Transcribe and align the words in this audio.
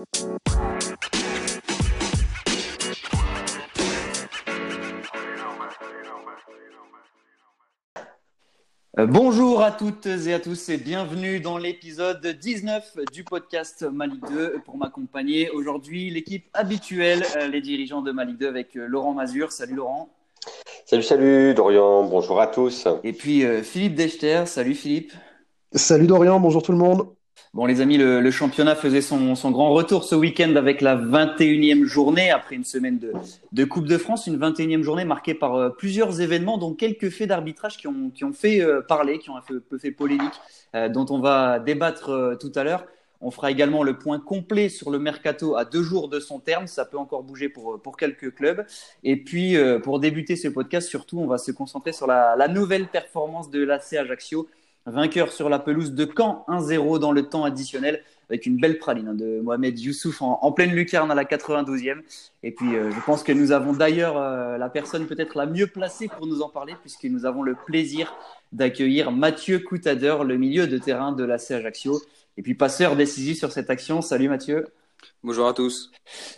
Euh, 0.00 0.04
bonjour 9.06 9.62
à 9.62 9.70
toutes 9.70 10.06
et 10.06 10.32
à 10.32 10.40
tous 10.40 10.70
et 10.70 10.78
bienvenue 10.78 11.40
dans 11.40 11.58
l'épisode 11.58 12.26
19 12.26 12.96
du 13.12 13.24
podcast 13.24 13.82
Malik 13.82 14.20
2 14.30 14.60
pour 14.64 14.78
m'accompagner 14.78 15.50
aujourd'hui 15.50 16.10
l'équipe 16.10 16.46
habituelle, 16.54 17.22
euh, 17.36 17.48
les 17.48 17.60
dirigeants 17.60 18.00
de 18.00 18.10
Malik 18.10 18.38
2 18.38 18.48
avec 18.48 18.76
euh, 18.76 18.86
Laurent 18.86 19.12
Mazur. 19.12 19.52
Salut 19.52 19.74
Laurent. 19.74 20.08
Salut, 20.86 21.02
salut 21.02 21.52
Dorian, 21.52 22.04
bonjour 22.04 22.40
à 22.40 22.46
tous. 22.46 22.88
Et 23.04 23.12
puis 23.12 23.44
Philippe 23.62 23.96
Dechter. 23.96 24.44
Salut 24.46 24.74
Philippe. 24.74 25.12
Salut 25.72 26.06
Dorian, 26.06 26.40
bonjour 26.40 26.62
tout 26.62 26.72
le 26.72 26.78
monde. 26.78 27.06
Bon, 27.52 27.66
les 27.66 27.80
amis, 27.80 27.96
le, 27.98 28.30
championnat 28.30 28.76
faisait 28.76 29.00
son, 29.00 29.34
grand 29.50 29.70
retour 29.70 30.04
ce 30.04 30.14
week-end 30.14 30.54
avec 30.54 30.80
la 30.80 30.96
21e 30.96 31.84
journée, 31.84 32.30
après 32.30 32.54
une 32.54 32.64
semaine 32.64 33.00
de, 33.52 33.64
Coupe 33.64 33.86
de 33.86 33.98
France, 33.98 34.28
une 34.28 34.38
21e 34.38 34.82
journée 34.82 35.04
marquée 35.04 35.34
par 35.34 35.56
euh, 35.56 35.70
plusieurs 35.70 36.20
événements, 36.20 36.58
dont 36.58 36.74
quelques 36.74 37.10
faits 37.10 37.28
d'arbitrage 37.28 37.76
qui 37.76 37.88
ont, 37.88 38.32
fait 38.32 38.60
euh, 38.60 38.82
parler, 38.82 39.18
qui 39.18 39.30
ont 39.30 39.36
un 39.36 39.42
peu 39.42 39.78
fait 39.78 39.90
polémique, 39.90 40.40
euh, 40.76 40.88
dont 40.88 41.06
on 41.10 41.18
va 41.18 41.58
débattre 41.58 42.36
tout 42.40 42.52
à 42.54 42.62
l'heure. 42.62 42.84
On 43.20 43.32
fera 43.32 43.50
également 43.50 43.82
le 43.82 43.98
point 43.98 44.20
complet 44.20 44.68
sur 44.68 44.90
le 44.90 44.98
mercato 44.98 45.56
à 45.56 45.64
deux 45.64 45.82
jours 45.82 46.08
de 46.08 46.20
son 46.20 46.38
terme. 46.38 46.68
Ça 46.68 46.84
peut 46.84 46.98
encore 46.98 47.24
bouger 47.24 47.48
pour, 47.48 47.82
pour 47.82 47.96
quelques 47.96 48.34
clubs. 48.34 48.64
Et 49.02 49.16
puis, 49.16 49.56
pour 49.82 50.00
débuter 50.00 50.36
ce 50.36 50.48
podcast, 50.48 50.88
surtout, 50.88 51.18
on 51.18 51.26
va 51.26 51.36
se 51.36 51.50
concentrer 51.50 51.92
sur 51.92 52.06
la, 52.06 52.34
la 52.36 52.48
nouvelle 52.48 52.86
performance 52.86 53.50
de 53.50 53.62
l'AC 53.62 53.92
Ajaccio 53.92 54.48
Vainqueur 54.86 55.32
sur 55.32 55.48
la 55.48 55.58
pelouse 55.58 55.92
de 55.92 56.08
Caen, 56.16 56.44
1-0 56.48 56.98
dans 56.98 57.12
le 57.12 57.22
temps 57.22 57.44
additionnel, 57.44 58.02
avec 58.30 58.46
une 58.46 58.56
belle 58.56 58.78
praline 58.78 59.08
hein, 59.08 59.14
de 59.14 59.40
Mohamed 59.40 59.78
Youssouf 59.78 60.22
en, 60.22 60.52
pleine 60.52 60.70
lucarne 60.70 61.10
à 61.10 61.14
la 61.14 61.24
92e. 61.24 62.00
Et 62.42 62.52
puis, 62.52 62.76
euh, 62.76 62.90
je 62.90 63.00
pense 63.04 63.22
que 63.22 63.32
nous 63.32 63.52
avons 63.52 63.72
d'ailleurs 63.72 64.16
euh, 64.16 64.56
la 64.56 64.68
personne 64.68 65.06
peut-être 65.06 65.36
la 65.36 65.46
mieux 65.46 65.66
placée 65.66 66.08
pour 66.08 66.26
nous 66.26 66.40
en 66.40 66.48
parler, 66.48 66.74
puisque 66.80 67.04
nous 67.04 67.26
avons 67.26 67.42
le 67.42 67.54
plaisir 67.54 68.14
d'accueillir 68.52 69.10
Mathieu 69.12 69.58
Coutader, 69.58 70.16
le 70.24 70.36
milieu 70.36 70.66
de 70.66 70.78
terrain 70.78 71.12
de 71.12 71.24
l'AC 71.24 71.50
Ajaccio, 71.50 72.00
et 72.36 72.42
puis 72.42 72.54
passeur 72.54 72.96
décisif 72.96 73.38
sur 73.38 73.52
cette 73.52 73.68
action. 73.68 74.00
Salut 74.00 74.28
Mathieu. 74.28 74.66
Bonjour 75.22 75.46
à 75.46 75.52
tous. 75.52 75.90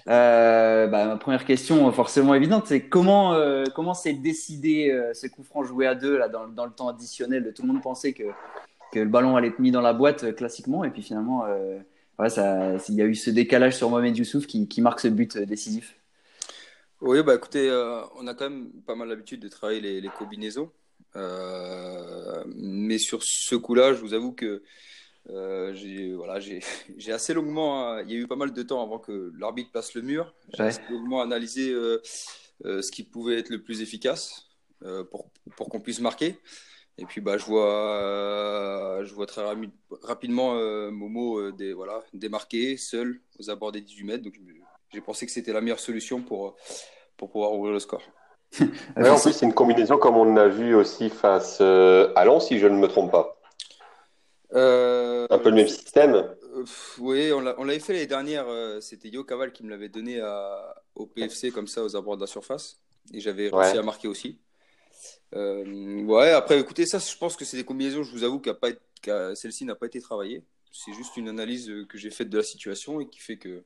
Euh, 0.09 0.89
bah, 0.89 1.07
ma 1.07 1.17
première 1.17 1.45
question, 1.45 1.91
forcément 1.93 2.35
évidente, 2.35 2.67
c'est 2.67 2.89
comment 2.89 3.33
euh, 3.35 3.65
comment 3.75 3.95
s'est 3.95 4.13
décidé 4.13 4.91
euh, 4.91 5.15
ce 5.15 5.29
coup 5.29 5.45
franc 5.45 5.63
joué 5.63 5.87
à 5.87 5.95
deux 5.95 6.19
là 6.19 6.29
dans, 6.29 6.49
dans, 6.49 6.67
le 6.67 6.73
temps 6.73 6.89
additionnel? 6.89 7.53
Tout 7.55 7.63
le 7.63 7.69
monde 7.69 7.83
pensait 7.83 8.13
que 8.13 8.25
que 8.93 8.99
le 8.99 9.09
ballon 9.09 9.37
allait 9.37 9.49
être 9.49 9.61
mis 9.61 9.71
dans 9.71 9.81
la 9.81 9.93
boîte 9.93 10.35
classiquement, 10.35 10.85
et 10.85 10.91
puis 10.91 11.03
finalement, 11.03 11.47
il 12.19 12.95
y 12.95 13.03
a 13.03 13.05
eu 13.07 13.15
ce 13.15 13.31
décalage 13.31 13.77
sur 13.77 13.89
Mohamed 13.89 14.17
Youssouf 14.19 14.47
qui, 14.47 14.69
qui 14.69 14.83
marque 14.83 15.01
ce 15.01 15.09
but 15.09 15.39
décisif. 15.39 15.97
Oui, 17.01 17.23
bah 17.23 17.35
écoutez, 17.35 17.71
on 18.19 18.27
a 18.27 18.35
quand 18.35 18.51
même 18.51 18.69
pas 18.87 18.95
mal 18.95 19.09
l'habitude 19.09 19.41
de 19.41 19.49
travailler 19.49 19.81
les, 19.81 20.01
les 20.03 20.09
combinaisons, 20.11 20.71
mais 21.15 22.99
sur 22.99 23.23
ce 23.23 23.55
coup-là, 23.55 23.95
je 23.95 24.01
vous 24.01 24.13
avoue 24.13 24.33
que 24.33 24.63
euh, 25.31 25.73
j'ai 25.75 26.13
voilà, 26.13 26.41
j'ai 26.97 27.13
assez 27.13 27.35
longuement, 27.35 27.81
hein, 27.81 28.03
il 28.03 28.11
y 28.13 28.15
a 28.15 28.19
eu 28.19 28.27
pas 28.27 28.37
mal 28.37 28.53
de 28.53 28.63
temps 28.63 28.83
avant 28.83 28.99
que 28.99 29.33
l'arbitre 29.39 29.71
passe 29.73 29.95
le 29.95 30.03
mur. 30.03 30.35
J'ai 30.55 30.65
assez 30.65 30.81
longuement 30.91 31.21
analysé 31.23 31.71
euh, 31.71 32.03
euh, 32.65 32.83
ce 32.83 32.91
qui 32.91 33.03
pouvait 33.03 33.39
être 33.39 33.51
le 33.51 33.63
plus 33.63 33.83
efficace 33.83 34.49
pour, 35.13 35.31
pour 35.57 35.69
qu'on 35.69 35.81
puisse 35.81 36.01
marquer. 36.01 36.41
Et 36.99 37.07
puis 37.07 37.21
bah, 37.21 37.39
je 37.39 37.45
vois, 37.45 39.01
je 39.05 39.15
vois 39.15 39.27
très 39.27 39.43
rapidement 40.03 40.57
Momo 40.91 41.53
des, 41.53 41.73
voilà, 41.73 42.03
démarquer 42.13 42.77
seul 42.77 43.21
aux 43.39 43.49
abords 43.49 43.71
des 43.71 43.81
18 43.81 44.05
mètres. 44.05 44.25
Donc 44.25 44.35
j'ai 44.93 45.01
pensé 45.01 45.25
que 45.25 45.31
c'était 45.31 45.53
la 45.53 45.61
meilleure 45.61 45.79
solution 45.79 46.21
pour, 46.21 46.57
pour 47.17 47.31
pouvoir 47.31 47.53
ouvrir 47.53 47.73
le 47.73 47.79
score. 47.79 48.03
en 48.61 49.21
plus, 49.21 49.33
c'est 49.33 49.47
une 49.47 49.55
combinaison 49.55 49.99
comme 49.99 50.17
on 50.17 50.37
a 50.37 50.49
vu 50.49 50.75
aussi 50.75 51.11
face 51.11 51.61
à 51.61 52.25
Lens, 52.25 52.49
si 52.49 52.59
je 52.59 52.67
ne 52.67 52.77
me 52.77 52.89
trompe 52.89 53.13
pas. 53.13 53.41
Euh, 54.55 55.27
un 55.31 55.39
peu 55.39 55.51
le 55.51 55.57
même 55.57 55.69
système 55.69 56.15
euh, 56.15 56.65
Oui, 56.99 57.33
on 57.33 57.41
l'avait 57.41 57.79
fait 57.79 57.93
l'année 57.93 58.07
dernière. 58.07 58.47
Euh, 58.49 58.81
c'était 58.81 59.09
Yo 59.09 59.25
Caval 59.25 59.53
qui 59.53 59.65
me 59.65 59.71
l'avait 59.71 59.89
donné 59.89 60.23
au 60.95 61.07
PFC, 61.07 61.51
comme 61.51 61.67
ça, 61.67 61.83
aux 61.83 61.97
abords 61.97 62.17
de 62.17 62.23
la 62.23 62.27
surface. 62.27 62.81
Et 63.13 63.21
j'avais 63.21 63.49
réussi 63.49 63.79
à 63.79 63.83
marquer 63.83 64.09
aussi. 64.09 64.39
ouais, 65.35 66.31
après, 66.31 66.59
écoutez, 66.61 66.87
ça, 66.87 66.99
je 66.99 67.17
pense 67.17 67.37
que 67.37 67.45
c'est 67.45 67.57
des 67.57 67.65
combinaisons, 67.65 68.03
je 68.03 68.13
vous 68.13 68.25
avoue, 68.25 68.41
que 68.41 69.35
celle-ci 69.35 69.65
n'a 69.65 69.75
pas 69.75 69.87
été 69.87 70.01
travaillée. 70.01 70.45
C'est 70.73 70.93
juste 70.95 71.17
une 71.17 71.29
analyse 71.29 71.71
que 71.89 71.99
j'ai 71.99 72.11
faite 72.11 72.31
de 72.31 72.39
la 72.39 72.43
situation 72.43 73.01
et 73.01 73.07
qui 73.07 73.21
fait 73.21 73.37
que. 73.37 73.63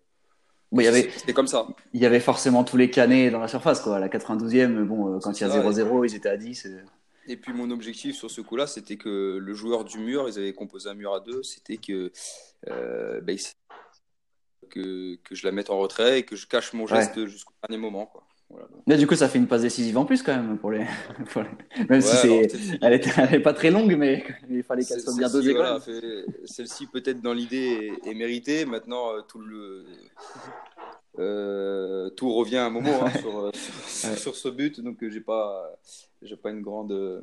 il 0.73 0.83
y 0.83 0.89
avait, 0.89 1.09
c'était 1.17 1.33
comme 1.33 1.47
ça. 1.47 1.69
Il 1.93 2.01
y 2.01 2.07
avait 2.07 2.21
forcément 2.21 2.65
tous 2.65 2.77
les 2.77 2.91
canets 2.91 3.31
dans 3.31 3.39
la 3.39 3.49
surface, 3.49 3.81
quoi. 3.81 3.97
À 3.97 4.01
la 4.01 4.09
92e, 4.09 4.85
bon, 4.85 5.21
quand 5.21 5.41
il 5.41 5.47
y 5.47 5.51
a 5.51 5.63
0-0, 5.63 6.09
ils 6.09 6.17
étaient 6.17 6.29
à 6.29 6.37
10. 6.37 6.69
Et 7.29 7.37
puis 7.37 7.53
mon 7.53 7.71
objectif 7.71 8.17
sur 8.17 8.31
ce 8.31 8.41
coup-là, 8.41 8.67
c'était 8.67 8.97
que 8.97 9.39
le 9.41 9.55
joueur 9.55 9.85
du 9.85 9.99
mur, 9.99 10.29
ils 10.29 10.39
avaient 10.39 10.53
composé 10.53 10.89
un 10.89 10.95
mur 10.95 11.15
à 11.15 11.21
deux, 11.21 11.43
c'était 11.43 11.77
que, 11.77 12.13
euh, 12.69 13.21
bah, 13.21 13.33
que, 14.71 15.17
que, 15.17 15.35
je 15.35 15.47
la 15.47 15.53
mette 15.53 15.71
en 15.71 15.79
retrait 15.79 16.21
et 16.21 16.23
que 16.23 16.37
je 16.37 16.47
cache 16.47 16.73
mon 16.73 16.87
geste 16.87 17.27
jusqu'au 17.27 17.55
dernier 17.63 17.81
moment. 17.81 18.07
Quoi. 18.07 18.27
Voilà, 18.49 18.99
du 18.99 19.09
coup, 19.09 19.17
ça 19.17 19.29
fait 19.29 19.39
une 19.39 19.49
passe 19.49 19.63
décisive 19.63 19.99
en 19.99 20.05
plus 20.05 20.23
quand 20.23 20.37
même 20.37 20.57
pour 20.59 20.71
les. 20.71 20.79
Même 21.89 22.01
si 22.01 22.17
c'est, 22.17 22.79
elle 22.81 23.01
n'est 23.31 23.41
pas 23.41 23.53
très 23.53 23.71
longue, 23.73 23.97
mais 23.97 24.25
il 24.51 24.63
fallait 24.63 24.85
qu'elle 24.85 25.01
soit 25.01 25.17
bien 25.17 25.29
dosée. 25.29 25.53
Voilà, 25.53 25.81
Celle-ci 26.45 26.87
peut-être 26.87 27.21
dans 27.21 27.33
l'idée 27.33 27.93
est, 28.05 28.15
méritée. 28.15 28.65
Maintenant, 28.65 29.15
euh, 29.15 29.23
tout 29.23 29.41
le 29.41 29.85
euh, 31.19 32.11
tout 32.11 32.33
revient 32.33 32.59
à 32.59 32.67
un 32.67 32.71
moment 32.71 33.05
hein, 33.05 33.11
sur, 33.21 34.17
sur, 34.17 34.37
ce 34.37 34.49
but, 34.49 34.81
donc 34.81 34.99
j'ai 35.09 35.21
pas 35.21 35.79
j'ai 36.23 36.37
pas 36.37 36.51
une 36.51 36.63
grande. 36.63 36.93
Euh, 36.93 37.21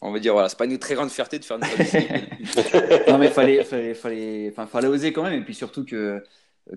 on 0.00 0.12
va 0.12 0.18
dire, 0.18 0.34
voilà, 0.34 0.48
c'est 0.48 0.58
pas 0.58 0.66
une 0.66 0.78
très 0.78 0.94
grande 0.94 1.10
fierté 1.10 1.38
de 1.38 1.44
faire 1.44 1.56
une 1.56 1.62
Non, 3.12 3.18
mais 3.18 3.28
fallait, 3.28 3.64
fallait, 3.64 3.94
fallait, 3.94 4.50
enfin, 4.50 4.66
fallait 4.66 4.88
oser 4.88 5.12
quand 5.12 5.22
même. 5.22 5.32
Et 5.32 5.44
puis 5.44 5.54
surtout 5.54 5.84
que, 5.84 6.22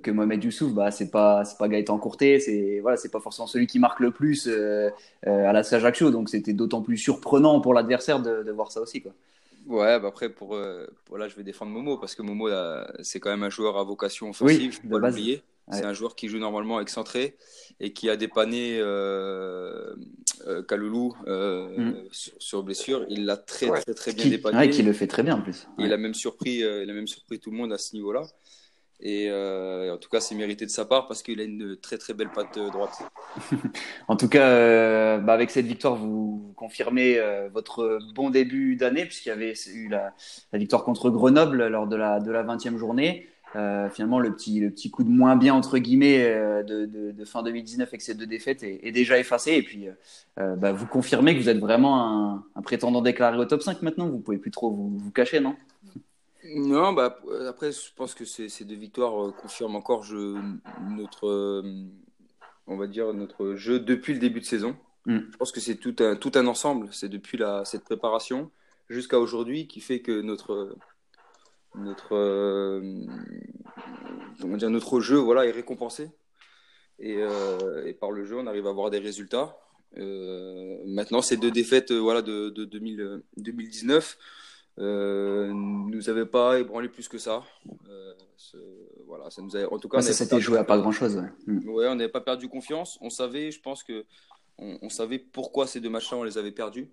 que 0.02 0.12
Mohamed 0.12 0.44
Youssouf, 0.44 0.74
bah, 0.74 0.92
c'est 0.92 1.12
pas, 1.12 1.44
c'est 1.44 1.58
pas 1.58 1.68
Gaëtan 1.68 1.98
Courté, 1.98 2.40
c'est, 2.40 2.80
voilà, 2.82 2.96
c'est 2.96 3.12
pas 3.12 3.20
forcément 3.20 3.48
celui 3.48 3.68
qui 3.68 3.80
marque 3.80 4.00
le 4.00 4.12
plus 4.12 4.48
euh, 4.48 4.90
euh, 5.28 5.50
à 5.50 5.52
la 5.52 5.60
Ajaccio. 5.60 6.10
Donc 6.10 6.30
c'était 6.30 6.54
d'autant 6.54 6.82
plus 6.82 6.98
surprenant 6.98 7.60
pour 7.60 7.74
l'adversaire 7.74 8.22
de, 8.22 8.44
de, 8.44 8.52
voir 8.52 8.72
ça 8.72 8.80
aussi, 8.80 9.02
quoi. 9.02 9.12
Ouais, 9.68 10.00
bah 10.00 10.08
après, 10.08 10.30
pour, 10.30 10.58
pour, 11.06 11.18
là, 11.18 11.28
je 11.28 11.36
vais 11.36 11.44
défendre 11.44 11.72
Momo 11.72 11.98
parce 11.98 12.16
que 12.16 12.22
Momo, 12.22 12.50
c'est 13.02 13.20
quand 13.20 13.30
même 13.30 13.44
un 13.44 13.50
joueur 13.50 13.78
à 13.78 13.84
vocation 13.84 14.30
offensive, 14.30 14.80
oui, 14.84 14.90
pas 14.90 15.00
l'oublier. 15.00 15.44
C'est 15.72 15.84
un 15.84 15.94
joueur 15.94 16.16
qui 16.16 16.30
joue 16.30 16.40
normalement 16.40 16.80
excentré 16.80 17.36
et 17.80 17.92
qui 17.92 18.10
a 18.10 18.16
dépanné 18.16 18.78
euh, 18.80 19.96
euh, 20.48 20.64
Kaloulou 20.64 21.14
euh, 21.28 21.78
mm. 21.78 22.08
sur, 22.12 22.64
blessure. 22.64 23.06
Il 23.10 23.26
l'a 23.26 23.36
très, 23.36 23.68
très, 23.68 23.94
très 23.94 24.14
bien 24.14 24.28
dépanné. 24.28 24.58
Ouais, 24.58 24.70
qui 24.70 24.82
le 24.82 24.94
fait 24.94 25.08
très 25.08 25.24
bien 25.24 25.36
en 25.36 25.42
plus. 25.42 25.68
Il, 25.78 25.92
a 25.92 25.98
même 25.98 26.14
surpris, 26.14 26.60
il 26.60 26.90
a 26.90 26.94
même 26.94 27.08
surpris 27.08 27.40
tout 27.40 27.52
le 27.52 27.58
monde 27.58 27.74
à 27.74 27.78
ce 27.78 27.94
niveau-là. 27.96 28.24
Et 29.00 29.32
en 29.32 29.98
tout 29.98 30.10
cas, 30.10 30.20
c'est 30.20 30.36
mérité 30.36 30.66
de 30.66 30.72
sa 30.72 30.86
part 30.86 31.08
parce 31.08 31.22
qu'il 31.22 31.40
a 31.40 31.44
une 31.44 31.78
très 31.78 31.98
très 31.98 32.14
belle 32.14 32.32
patte 32.32 32.58
droite. 32.58 33.04
en 34.08 34.16
tout 34.16 34.28
cas, 34.28 35.20
bah 35.20 35.34
avec 35.34 35.52
cette 35.52 35.68
victoire, 35.68 35.96
vous 35.96 36.54
confirmez 36.56 37.20
votre 37.54 38.00
bon 38.16 38.30
début 38.30 38.76
d'année 38.76 39.06
puisqu'il 39.06 39.30
y 39.30 39.32
avait 39.32 39.54
eu 39.74 39.88
la, 39.88 40.14
la, 40.52 40.60
victoire 40.60 40.84
contre 40.84 41.10
Grenoble 41.10 41.68
lors 41.68 41.88
de 41.88 41.96
la, 41.96 42.20
de 42.20 42.32
la 42.32 42.44
20e 42.44 42.78
journée. 42.78 43.28
Euh, 43.56 43.90
finalement, 43.90 44.20
le 44.20 44.34
petit, 44.34 44.60
le 44.60 44.70
petit 44.70 44.92
coup 44.92 45.04
de 45.04 45.10
moins 45.10 45.36
bien, 45.36 45.54
entre 45.54 45.78
guillemets, 45.78 46.24
euh, 46.24 46.64
de, 46.64 46.86
de, 46.86 47.26
fin 47.26 47.44
2019 47.44 47.88
avec 47.88 48.02
ces 48.02 48.14
deux 48.14 48.28
défaites 48.28 48.62
est, 48.64 48.92
déjà 48.92 49.18
effacé. 49.18 49.54
Et 49.54 49.64
puis, 49.64 49.88
euh, 50.40 50.56
bah, 50.56 50.74
vous 50.74 50.86
confirmez 50.86 51.34
que 51.36 51.40
vous 51.42 51.50
êtes 51.50 51.60
vraiment 51.60 52.36
un, 52.36 52.46
un, 52.56 52.62
prétendant 52.62 53.02
déclaré 53.02 53.38
au 53.38 53.46
top 53.46 53.62
5 53.62 53.82
maintenant. 53.82 54.08
Vous 54.08 54.20
pouvez 54.20 54.38
plus 54.38 54.52
trop 54.52 54.72
vous, 54.72 54.98
vous 54.98 55.12
cacher, 55.12 55.40
non 55.40 55.56
Non, 56.56 56.94
bah, 56.94 57.20
après, 57.48 57.72
je 57.72 57.94
pense 57.96 58.14
que 58.14 58.26
ces, 58.26 58.50
ces 58.50 58.66
deux 58.66 58.76
victoires 58.76 59.34
confirment 59.36 59.76
encore 59.76 60.04
je, 60.04 60.38
notre, 60.90 61.64
on 62.68 62.78
va 62.78 62.88
dire, 62.88 63.14
notre 63.14 63.56
jeu 63.56 63.80
depuis 63.80 64.14
le 64.14 64.20
début 64.20 64.40
de 64.40 64.46
saison. 64.46 64.76
Mm. 65.06 65.20
Je 65.32 65.38
pense 65.38 65.52
que 65.52 65.60
c'est 65.60 65.76
tout 65.76 65.96
un, 66.00 66.16
tout 66.16 66.32
un 66.36 66.48
ensemble. 66.48 66.90
C'est 66.92 67.10
depuis 67.10 67.38
la, 67.38 67.66
cette 67.66 67.84
préparation 67.84 68.52
jusqu'à 68.90 69.20
aujourd'hui 69.20 69.68
qui 69.68 69.82
fait 69.82 70.02
que 70.02 70.22
notre 70.22 70.76
notre, 71.76 72.16
euh, 72.16 72.82
dire, 74.40 74.70
notre 74.70 75.00
jeu 75.00 75.18
voilà, 75.18 75.46
est 75.46 75.52
récompensé. 75.52 76.10
Et, 77.00 77.18
euh, 77.18 77.86
et, 77.86 77.94
par 77.94 78.12
le 78.12 78.26
jeu, 78.26 78.38
on 78.38 78.48
arrive 78.48 78.66
à 78.68 78.72
avoir 78.72 78.90
des 78.90 79.00
résultats. 79.00 79.58
Euh, 79.98 80.78
maintenant, 80.86 81.22
ces 81.22 81.38
deux 81.38 81.52
défaites 81.52 81.92
voilà, 81.92 82.22
de, 82.22 82.50
de 82.50 82.66
2019 82.66 84.18
euh, 84.80 85.52
nous 85.54 86.10
avaient 86.10 86.26
pas 86.26 86.60
ébranlé 86.60 86.88
plus 86.88 87.08
que 87.08 87.18
ça. 87.18 87.44
voilà, 89.08 89.30
ça 89.30 89.42
nous 89.42 89.56
a, 89.56 89.72
en 89.72 89.80
tout 89.80 89.90
cas, 89.90 90.02
ça 90.02 90.14
s'était 90.14 90.40
joué 90.40 90.58
à 90.58 90.64
pas 90.64 90.78
grand 90.78 90.92
chose. 90.92 91.24
Mm. 91.48 91.70
Ouais, 91.70 91.88
on 91.88 91.96
n'avait 91.96 92.12
pas 92.12 92.22
perdu 92.22 92.48
confiance. 92.48 92.98
On 93.02 93.10
savait, 93.10 93.52
je 93.52 93.60
pense 93.62 93.84
que 93.84 94.06
on, 94.60 94.90
savait 94.90 95.20
pourquoi 95.20 95.68
ces 95.68 95.80
deux 95.80 95.90
matchs-là, 95.90 96.18
on 96.18 96.24
les 96.24 96.40
avait 96.40 96.52
perdus. 96.52 96.90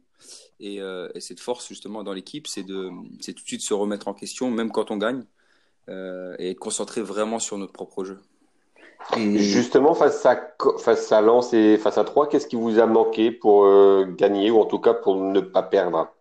Et, 0.60 0.82
euh, 0.82 1.08
cette 1.19 1.40
force, 1.40 1.66
justement, 1.69 2.02
dans 2.02 2.12
l'équipe, 2.12 2.46
c'est 2.46 2.62
de, 2.62 2.90
tout 2.90 3.32
de 3.32 3.46
suite 3.46 3.62
se 3.62 3.72
remettre 3.72 4.08
en 4.08 4.14
question, 4.14 4.50
même 4.50 4.70
quand 4.70 4.90
on 4.90 4.96
gagne. 4.98 5.25
et 5.88 6.50
être 6.50 6.58
concentré 6.58 7.02
vraiment 7.02 7.38
sur 7.38 7.58
notre 7.58 7.72
propre 7.72 8.04
jeu. 8.04 8.19
Et... 9.19 9.38
Justement, 9.38 9.94
face 9.94 10.25
à, 10.25 10.54
face 10.78 11.12
à 11.12 11.20
Lens 11.20 11.52
et 11.52 11.76
face 11.76 11.98
à 11.98 12.04
Troyes, 12.04 12.28
qu'est-ce 12.28 12.46
qui 12.46 12.56
vous 12.56 12.78
a 12.78 12.86
manqué 12.86 13.31
pour 13.31 13.66
gagner 14.16 14.50
ou 14.50 14.60
en 14.60 14.66
tout 14.66 14.78
cas 14.78 14.94
pour 14.94 15.16
ne 15.16 15.40
pas 15.40 15.62
perdre? 15.62 16.14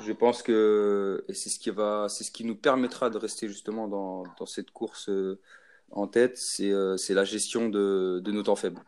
Je 0.00 0.12
pense 0.12 0.42
que 0.42 1.24
et 1.28 1.34
c'est 1.34 1.50
ce 1.50 1.58
qui 1.58 1.70
va, 1.70 2.08
c'est 2.08 2.24
ce 2.24 2.30
qui 2.30 2.44
nous 2.44 2.56
permettra 2.56 3.10
de 3.10 3.18
rester 3.18 3.48
justement 3.48 3.88
dans, 3.88 4.24
dans 4.38 4.46
cette 4.46 4.70
course 4.70 5.08
euh, 5.08 5.40
en 5.90 6.06
tête, 6.06 6.36
c'est 6.36 6.70
euh, 6.70 6.96
c'est 6.96 7.14
la 7.14 7.24
gestion 7.24 7.68
de, 7.68 8.20
de, 8.22 8.32
nos 8.32 8.42
temps 8.42 8.56
faibles. 8.56 8.82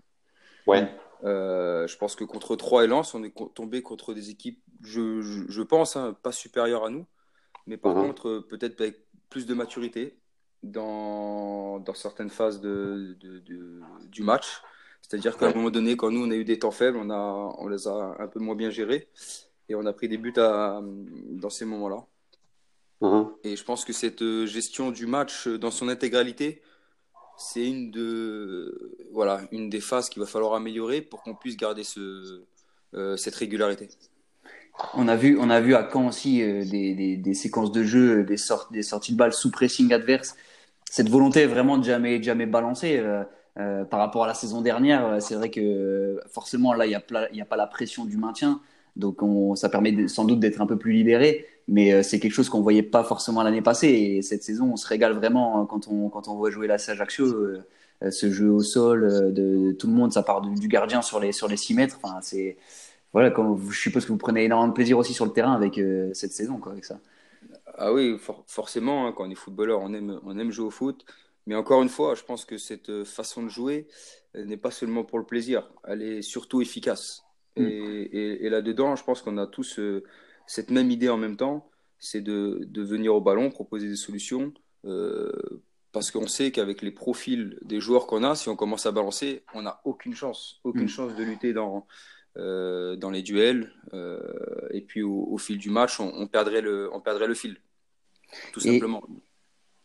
Ouais. 0.67 0.91
Euh, 1.25 1.87
je 1.87 1.97
pense 1.97 2.17
que 2.17 2.25
contre 2.25 2.57
3 2.57 2.85
et 2.85 2.87
Lens, 2.87 3.15
on 3.15 3.23
est 3.23 3.35
tombé 3.55 3.83
contre 3.83 4.15
des 4.15 4.31
équipes, 4.31 4.61
je, 4.83 5.23
je, 5.49 5.63
pense, 5.63 5.97
hein, 5.97 6.15
pas 6.23 6.33
supérieures 6.33 6.85
à 6.85 6.91
nous, 6.91 7.07
mais 7.67 7.77
par 7.77 7.95
mhm. 7.95 8.07
contre 8.07 8.45
peut-être 8.49 8.81
avec 8.81 9.07
plus 9.31 9.47
de 9.47 9.55
maturité 9.55 10.19
dans, 10.63 11.79
dans 11.81 11.95
certaines 11.95 12.31
phases 12.31 12.61
de, 12.61 13.17
de, 13.21 13.43
du 14.09 14.23
match. 14.23 14.63
C'est-à-dire 15.01 15.37
qu'à 15.39 15.47
un 15.47 15.55
moment 15.55 15.71
donné, 15.71 15.97
quand 15.97 16.11
nous 16.11 16.27
on 16.27 16.31
a 16.31 16.35
eu 16.35 16.45
des 16.45 16.59
temps 16.59 16.73
faibles, 16.73 16.99
on, 16.99 17.11
a, 17.11 17.55
on 17.59 17.69
les 17.69 17.87
a 17.87 18.17
un 18.19 18.27
peu 18.27 18.41
moins 18.41 18.57
bien 18.57 18.71
gérés 18.71 19.09
et 19.69 19.75
on 19.75 19.85
a 19.87 19.93
pris 19.93 20.09
des 20.09 20.19
buts 20.19 20.35
à, 20.37 20.81
dans 21.31 21.51
ces 21.51 21.65
moments-là. 21.65 22.05
Mhm. 23.01 23.27
Et 23.45 23.57
je 23.57 23.65
pense 23.65 23.85
que 23.85 23.93
cette 23.93 24.23
euh, 24.23 24.47
gestion 24.47 24.91
du 24.91 25.07
match 25.07 25.47
euh, 25.47 25.59
dans 25.59 25.71
son 25.71 25.89
intégralité, 25.89 26.63
c'est 27.37 27.67
une, 27.67 27.91
de, 27.91 28.97
voilà, 29.13 29.43
une 29.53 29.69
des 29.69 29.81
phases 29.81 30.09
qu'il 30.09 30.21
va 30.21 30.27
falloir 30.27 30.55
améliorer 30.55 31.03
pour 31.03 31.23
qu'on 31.23 31.35
puisse 31.35 31.57
garder 31.57 31.85
ce, 31.85 32.43
euh, 32.95 33.17
cette 33.17 33.35
régularité. 33.35 33.89
On 34.95 35.09
a 35.09 35.17
vu, 35.17 35.39
on 35.39 35.51
a 35.51 35.61
vu 35.61 35.75
à 35.75 35.89
Caen 35.91 36.09
aussi 36.09 36.39
des, 36.39 36.95
des, 36.95 37.17
des, 37.17 37.35
séquences 37.35 37.73
de 37.73 37.83
jeu, 37.83 38.25
des, 38.25 38.37
sorties 38.37 39.13
de 39.13 39.17
balles 39.17 39.33
sous 39.33 39.51
pressing 39.51 39.93
adverse. 39.93 40.37
Cette 40.91 41.09
volonté 41.09 41.47
vraiment 41.47 41.79
de 41.79 41.85
jamais, 41.85 42.23
jamais 42.23 42.45
balancer. 42.45 43.03
par 43.55 44.01
rapport 44.01 44.25
à 44.25 44.27
la 44.27 44.35
saison 44.35 44.61
dernière, 44.61 45.17
c'est 45.23 45.35
vrai 45.35 45.51
que 45.51 46.21
forcément 46.31 46.75
là, 46.75 46.85
il 46.85 46.91
n'y 46.91 46.95
a, 46.95 47.03
a, 47.43 47.47
pas 47.47 47.57
la 47.57 47.67
pression 47.67 48.05
du 48.05 48.19
maintien. 48.19 48.61
Donc 48.97 49.21
ça 49.57 49.69
permet 49.69 50.09
sans 50.09 50.25
doute 50.25 50.41
d'être 50.41 50.61
un 50.61 50.67
peu 50.67 50.79
plus 50.79 50.93
libéré, 50.93 51.47
mais 51.69 51.93
euh, 51.93 52.03
c'est 52.03 52.19
quelque 52.19 52.33
chose 52.33 52.49
qu'on 52.49 52.63
voyait 52.63 52.83
pas 52.83 53.05
forcément 53.05 53.43
l'année 53.43 53.63
passée. 53.63 53.89
Et 53.89 54.23
cette 54.23 54.43
saison, 54.43 54.73
on 54.73 54.77
se 54.77 54.87
régale 54.87 55.13
vraiment 55.13 55.61
hein, 55.61 55.67
quand 55.69 55.89
on, 55.89 56.35
voit 56.35 56.51
jouer 56.51 56.67
la 56.67 56.75
Ajaccio. 56.75 57.27
Euh, 57.27 57.63
euh, 58.03 58.11
ce 58.11 58.31
jeu 58.31 58.51
au 58.51 58.61
sol 58.63 59.33
de, 59.33 59.73
tout 59.73 59.87
le 59.87 59.95
monde, 59.95 60.13
ça 60.13 60.23
part 60.23 60.43
du, 60.43 60.69
gardien 60.69 61.01
sur 61.01 61.19
les, 61.19 61.33
sur 61.33 61.49
les 61.49 61.57
6 61.57 61.75
mètres. 61.75 61.99
Enfin, 62.03 62.19
c'est, 62.21 62.59
voilà, 63.13 63.33
je 63.71 63.79
suppose 63.79 64.05
que 64.05 64.13
vous 64.13 64.19
prenez 64.19 64.45
énormément 64.45 64.69
de 64.69 64.75
plaisir 64.75 64.99
aussi 64.99 65.15
sur 65.15 65.25
le 65.25 65.33
terrain 65.33 65.55
avec 65.55 65.81
cette 66.13 66.33
saison, 66.33 66.61
avec 66.71 66.85
ça. 66.85 67.01
Ah 67.79 67.95
oui, 67.95 68.19
forcément, 68.47 69.07
hein, 69.07 69.15
quand 69.17 69.27
on 69.27 69.31
est 69.31 69.35
footballeur, 69.35 69.81
on 69.81 69.95
aime, 69.95 70.21
on 70.25 70.39
aime 70.39 70.51
jouer 70.51 70.67
au 70.67 70.71
foot. 70.71 71.07
Mais 71.47 71.55
encore 71.55 71.83
une 71.83 71.89
fois, 71.89 72.15
je 72.15 72.23
pense 72.23 72.45
que 72.45 72.59
cette 72.59 73.05
façon 73.05 73.43
de 73.43 73.49
jouer 73.49 73.87
n'est 74.35 74.59
pas 74.59 74.71
seulement 74.71 75.05
pour 75.05 75.19
le 75.19 75.25
plaisir, 75.25 75.71
elle 75.87 76.03
est 76.03 76.21
surtout 76.21 76.61
efficace. 76.61 77.26
Mm. 77.57 77.67
Et, 78.13 78.49
là-dedans, 78.49 78.97
je 78.97 79.05
pense 79.05 79.23
qu'on 79.23 79.39
a 79.39 79.47
tous 79.47 79.79
euh, 79.79 80.05
cette 80.47 80.71
même 80.71 80.91
idée 80.91 81.09
en 81.09 81.17
même 81.17 81.37
temps, 81.37 81.71
c'est 81.99 82.21
de, 82.21 82.61
de, 82.67 82.83
venir 82.83 83.15
au 83.15 83.21
ballon, 83.21 83.51
proposer 83.51 83.89
des 83.89 83.97
solutions, 83.97 84.53
euh, 84.85 85.33
parce 85.93 86.11
qu'on 86.11 86.27
sait 86.27 86.51
qu'avec 86.51 86.83
les 86.83 86.91
profils 86.91 87.59
des 87.63 87.81
joueurs 87.81 88.07
qu'on 88.07 88.23
a, 88.23 88.35
si 88.35 88.49
on 88.49 88.57
commence 88.57 88.87
à 88.87 88.93
balancer, 88.93 89.43
on 89.55 89.63
n'a 89.63 89.81
aucune 89.85 90.15
chance, 90.15 90.61
aucune 90.65 90.85
mm. 90.85 90.89
chance 90.89 91.17
de 91.17 91.25
lutter 91.25 91.53
dans, 91.53 91.87
euh, 92.37 92.97
dans 92.97 93.11
les 93.11 93.23
duels. 93.23 93.73
et 94.71 94.83
puis 94.83 95.03
au, 95.03 95.39
fil 95.39 95.59
du 95.59 95.71
match, 95.71 96.01
on, 96.01 96.27
perdrait 96.27 96.61
le, 96.61 96.91
on 96.93 97.01
perdrait 97.01 97.27
le 97.27 97.35
fil, 97.35 97.57
tout 98.53 98.61
simplement. 98.61 99.03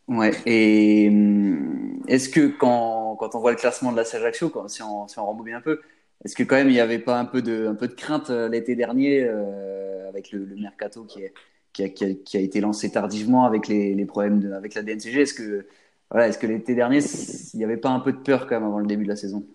Ouais, 0.07 0.31
et 0.45 1.07
hum, 1.07 2.03
est-ce 2.07 2.27
que 2.27 2.47
quand, 2.47 3.15
quand, 3.15 3.35
on 3.35 3.39
voit 3.39 3.51
le 3.51 3.57
classement 3.57 3.94
de 3.94 3.97
la 3.97 4.03
Sage 4.03 4.25
Action, 4.25 4.51
si 4.67 4.81
on, 4.81 5.07
si 5.07 5.19
on 5.19 5.25
rembobine 5.25 5.53
un 5.53 5.62
peu, 5.62 5.79
est-ce 6.23 6.35
que 6.35 6.44
quand 6.44 6.56
même 6.56 6.69
il 6.69 6.73
n'y 6.73 6.79
avait 6.79 7.00
pas 7.00 7.19
un 7.19 7.25
peu 7.25 7.41
de, 7.41 7.68
un 7.68 7.75
peu 7.75 7.88
de 7.88 7.94
crainte 7.94 8.29
euh, 8.29 8.47
l'été 8.47 8.75
dernier 8.75 9.23
euh, 9.23 10.07
avec 10.09 10.31
le, 10.31 10.45
mercato 10.56 11.03
qui, 11.06 11.23
est, 11.23 11.33
qui, 11.73 11.83
a, 11.83 11.89
qui, 11.89 12.38
a, 12.38 12.39
été 12.39 12.62
lancé 12.62 12.91
tardivement 12.91 13.45
avec 13.45 13.68
les, 13.68 13.95
les 13.95 14.06
problèmes 14.06 14.39
de, 14.39 14.51
avec 14.51 14.75
la 14.75 14.83
DNCG 14.83 15.21
Est-ce 15.21 15.33
que, 15.33 15.65
voilà, 16.12 16.27
est-ce 16.27 16.38
que 16.38 16.47
l'été 16.47 16.75
dernier 16.75 17.00
il 17.53 17.57
n'y 17.57 17.63
avait 17.63 17.77
pas 17.77 17.89
un 17.89 18.00
peu 18.00 18.12
de 18.13 18.19
peur 18.19 18.47
quand 18.47 18.56
même 18.56 18.65
avant 18.68 18.79
le 18.79 18.88
début 18.88 19.03
de 19.03 19.09
la 19.09 19.15
saison? 19.15 19.45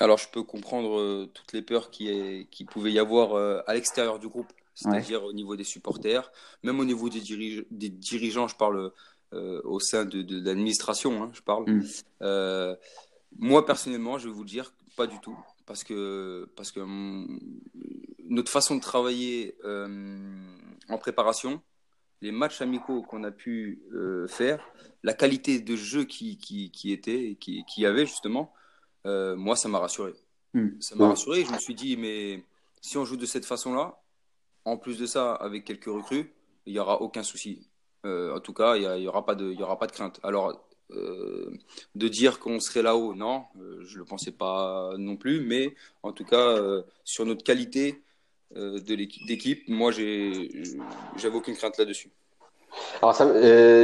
Alors 0.00 0.16
je 0.16 0.28
peux 0.30 0.42
comprendre 0.42 0.98
euh, 0.98 1.30
toutes 1.34 1.52
les 1.52 1.62
peurs 1.62 1.90
qui, 1.90 2.08
est, 2.08 2.48
qui 2.50 2.64
pouvait 2.64 2.92
y 2.92 2.98
avoir 2.98 3.34
à 3.66 3.74
l'extérieur 3.74 4.18
du 4.18 4.28
groupe, 4.28 4.50
c'est-à-dire 4.74 5.24
au 5.24 5.34
niveau 5.34 5.56
des 5.56 5.64
supporters, 5.64 6.32
même 6.62 6.80
au 6.80 6.86
niveau 6.86 7.10
des, 7.10 7.20
des 7.70 7.88
dirigeants, 7.90 8.48
je 8.48 8.56
parle 8.56 8.92
au 9.32 9.78
sein 9.78 10.06
de, 10.06 10.22
de, 10.22 10.42
l'administration, 10.42 11.22
hein, 11.22 11.30
je 11.34 11.42
parle. 11.42 11.64
Mm. 11.68 12.76
moi 13.38 13.66
personnellement, 13.66 14.16
je 14.16 14.28
vais 14.28 14.34
vous 14.34 14.44
dire, 14.44 14.72
pas 14.96 15.06
du 15.06 15.18
tout 15.20 15.38
parce 15.70 15.84
que, 15.84 16.48
parce 16.56 16.72
que 16.72 16.80
hum, 16.80 17.38
notre 18.28 18.50
façon 18.50 18.74
de 18.74 18.80
travailler 18.80 19.54
euh, 19.64 19.86
en 20.88 20.98
préparation, 20.98 21.62
les 22.22 22.32
matchs 22.32 22.60
amicaux 22.60 23.02
qu'on 23.02 23.22
a 23.22 23.30
pu 23.30 23.80
euh, 23.92 24.26
faire, 24.26 24.68
la 25.04 25.12
qualité 25.12 25.60
de 25.60 25.76
jeu 25.76 26.02
qui, 26.02 26.38
qui, 26.38 26.72
qui 26.72 26.92
était, 26.92 27.36
qui, 27.40 27.64
qui 27.66 27.86
avait 27.86 28.04
justement, 28.04 28.52
euh, 29.06 29.36
moi, 29.36 29.54
ça 29.54 29.68
m'a 29.68 29.78
rassuré. 29.78 30.12
Hmm. 30.54 30.70
Ça 30.80 30.96
m'a 30.96 31.08
rassuré. 31.08 31.44
Je 31.44 31.52
me 31.52 31.58
suis 31.58 31.76
dit, 31.76 31.96
mais 31.96 32.44
si 32.80 32.98
on 32.98 33.04
joue 33.04 33.16
de 33.16 33.26
cette 33.26 33.44
façon-là, 33.44 34.02
en 34.64 34.76
plus 34.76 34.98
de 34.98 35.06
ça, 35.06 35.34
avec 35.34 35.64
quelques 35.64 35.84
recrues, 35.84 36.32
il 36.66 36.72
n'y 36.72 36.80
aura 36.80 37.00
aucun 37.00 37.22
souci. 37.22 37.68
en 38.04 38.40
tout 38.40 38.52
cas, 38.52 38.76
il 38.76 39.00
n'y 39.00 39.06
aura, 39.06 39.24
pas 39.24 39.36
de, 39.36 39.52
y 39.52 39.62
aura 39.62 39.78
pas 39.78 39.86
de 39.86 39.92
crainte. 39.92 40.18
Alors, 40.24 40.68
euh, 40.94 41.50
de 41.94 42.08
dire 42.08 42.38
qu'on 42.38 42.60
serait 42.60 42.82
là-haut, 42.82 43.14
non, 43.14 43.44
euh, 43.60 43.78
je 43.84 43.94
ne 43.94 43.98
le 44.00 44.04
pensais 44.04 44.32
pas 44.32 44.92
non 44.98 45.16
plus, 45.16 45.40
mais 45.40 45.74
en 46.02 46.12
tout 46.12 46.24
cas, 46.24 46.56
euh, 46.56 46.82
sur 47.04 47.26
notre 47.26 47.44
qualité 47.44 48.02
d'équipe, 48.52 49.68
moi, 49.68 49.92
j'avais 49.92 51.36
aucune 51.36 51.54
crainte 51.54 51.78
là-dessus. 51.78 52.10
Alors 53.00 53.14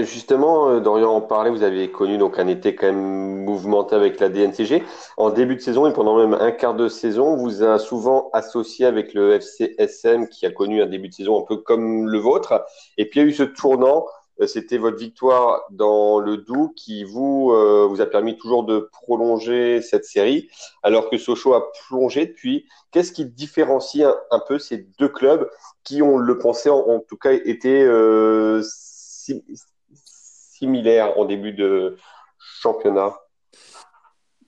justement, 0.05 0.81
Dorian 0.81 1.14
en 1.14 1.20
parlait, 1.20 1.50
vous 1.50 1.62
avez 1.62 1.91
connu 1.91 2.19
donc 2.19 2.38
un 2.41 2.49
été 2.49 2.75
quand 2.75 2.87
même 2.87 3.44
mouvementé 3.44 3.94
avec 3.94 4.19
la 4.19 4.29
DNCG. 4.29 4.82
En 5.17 5.31
début 5.31 5.55
de 5.55 5.61
saison 5.61 5.87
et 5.87 5.93
pendant 5.93 6.17
même 6.19 6.35
un 6.35 6.50
quart 6.50 6.75
de 6.75 6.88
saison, 6.88 7.37
vous 7.37 7.62
a 7.62 7.79
souvent 7.79 8.29
associé 8.32 8.87
avec 8.87 9.14
le 9.14 9.35
FCSM 9.35 10.29
qui 10.29 10.47
a 10.47 10.50
connu 10.50 10.82
un 10.82 10.87
début 10.87 11.09
de 11.09 11.14
saison 11.14 11.41
un 11.41 11.44
peu 11.44 11.59
comme 11.59 12.09
le 12.09 12.19
vôtre. 12.19 12.64
Et 12.99 13.09
puis 13.09 13.20
il 13.20 13.23
y 13.23 13.26
a 13.26 13.29
eu 13.29 13.32
ce 13.32 13.44
tournant 13.44 14.06
c'était 14.44 14.77
votre 14.77 14.99
victoire 14.99 15.62
dans 15.71 16.19
le 16.19 16.37
Doubs 16.37 16.75
qui 16.75 17.05
vous, 17.05 17.53
euh, 17.53 17.87
vous 17.88 18.00
a 18.00 18.06
permis 18.06 18.37
toujours 18.37 18.65
de 18.65 18.90
prolonger 18.93 19.81
cette 19.81 20.05
série, 20.05 20.50
alors 20.83 21.09
que 21.09 21.16
Sochaux 21.16 21.55
a 21.55 21.73
plongé 21.88 22.26
depuis. 22.26 22.66
Qu'est-ce 22.90 23.12
qui 23.12 23.25
différencie 23.25 24.07
un, 24.31 24.40
peu 24.40 24.59
ces 24.59 24.88
deux 24.99 25.09
clubs 25.09 25.49
qui, 25.85 26.02
on 26.02 26.19
le 26.19 26.38
pensait, 26.38 26.69
en, 26.69 27.00
tout 27.00 27.16
cas, 27.16 27.33
étaient 27.33 27.85
euh, 27.85 28.62
similaires 29.95 31.19
en 31.19 31.25
début 31.25 31.52
de 31.52 31.97
championnat? 32.38 33.14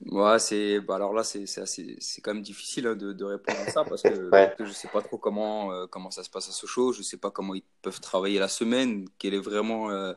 Ouais, 0.05 0.39
c'est 0.39 0.79
bah 0.79 0.95
alors 0.95 1.13
là 1.13 1.25
c'est 1.25 1.45
c'est 1.45 2.21
quand 2.21 2.33
même 2.33 2.41
difficile 2.41 2.87
hein, 2.87 2.95
de, 2.95 3.11
de, 3.11 3.25
répondre 3.25 3.59
à 3.59 3.69
ça 3.69 3.83
parce 3.83 4.01
que, 4.01 4.31
je 4.59 4.71
sais 4.71 4.87
pas 4.87 5.01
trop 5.01 5.17
comment 5.17 5.73
euh, 5.73 5.87
comment 5.87 6.09
ça 6.09 6.23
se 6.23 6.29
passe 6.29 6.47
à 6.47 6.53
Sochaux, 6.53 6.93
je 6.93 7.01
sais 7.01 7.17
pas 7.17 7.31
comment 7.31 7.53
ils 7.53 7.65
peuvent 7.81 7.99
travailler 7.99 8.39
la 8.39 8.47
semaine, 8.47 9.05
quelle 9.17 9.33
est 9.33 9.39
vraiment 9.39 9.91
euh, 9.91 10.13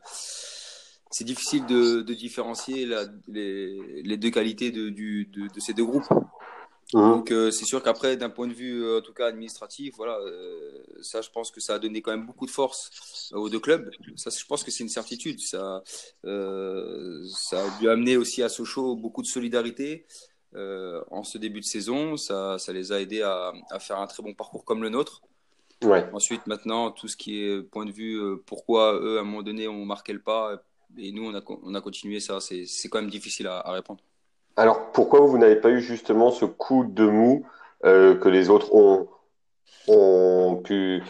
c'est 1.12 1.24
difficile 1.24 1.66
de, 1.66 2.00
de 2.00 2.14
différencier 2.14 2.86
la, 2.86 3.04
les, 3.28 4.02
les 4.02 4.16
deux 4.16 4.30
qualités 4.30 4.70
de, 4.70 4.88
du, 4.88 5.26
de, 5.26 5.52
de 5.52 5.60
ces 5.60 5.74
deux 5.74 5.84
groupes. 5.84 6.08
Mmh. 6.94 7.00
Donc 7.00 7.30
euh, 7.30 7.50
c'est 7.50 7.64
sûr 7.64 7.82
qu'après, 7.82 8.16
d'un 8.16 8.28
point 8.28 8.46
de 8.46 8.52
vue 8.52 8.84
euh, 8.84 8.98
en 8.98 9.00
tout 9.00 9.14
cas 9.14 9.26
administratif, 9.26 9.94
voilà, 9.96 10.18
euh, 10.18 10.82
ça 11.00 11.22
je 11.22 11.30
pense 11.30 11.50
que 11.50 11.60
ça 11.60 11.74
a 11.74 11.78
donné 11.78 12.02
quand 12.02 12.10
même 12.10 12.26
beaucoup 12.26 12.44
de 12.44 12.50
force 12.50 12.90
aux 13.32 13.48
deux 13.48 13.60
clubs. 13.60 13.90
Ça, 14.16 14.30
je 14.30 14.44
pense 14.44 14.62
que 14.62 14.70
c'est 14.70 14.82
une 14.84 14.90
certitude. 14.90 15.40
Ça, 15.40 15.82
ça 16.24 17.64
a 17.64 17.78
dû 17.80 17.88
amener 17.88 18.16
aussi 18.16 18.42
à 18.42 18.48
Sochaux 18.48 18.94
beaucoup 18.96 19.22
de 19.22 19.26
solidarité 19.26 20.06
en 20.54 21.24
ce 21.24 21.38
début 21.38 21.60
de 21.60 21.64
saison. 21.64 22.16
Ça, 22.16 22.58
ça 22.58 22.72
les 22.72 22.92
a 22.92 23.00
aidés 23.00 23.22
à, 23.22 23.52
à, 23.70 23.78
faire 23.78 23.98
un 23.98 24.06
très 24.06 24.22
bon 24.22 24.34
parcours 24.34 24.64
comme 24.64 24.82
le 24.82 24.90
nôtre. 24.90 25.22
Ouais. 25.82 26.08
Ensuite, 26.12 26.46
maintenant, 26.46 26.90
tout 26.92 27.08
ce 27.08 27.16
qui 27.16 27.42
est 27.42 27.62
point 27.62 27.86
de 27.86 27.90
vue, 27.90 28.20
pourquoi 28.46 29.00
eux 29.00 29.16
à 29.16 29.22
un 29.22 29.24
moment 29.24 29.42
donné 29.42 29.66
ont 29.66 29.84
marqué 29.84 30.12
le 30.12 30.20
pas 30.20 30.62
et 30.98 31.10
nous 31.10 31.24
on 31.24 31.34
a, 31.34 31.40
on 31.62 31.74
a 31.74 31.80
continué 31.80 32.20
ça, 32.20 32.38
c'est 32.40 32.88
quand 32.90 33.00
même 33.00 33.10
difficile 33.10 33.46
à, 33.46 33.60
à 33.60 33.72
répondre. 33.72 34.02
Alors, 34.56 34.92
pourquoi 34.92 35.20
vous 35.20 35.38
n'avez 35.38 35.56
pas 35.56 35.70
eu 35.70 35.80
justement 35.80 36.30
ce 36.30 36.44
coup 36.44 36.84
de 36.84 37.06
mou 37.06 37.46
euh, 37.84 38.16
que 38.16 38.28
les 38.28 38.50
autres 38.50 38.74
ont, 38.74 39.08
ont 39.88 40.60
pu 40.62 41.02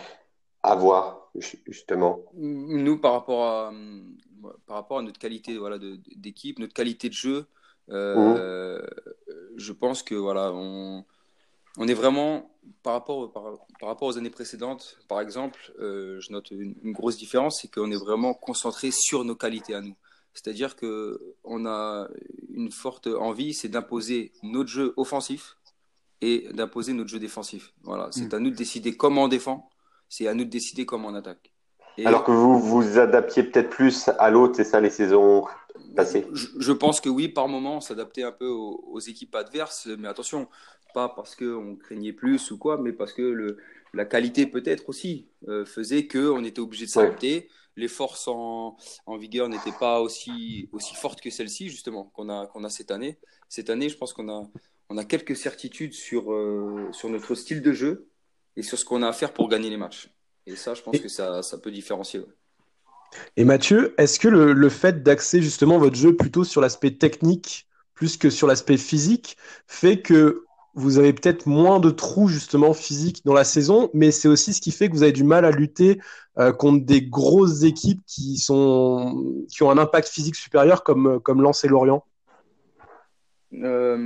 avoir, 0.62 1.30
justement? 1.66 2.20
Nous, 2.34 2.98
par 2.98 3.12
rapport 3.12 3.44
à, 3.44 3.72
par 4.66 4.76
rapport 4.76 4.98
à 4.98 5.02
notre 5.02 5.18
qualité 5.18 5.58
voilà, 5.58 5.78
d'équipe, 6.16 6.58
notre 6.58 6.74
qualité 6.74 7.08
de 7.08 7.14
jeu, 7.14 7.46
euh, 7.90 8.78
mmh. 8.78 9.34
je 9.56 9.72
pense 9.72 10.02
que 10.02 10.14
voilà, 10.14 10.52
on, 10.52 11.04
on 11.78 11.88
est 11.88 11.94
vraiment, 11.94 12.50
par 12.82 12.92
rapport, 12.92 13.32
par, 13.32 13.44
rapport 13.82 14.08
aux 14.08 14.18
années 14.18 14.30
précédentes, 14.30 14.98
par 15.08 15.20
exemple, 15.20 15.72
euh, 15.80 16.20
je 16.20 16.30
note 16.32 16.50
une, 16.50 16.74
une 16.82 16.92
grosse 16.92 17.16
différence, 17.16 17.60
c'est 17.60 17.72
qu'on 17.72 17.90
est 17.90 17.96
vraiment 17.96 18.34
concentré 18.34 18.90
sur 18.92 19.24
nos 19.24 19.34
qualités 19.34 19.74
à 19.74 19.80
nous. 19.80 19.96
C'est-à-dire 20.34 20.76
que 20.76 21.20
on 21.44 21.66
a 21.66 22.08
une 22.50 22.72
forte 22.72 23.06
envie, 23.06 23.54
c'est 23.54 23.68
d'imposer 23.68 24.32
notre 24.42 24.68
jeu 24.68 24.94
offensif 24.96 25.56
et 26.20 26.48
d'imposer 26.52 26.92
notre 26.92 27.10
jeu 27.10 27.18
défensif. 27.18 27.74
Voilà, 27.82 28.08
c'est 28.12 28.32
mm. 28.32 28.36
à 28.36 28.38
nous 28.38 28.50
de 28.50 28.56
décider 28.56 28.96
comment 28.96 29.24
on 29.24 29.28
défend, 29.28 29.68
c'est 30.08 30.28
à 30.28 30.34
nous 30.34 30.44
de 30.44 30.50
décider 30.50 30.86
comment 30.86 31.08
on 31.08 31.14
attaque. 31.14 31.52
Alors 32.04 32.24
que 32.24 32.30
vous 32.30 32.58
vous 32.58 32.98
adaptiez 32.98 33.42
peut-être 33.42 33.68
plus 33.68 34.08
à 34.18 34.30
l'autre, 34.30 34.56
c'est 34.56 34.64
ça 34.64 34.80
les 34.80 34.90
saisons 34.90 35.44
passées 35.94 36.26
je, 36.32 36.72
pense 36.72 37.00
que 37.00 37.08
oui, 37.08 37.28
par 37.28 37.48
moment, 37.48 37.76
on 37.76 37.80
s'adaptait 37.80 38.22
un 38.22 38.32
peu 38.32 38.46
aux, 38.46 38.98
équipes 39.00 39.34
adverses, 39.34 39.88
mais 39.98 40.08
attention, 40.08 40.48
pas 40.94 41.08
parce 41.08 41.36
qu'on 41.36 41.76
craignait 41.76 42.12
plus 42.12 42.50
ou 42.50 42.58
quoi, 42.58 42.78
mais 42.78 42.92
parce 42.92 43.12
que 43.12 43.22
le, 43.22 43.58
la 43.92 44.04
qualité 44.04 44.46
peut-être 44.46 44.88
aussi 44.88 45.28
euh, 45.48 45.64
faisait 45.64 46.06
qu'on 46.06 46.44
était 46.44 46.60
obligé 46.60 46.86
de 46.86 46.90
s'adapter. 46.90 47.48
Les 47.76 47.88
forces 47.88 48.28
en, 48.28 48.76
en 49.06 49.16
vigueur 49.16 49.48
n'étaient 49.48 49.78
pas 49.78 50.00
aussi, 50.00 50.68
aussi 50.72 50.94
fortes 50.94 51.20
que 51.20 51.30
celles-ci, 51.30 51.68
justement, 51.68 52.04
qu'on 52.14 52.28
a, 52.28 52.46
qu'on 52.46 52.64
a 52.64 52.70
cette 52.70 52.90
année. 52.90 53.18
Cette 53.48 53.70
année, 53.70 53.88
je 53.88 53.96
pense 53.96 54.12
qu'on 54.12 54.28
a, 54.28 54.46
on 54.88 54.98
a 54.98 55.04
quelques 55.04 55.36
certitudes 55.36 55.94
sur, 55.94 56.32
euh, 56.32 56.88
sur 56.92 57.08
notre 57.08 57.34
style 57.34 57.62
de 57.62 57.72
jeu 57.72 58.08
et 58.56 58.62
sur 58.62 58.78
ce 58.78 58.84
qu'on 58.84 59.02
a 59.02 59.08
à 59.08 59.12
faire 59.12 59.32
pour 59.32 59.48
gagner 59.48 59.70
les 59.70 59.78
matchs. 59.78 60.10
Et 60.46 60.56
ça, 60.56 60.74
je 60.74 60.82
pense 60.82 60.98
que 60.98 61.08
ça, 61.08 61.42
ça 61.42 61.58
peut 61.58 61.70
différencier. 61.70 62.22
Et 63.36 63.44
Mathieu, 63.44 63.94
est-ce 63.98 64.18
que 64.18 64.28
le, 64.28 64.52
le 64.52 64.68
fait 64.68 65.02
d'axer 65.02 65.42
justement 65.42 65.78
votre 65.78 65.96
jeu 65.96 66.16
plutôt 66.16 66.44
sur 66.44 66.60
l'aspect 66.60 66.92
technique 66.92 67.68
plus 67.94 68.16
que 68.16 68.30
sur 68.30 68.46
l'aspect 68.46 68.78
physique 68.78 69.36
fait 69.66 70.00
que 70.00 70.44
vous 70.74 70.98
avez 70.98 71.12
peut-être 71.12 71.46
moins 71.46 71.80
de 71.80 71.90
trous 71.90 72.28
justement 72.28 72.72
physiques 72.72 73.24
dans 73.24 73.34
la 73.34 73.44
saison, 73.44 73.90
mais 73.92 74.10
c'est 74.10 74.28
aussi 74.28 74.54
ce 74.54 74.60
qui 74.60 74.70
fait 74.70 74.88
que 74.88 74.94
vous 74.94 75.02
avez 75.02 75.12
du 75.12 75.24
mal 75.24 75.44
à 75.44 75.50
lutter 75.50 76.00
euh, 76.38 76.52
contre 76.52 76.86
des 76.86 77.02
grosses 77.02 77.62
équipes 77.62 78.00
qui 78.06 78.38
sont 78.38 79.44
qui 79.48 79.62
ont 79.62 79.70
un 79.70 79.78
impact 79.78 80.08
physique 80.08 80.36
supérieur 80.36 80.82
comme 80.82 81.20
comme 81.20 81.42
Lens 81.42 81.64
et 81.64 81.68
Lorient. 81.68 82.04
Euh, 83.52 83.98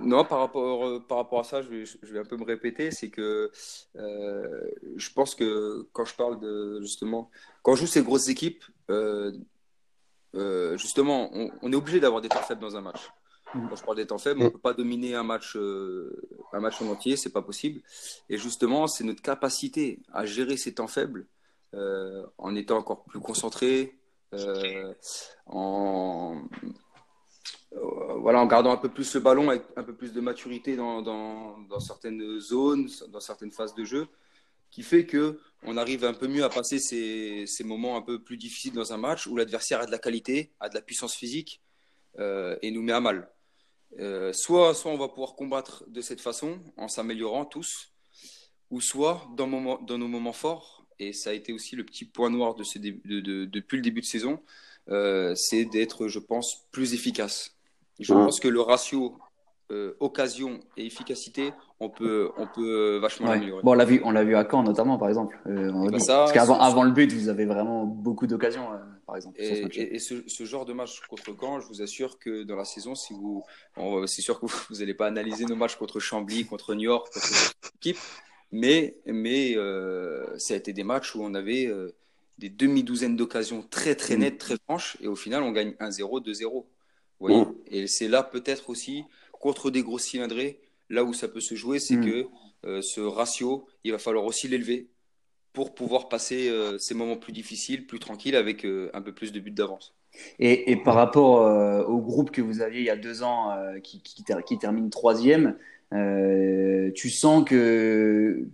non, 0.00 0.24
par 0.24 0.38
rapport 0.38 0.86
euh, 0.86 1.00
par 1.00 1.18
rapport 1.18 1.40
à 1.40 1.44
ça, 1.44 1.60
je 1.60 1.68
vais, 1.68 1.84
je 1.84 2.16
un 2.16 2.24
peu 2.24 2.36
me 2.36 2.44
répéter, 2.44 2.92
c'est 2.92 3.10
que 3.10 3.50
je 3.94 5.12
pense 5.12 5.34
que 5.34 5.88
quand 5.92 6.04
je 6.04 6.14
parle 6.14 6.38
de 6.38 6.80
justement 6.82 7.30
quand 7.62 7.72
on 7.72 7.76
joue 7.76 7.86
ces 7.86 8.02
grosses 8.02 8.28
équipes, 8.28 8.62
justement, 10.76 11.30
on, 11.32 11.50
on 11.62 11.72
est 11.72 11.76
obligé 11.76 11.98
d'avoir 11.98 12.20
des 12.20 12.28
temps 12.28 12.42
faibles 12.42 12.60
dans 12.60 12.76
un 12.76 12.80
match. 12.80 13.10
Quand 13.54 13.76
je 13.76 13.84
parle 13.84 13.96
des 13.96 14.06
temps 14.06 14.18
faibles, 14.18 14.40
on 14.40 14.44
ne 14.44 14.48
peut 14.48 14.58
pas 14.58 14.74
dominer 14.74 15.14
un 15.14 15.22
match, 15.22 15.56
euh, 15.56 16.28
un 16.52 16.58
match 16.58 16.82
en 16.82 16.88
entier, 16.88 17.16
c'est 17.16 17.32
pas 17.32 17.42
possible. 17.42 17.82
Et 18.28 18.36
justement, 18.36 18.88
c'est 18.88 19.04
notre 19.04 19.22
capacité 19.22 20.00
à 20.12 20.26
gérer 20.26 20.56
ces 20.56 20.74
temps 20.74 20.88
faibles 20.88 21.26
euh, 21.72 22.26
en 22.36 22.56
étant 22.56 22.78
encore 22.78 23.04
plus 23.04 23.20
concentré, 23.20 23.96
euh, 24.32 24.92
en, 25.46 26.42
voilà, 28.18 28.40
en 28.40 28.46
gardant 28.46 28.72
un 28.72 28.76
peu 28.76 28.88
plus 28.88 29.14
le 29.14 29.20
ballon 29.20 29.50
avec 29.50 29.62
un 29.76 29.84
peu 29.84 29.94
plus 29.94 30.12
de 30.12 30.20
maturité 30.20 30.74
dans, 30.74 31.00
dans, 31.00 31.58
dans 31.68 31.80
certaines 31.80 32.40
zones, 32.40 32.88
dans 33.08 33.20
certaines 33.20 33.52
phases 33.52 33.74
de 33.74 33.84
jeu, 33.84 34.08
qui 34.72 34.82
fait 34.82 35.06
que 35.06 35.38
on 35.62 35.76
arrive 35.76 36.04
un 36.04 36.14
peu 36.14 36.26
mieux 36.26 36.42
à 36.42 36.48
passer 36.48 36.80
ces, 36.80 37.44
ces 37.46 37.62
moments 37.62 37.96
un 37.96 38.02
peu 38.02 38.20
plus 38.20 38.36
difficiles 38.36 38.72
dans 38.72 38.92
un 38.92 38.96
match 38.96 39.28
où 39.28 39.36
l'adversaire 39.36 39.80
a 39.80 39.86
de 39.86 39.92
la 39.92 39.98
qualité, 39.98 40.52
a 40.58 40.68
de 40.68 40.74
la 40.74 40.82
puissance 40.82 41.14
physique 41.14 41.60
et 42.16 42.70
nous 42.70 42.82
met 42.82 42.92
à 42.92 43.00
mal. 43.00 43.33
Euh, 44.00 44.32
soit, 44.32 44.74
soit 44.74 44.90
on 44.90 44.98
va 44.98 45.08
pouvoir 45.08 45.34
combattre 45.34 45.84
de 45.88 46.00
cette 46.00 46.20
façon, 46.20 46.58
en 46.76 46.88
s'améliorant 46.88 47.44
tous, 47.44 47.92
ou 48.70 48.80
soit 48.80 49.26
dans, 49.36 49.48
dans, 49.82 49.98
nos 49.98 50.08
moments 50.08 50.32
forts, 50.32 50.84
et 50.98 51.12
ça 51.12 51.30
a 51.30 51.32
été 51.32 51.52
aussi 51.52 51.76
le 51.76 51.84
petit 51.84 52.04
point 52.04 52.30
noir 52.30 52.54
de 52.54 52.64
ce 52.64 52.78
de, 52.78 53.44
depuis 53.44 53.76
le 53.76 53.82
début 53.82 54.00
de 54.00 54.06
saison, 54.06 54.40
euh, 54.88 55.34
c'est 55.36 55.64
d'être, 55.64 56.08
je 56.08 56.18
pense, 56.18 56.66
plus 56.72 56.94
efficace. 56.94 57.56
Je 58.00 58.12
pense 58.12 58.40
que 58.40 58.48
le 58.48 58.60
ratio 58.60 59.16
euh, 59.74 59.96
occasion 59.98 60.60
et 60.76 60.86
efficacité, 60.86 61.52
on 61.80 61.90
peut, 61.90 62.30
on 62.36 62.46
peut 62.46 62.98
vachement 62.98 63.28
l'améliorer. 63.28 63.62
Bon, 63.62 63.72
on 63.72 63.74
l'a 63.74 63.84
vu, 63.84 64.00
on 64.04 64.12
l'a 64.12 64.22
vu 64.22 64.36
à 64.36 64.46
Caen 64.48 64.62
notamment, 64.62 64.96
par 64.98 65.08
exemple. 65.08 65.36
Euh, 65.46 65.72
bah 65.90 65.98
parce 66.06 66.32
qu'avant, 66.32 66.60
avant 66.60 66.84
le 66.84 66.92
but, 66.92 67.12
vous 67.12 67.28
avez 67.28 67.44
vraiment 67.44 67.84
beaucoup 67.84 68.26
d'occasions, 68.28 68.72
euh, 68.72 68.76
par 69.06 69.16
exemple. 69.16 69.40
Et, 69.40 69.98
ce, 69.98 70.22
ce, 70.26 70.44
genre 70.44 70.64
de 70.64 70.72
match 70.72 71.00
contre 71.08 71.34
Caen, 71.40 71.60
je 71.60 71.66
vous 71.66 71.82
assure 71.82 72.18
que 72.18 72.44
dans 72.44 72.56
la 72.56 72.64
saison, 72.64 72.94
si 72.94 73.14
vous, 73.14 73.42
c'est 74.06 74.22
sûr 74.22 74.38
que 74.38 74.46
vous 74.46 74.78
n'allez 74.78 74.94
pas 74.94 75.08
analyser 75.08 75.44
nos 75.44 75.56
matchs 75.56 75.76
contre 75.76 75.98
Chambly, 75.98 76.46
contre 76.46 76.74
New 76.74 76.82
York, 76.82 77.12
contre 77.12 77.52
équipes, 77.76 77.98
mais, 78.52 78.96
mais 79.06 79.56
ça 80.38 80.54
a 80.54 80.56
été 80.56 80.72
des 80.72 80.84
matchs 80.84 81.14
où 81.16 81.22
on 81.22 81.34
avait 81.34 81.68
des 82.38 82.48
demi-douzaines 82.48 83.16
d'occasions 83.16 83.64
très 83.68 83.94
très 83.94 84.16
mm. 84.16 84.20
nettes, 84.20 84.38
très 84.38 84.56
franches, 84.56 84.96
et 85.00 85.08
au 85.08 85.16
final, 85.16 85.42
on 85.42 85.52
gagne 85.52 85.70
1-0, 85.80 86.24
2-0. 86.24 86.44
Vous 86.52 86.64
voyez 87.20 87.44
mm. 87.44 87.54
Et 87.66 87.86
c'est 87.86 88.08
là 88.08 88.22
peut-être 88.22 88.70
aussi 88.70 89.04
contre 89.44 89.70
des 89.70 89.82
gros 89.82 89.98
cylindrés, 89.98 90.58
là 90.88 91.04
où 91.04 91.12
ça 91.12 91.28
peut 91.28 91.42
se 91.42 91.54
jouer, 91.54 91.78
c'est 91.78 91.96
hmm. 91.96 92.06
que 92.06 92.26
euh, 92.64 92.80
ce 92.80 93.02
ratio, 93.02 93.66
il 93.84 93.92
va 93.92 93.98
falloir 93.98 94.24
aussi 94.24 94.48
l'élever 94.48 94.88
pour 95.52 95.74
pouvoir 95.74 96.08
passer 96.08 96.48
euh, 96.48 96.78
ces 96.78 96.94
moments 96.94 97.18
plus 97.18 97.34
difficiles, 97.34 97.86
plus 97.86 97.98
tranquilles, 97.98 98.36
avec 98.36 98.64
euh, 98.64 98.88
un 98.94 99.02
peu 99.02 99.12
plus 99.12 99.32
de 99.32 99.40
buts 99.40 99.50
d'avance. 99.50 99.92
Et, 100.38 100.76
par 100.76 100.94
rapport 100.94 101.88
au 101.88 101.98
groupe 101.98 102.30
que 102.30 102.40
vous 102.40 102.62
aviez 102.62 102.80
il 102.80 102.86
y 102.86 102.90
a 102.90 102.96
deux 102.96 103.24
ans, 103.24 103.50
qui, 103.82 104.00
qui, 104.00 104.58
termine 104.58 104.88
troisième, 104.88 105.56
tu 105.90 107.10
sens 107.10 107.44
que, 107.44 108.46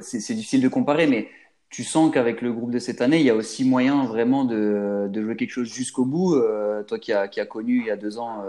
c'est 0.00 0.34
difficile 0.34 0.62
de 0.62 0.68
comparer, 0.68 1.06
mais 1.06 1.28
tu 1.68 1.84
sens 1.84 2.10
qu'avec 2.10 2.40
le 2.40 2.50
groupe 2.50 2.70
de 2.70 2.78
cette 2.78 3.02
année, 3.02 3.20
il 3.20 3.26
y 3.26 3.30
a 3.30 3.34
aussi 3.34 3.68
moyen 3.68 4.06
vraiment 4.06 4.46
de, 4.46 5.10
jouer 5.14 5.36
quelque 5.36 5.50
chose 5.50 5.68
jusqu'au 5.68 6.06
bout. 6.06 6.34
toi 6.88 6.98
qui 6.98 7.12
as, 7.12 7.28
qui 7.28 7.40
a 7.40 7.46
connu 7.46 7.80
il 7.80 7.86
y 7.86 7.90
a 7.90 7.96
deux 7.96 8.18
ans 8.18 8.42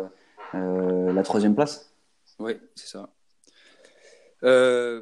euh, 0.55 1.11
la 1.13 1.23
troisième 1.23 1.55
place. 1.55 1.93
Oui, 2.39 2.53
c'est 2.75 2.87
ça. 2.87 3.09
Euh, 4.43 5.01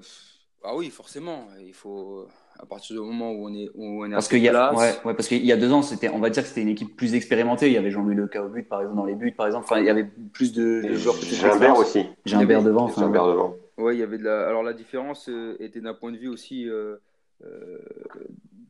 ah 0.63 0.75
oui, 0.75 0.89
forcément. 0.89 1.47
Il 1.59 1.73
faut 1.73 2.27
à 2.59 2.65
partir 2.65 2.95
du 2.95 3.01
moment 3.01 3.31
où 3.31 3.47
on 3.49 3.53
est, 3.53 3.69
où 3.75 4.03
on 4.03 4.05
est 4.05 4.13
parce 4.13 4.27
qu'il 4.27 4.39
y 4.39 4.47
a 4.47 4.73
ouais, 4.73 4.93
ouais, 5.03 5.13
parce 5.13 5.27
qu'il 5.27 5.45
y 5.45 5.51
a 5.51 5.57
deux 5.57 5.71
ans 5.73 5.81
c'était 5.81 6.09
on 6.09 6.19
va 6.19 6.29
dire 6.29 6.43
que 6.43 6.49
c'était 6.49 6.61
une 6.61 6.69
équipe 6.69 6.95
plus 6.95 7.13
expérimentée. 7.13 7.67
Il 7.67 7.73
y 7.73 7.77
avait 7.77 7.91
Jean-Louis 7.91 8.15
Leca 8.15 8.43
au 8.43 8.49
but 8.49 8.63
par 8.63 8.81
exemple 8.81 8.97
dans 8.97 9.05
les 9.05 9.15
buts 9.15 9.33
par 9.33 9.47
exemple. 9.47 9.65
Enfin 9.65 9.79
il 9.79 9.85
y 9.85 9.89
avait 9.89 10.05
plus 10.33 10.53
de, 10.53 10.81
de 10.87 10.93
joueurs 10.95 11.17
Gimbert 11.21 11.77
aussi. 11.77 12.05
Gimbert 12.25 12.63
devant 12.63 12.83
enfin, 12.83 13.09
devant. 13.09 13.55
Ouais 13.77 13.95
il 13.95 13.99
y 13.99 14.03
avait 14.03 14.17
de 14.17 14.23
la 14.23 14.47
alors 14.47 14.63
la 14.63 14.73
différence 14.73 15.27
euh, 15.27 15.57
était 15.59 15.81
d'un 15.81 15.93
point 15.93 16.13
de 16.13 16.17
vue 16.17 16.29
aussi 16.29 16.69
euh, 16.69 16.95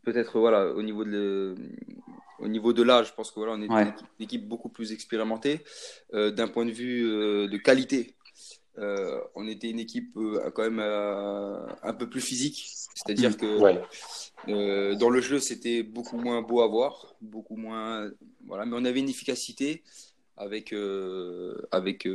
peut-être 0.03 0.39
voilà 0.39 0.73
au 0.73 0.81
niveau 0.81 1.03
de 1.03 1.55
au 2.39 2.47
niveau 2.47 2.73
de 2.73 2.83
l'âge, 2.83 3.07
je 3.07 3.13
pense 3.13 3.31
que 3.31 3.39
voilà, 3.39 3.53
on 3.53 3.61
est 3.61 3.67
une, 3.67 3.93
équipe, 4.19 4.47
beaucoup 4.47 4.69
plus 4.69 4.91
expérimentée. 4.91 5.63
Euh, 6.13 6.31
d'un 6.31 6.47
point 6.47 6.65
de 6.65 6.71
vue 6.71 7.05
euh, 7.05 7.47
de 7.47 7.57
qualité, 7.57 8.15
euh, 8.77 9.19
on 9.35 9.47
était 9.47 9.69
une 9.69 9.79
équipe 9.79 10.17
quand 10.53 10.69
même 10.69 10.79
un 10.79 11.93
peu 11.93 12.09
plus 12.09 12.21
physique. 12.21 12.65
C'est-à-dire 12.93 13.31
mm. 13.31 13.35
que 14.47 14.93
dans 14.95 15.09
le 15.09 15.21
jeu, 15.21 15.39
c'était 15.39 15.83
beaucoup 15.83 16.17
moins 16.17 16.41
beau 16.41 16.61
à 16.61 16.67
voir, 16.67 17.15
beaucoup 17.21 17.55
moins. 17.55 18.09
Voilà, 18.45 18.65
mais 18.65 18.75
on 18.77 18.85
avait 18.85 18.99
une 18.99 19.09
efficacité 19.09 19.83
avec, 20.37 20.73
avec 21.71 22.07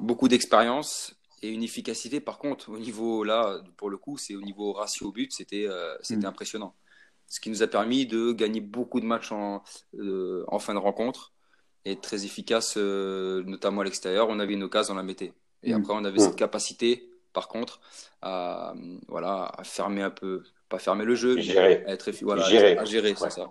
beaucoup 0.00 0.28
d'expérience 0.28 1.14
et 1.42 1.50
une 1.50 1.62
efficacité. 1.62 2.20
Par 2.20 2.38
contre, 2.38 2.70
au 2.70 2.78
niveau 2.78 3.24
là, 3.24 3.62
pour 3.76 3.90
le 3.90 3.98
coup, 3.98 4.16
c'est 4.16 4.34
au 4.34 4.40
niveau 4.40 4.72
ratio 4.72 5.12
but, 5.12 5.32
c'était 5.32 5.68
c'était 6.00 6.26
mm. 6.26 6.30
impressionnant 6.30 6.74
ce 7.32 7.40
qui 7.40 7.48
nous 7.48 7.62
a 7.62 7.66
permis 7.66 8.04
de 8.04 8.32
gagner 8.32 8.60
beaucoup 8.60 9.00
de 9.00 9.06
matchs 9.06 9.32
en, 9.32 9.62
euh, 9.98 10.44
en 10.48 10.58
fin 10.58 10.74
de 10.74 10.78
rencontre 10.78 11.32
et 11.86 11.92
être 11.92 12.02
très 12.02 12.26
efficace, 12.26 12.74
euh, 12.76 13.42
notamment 13.46 13.80
à 13.80 13.84
l'extérieur. 13.84 14.28
On 14.28 14.38
avait 14.38 14.52
une 14.52 14.64
occasion, 14.64 14.92
on 14.92 14.98
la 14.98 15.02
mettait. 15.02 15.32
Et 15.62 15.72
mm. 15.72 15.78
après, 15.78 15.94
on 15.94 16.04
avait 16.04 16.18
cette 16.18 16.36
capacité, 16.36 17.08
par 17.32 17.48
contre, 17.48 17.80
à, 18.20 18.74
voilà, 19.08 19.50
à 19.56 19.64
fermer 19.64 20.02
un 20.02 20.10
peu, 20.10 20.42
pas 20.68 20.78
fermer 20.78 21.06
le 21.06 21.14
jeu, 21.14 21.40
gérer. 21.40 21.82
à, 21.86 21.92
être, 21.92 22.10
voilà, 22.20 22.42
gérer, 22.42 22.76
à 22.76 22.84
gérer, 22.84 23.14
c'est 23.16 23.30
ça. 23.30 23.50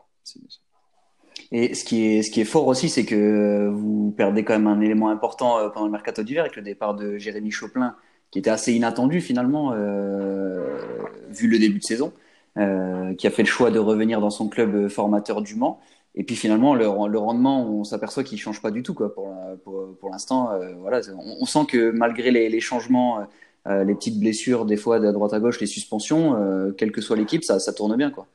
Et 1.51 1.73
ce 1.73 1.83
qui 1.83 2.05
est, 2.05 2.21
ce 2.21 2.29
qui 2.29 2.41
est 2.41 2.45
fort 2.45 2.67
aussi, 2.67 2.87
c'est 2.87 3.03
que 3.03 3.67
vous 3.67 4.13
perdez 4.15 4.43
quand 4.43 4.53
même 4.53 4.67
un 4.67 4.79
élément 4.79 5.09
important 5.09 5.57
euh, 5.57 5.69
pendant 5.69 5.87
le 5.87 5.91
mercato 5.91 6.21
d'hiver 6.21 6.43
avec 6.43 6.55
le 6.55 6.61
départ 6.61 6.93
de 6.93 7.17
Jérémy 7.17 7.49
Choplin, 7.49 7.95
qui 8.29 8.37
était 8.37 8.51
assez 8.51 8.73
inattendu 8.73 9.21
finalement, 9.21 9.71
vu 9.71 11.47
le 11.47 11.57
début 11.57 11.79
de 11.79 11.83
saison. 11.83 12.13
Euh, 12.57 13.13
qui 13.15 13.27
a 13.27 13.31
fait 13.31 13.43
le 13.43 13.47
choix 13.47 13.71
de 13.71 13.79
revenir 13.79 14.19
dans 14.19 14.29
son 14.29 14.49
club 14.49 14.89
formateur 14.89 15.41
du 15.41 15.55
Mans. 15.55 15.79
Et 16.15 16.25
puis 16.25 16.35
finalement, 16.35 16.75
le, 16.75 16.83
le 16.83 17.17
rendement, 17.17 17.65
on 17.65 17.85
s'aperçoit 17.85 18.25
qu'il 18.25 18.37
change 18.37 18.61
pas 18.61 18.71
du 18.71 18.83
tout 18.83 18.93
quoi. 18.93 19.13
Pour, 19.13 19.33
pour, 19.63 19.95
pour 19.97 20.09
l'instant, 20.09 20.51
euh, 20.51 20.73
voilà, 20.75 20.99
on, 21.17 21.45
sent 21.45 21.65
que 21.69 21.91
malgré 21.91 22.29
les, 22.29 22.49
les 22.49 22.59
changements, 22.59 23.25
euh, 23.69 23.85
les 23.85 23.95
petites 23.95 24.19
blessures, 24.19 24.65
des 24.65 24.75
fois 24.75 24.99
de 24.99 25.09
droite 25.13 25.31
à 25.31 25.39
gauche, 25.39 25.61
les 25.61 25.67
suspensions, 25.67 26.73
quelle 26.77 26.91
que 26.91 26.99
soit 26.99 27.15
l'équipe, 27.15 27.45
ça, 27.45 27.57
ça 27.59 27.71
tourne 27.71 27.95
bien 27.95 28.11
quoi. 28.11 28.27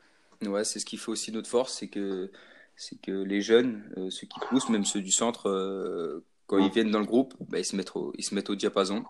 Ouais, 0.46 0.64
c'est 0.64 0.78
ce 0.78 0.86
qui 0.86 0.96
fait 0.96 1.10
aussi 1.10 1.30
notre 1.30 1.48
force, 1.48 1.74
c'est 1.74 1.88
que 1.88 2.30
c'est 2.74 2.98
que 3.00 3.22
les 3.22 3.42
jeunes, 3.42 3.82
ceux 4.08 4.26
qui 4.26 4.40
poussent, 4.48 4.70
même 4.70 4.86
ceux 4.86 5.02
du 5.02 5.12
centre, 5.12 6.22
quand 6.46 6.56
ils 6.58 6.70
viennent 6.70 6.90
dans 6.90 7.00
le 7.00 7.06
groupe, 7.06 7.34
bah, 7.50 7.58
ils 7.58 7.64
se 7.66 7.76
mettent 7.76 7.94
au, 7.96 8.14
ils 8.16 8.24
se 8.24 8.34
mettent 8.34 8.48
au 8.48 8.54
diapason 8.54 9.04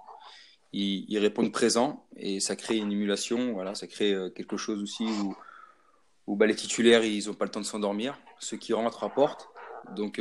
ils, 0.76 1.18
répondent 1.18 1.52
présent 1.52 2.06
et 2.16 2.40
ça 2.40 2.56
crée 2.56 2.76
une 2.76 2.92
émulation. 2.92 3.52
Voilà, 3.52 3.74
ça 3.74 3.86
crée 3.86 4.12
euh, 4.12 4.30
quelque 4.30 4.56
chose 4.56 4.82
aussi 4.82 5.06
où, 6.26 6.36
bah, 6.36 6.46
les 6.46 6.56
titulaires 6.56 7.04
ils 7.04 7.26
n'ont 7.26 7.34
pas 7.34 7.44
le 7.44 7.50
temps 7.50 7.60
de 7.60 7.66
s'endormir. 7.66 8.18
Ceux 8.38 8.56
qui 8.56 8.72
rentrent 8.72 9.04
apportent 9.04 9.48
Donc 9.94 10.20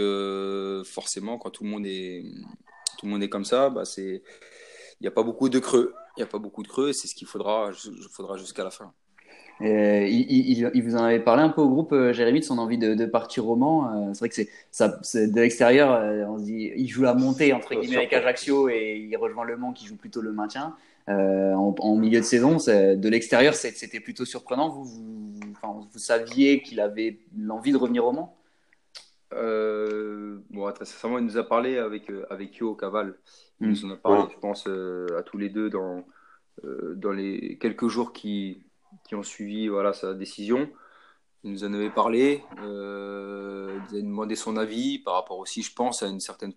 forcément, 0.86 1.38
quand 1.38 1.50
tout 1.50 1.64
le 1.64 1.70
monde 1.70 1.86
est 1.86 2.24
tout 2.98 3.06
le 3.06 3.12
monde 3.12 3.24
est 3.24 3.30
comme 3.30 3.46
ça, 3.46 3.70
bah 3.70 3.84
c'est 3.84 4.24
il 5.00 5.04
n'y 5.04 5.08
a 5.08 5.12
pas 5.12 5.24
beaucoup 5.24 5.50
de 5.50 5.60
creux. 5.60 5.94
Il 6.16 6.22
n'y 6.22 6.24
a 6.24 6.28
pas 6.28 6.40
beaucoup 6.40 6.64
de 6.64 6.68
creux, 6.68 6.94
c'est 6.94 7.08
ce 7.08 7.16
qu'il 7.16 7.28
faudra, 7.28 7.72
faudra 8.12 8.38
jusqu'à 8.38 8.64
la 8.64 8.72
fin. 8.72 8.94
Euh, 9.62 10.06
il, 10.08 10.70
il, 10.74 10.84
vous 10.84 10.96
en 10.96 11.04
avait 11.04 11.22
parlé 11.22 11.42
un 11.42 11.50
peu 11.50 11.62
au 11.62 11.70
groupe, 11.70 11.94
euh, 11.94 12.12
Jérémy, 12.12 12.42
de 12.42 12.46
son 12.46 12.58
envie 12.58 12.78
de, 12.78 12.94
de 12.94 13.06
partir 13.06 13.48
au 13.48 13.56
Mans. 13.56 13.90
Euh, 13.90 14.14
c'est 14.14 14.20
vrai 14.20 14.30
que 14.30 14.36
c'est 14.36 14.50
ça, 14.72 14.90
de 14.90 15.40
l'extérieur, 15.40 16.28
on 16.30 16.38
se 16.38 16.44
dit, 16.44 16.72
il 16.76 16.88
joue 16.88 17.04
la 17.04 17.14
montée 17.14 17.54
entre 17.54 17.74
guillemets 17.76 17.98
avec 17.98 18.14
Ajaccio 18.14 18.68
et 18.70 19.08
il 19.10 19.16
rejoint 19.16 19.46
Le 19.46 19.56
Mans 19.56 19.72
qui 19.72 19.86
joue 19.86 19.96
plutôt 19.96 20.22
le 20.22 20.34
maintien. 20.34 20.76
En, 21.08 21.76
en, 21.78 21.96
milieu 21.96 22.20
de 22.20 22.26
saison, 22.26 22.58
de 22.58 23.10
l'extérieur, 23.10 23.54
c'était 23.54 24.00
plutôt 24.00 24.26
surprenant. 24.26 24.70
Vous, 24.70 24.86
vous, 24.86 25.40
enfin, 25.52 25.88
vous 25.92 26.00
saviez 26.00 26.62
qu'il 26.62 26.80
avait 26.80 27.20
l'envie 27.38 27.72
de 27.72 27.78
revenir 27.78 28.06
au 28.06 28.12
Mans? 28.12 28.36
Bon, 29.32 30.72
très 30.74 30.86
sincèrement, 30.86 31.20
il 31.20 31.26
nous 31.26 31.38
a 31.38 31.48
parlé 31.48 31.78
avec 31.78 32.12
avec 32.30 32.58
Yo 32.58 32.74
Caval. 32.74 33.16
Il 33.62 33.70
nous 33.70 33.86
en 33.86 33.92
a 33.92 33.96
parlé, 33.96 34.24
je 34.34 34.40
pense, 34.40 34.68
à 34.68 35.24
tous 35.24 35.38
les 35.38 35.50
deux 35.50 35.70
dans 35.70 36.04
dans 36.64 37.12
les 37.12 37.58
quelques 37.60 37.88
jours 37.88 38.12
qui 38.12 38.66
qui 39.06 39.16
ont 39.16 39.24
suivi 39.24 39.68
voilà, 39.68 39.94
sa 39.94 40.14
décision. 40.14 40.70
Il 41.44 41.52
nous 41.52 41.64
en 41.64 41.74
avait 41.74 41.92
parlé, 41.92 42.44
euh, 42.64 43.78
il 43.78 43.92
nous 43.92 44.00
a 44.00 44.02
demandé 44.02 44.36
son 44.36 44.58
avis 44.58 44.98
par 44.98 45.14
rapport 45.14 45.38
aussi, 45.38 45.62
je 45.62 45.72
pense, 45.74 46.02
à 46.02 46.08
une 46.08 46.20
certaine 46.20 46.54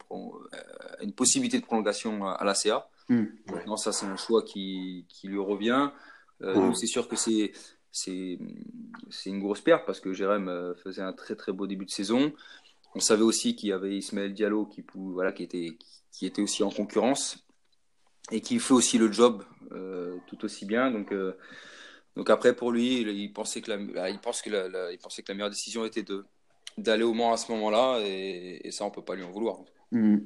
une 1.02 1.12
possibilité 1.12 1.60
de 1.60 1.64
prolongation 1.64 2.26
à, 2.26 2.42
la 2.42 2.54
CA. 2.54 2.88
Hmm. 3.10 3.24
Maintenant, 3.52 3.76
ça, 3.76 3.92
c'est 3.92 4.06
un 4.06 4.16
choix 4.16 4.42
qui, 4.42 5.04
qui 5.10 5.28
lui 5.28 5.38
revient. 5.38 5.90
Euh. 6.40 6.72
C'est 6.72 6.86
sûr 6.86 7.06
que 7.06 7.16
c'est 7.16 7.52
c'est 7.90 8.38
une 9.26 9.40
grosse 9.40 9.60
perte 9.60 9.84
parce 9.86 10.00
que 10.00 10.12
Jérém 10.12 10.48
euh, 10.48 10.74
faisait 10.76 11.02
un 11.02 11.12
très 11.12 11.34
très 11.34 11.52
beau 11.52 11.66
début 11.66 11.84
de 11.84 11.90
saison. 11.90 12.32
On 12.94 13.00
savait 13.00 13.22
aussi 13.22 13.56
qu'il 13.56 13.70
y 13.70 13.72
avait 13.72 13.96
Ismaël 13.96 14.32
Diallo 14.32 14.66
qui, 14.66 14.84
voilà, 14.94 15.32
qui, 15.32 15.42
était, 15.42 15.78
qui 16.12 16.26
était 16.26 16.42
aussi 16.42 16.62
en 16.62 16.70
concurrence 16.70 17.44
et 18.30 18.40
qui 18.40 18.58
fait 18.58 18.74
aussi 18.74 18.98
le 18.98 19.12
job 19.12 19.42
euh, 19.72 20.16
tout 20.28 20.44
aussi 20.44 20.64
bien. 20.64 20.90
Donc, 20.90 21.12
donc 22.18 22.30
après, 22.30 22.52
pour 22.52 22.72
lui, 22.72 23.02
il 23.02 23.32
pensait 23.32 23.60
que 23.60 23.70
la, 23.70 23.76
bah, 23.76 24.10
il 24.10 24.18
pense 24.18 24.42
que 24.42 24.50
pensait 24.96 25.22
que 25.22 25.30
la 25.30 25.36
meilleure 25.36 25.50
décision 25.50 25.84
était 25.84 26.02
de 26.02 26.26
d'aller 26.76 27.04
au 27.04 27.14
Mans 27.14 27.32
à 27.32 27.36
ce 27.36 27.50
moment-là, 27.52 28.00
et, 28.04 28.70
ça, 28.72 28.84
on 28.84 28.90
peut 28.90 29.02
pas 29.02 29.14
lui 29.14 29.22
en 29.22 29.30
vouloir. 29.30 29.58
Hmm. 29.92 30.18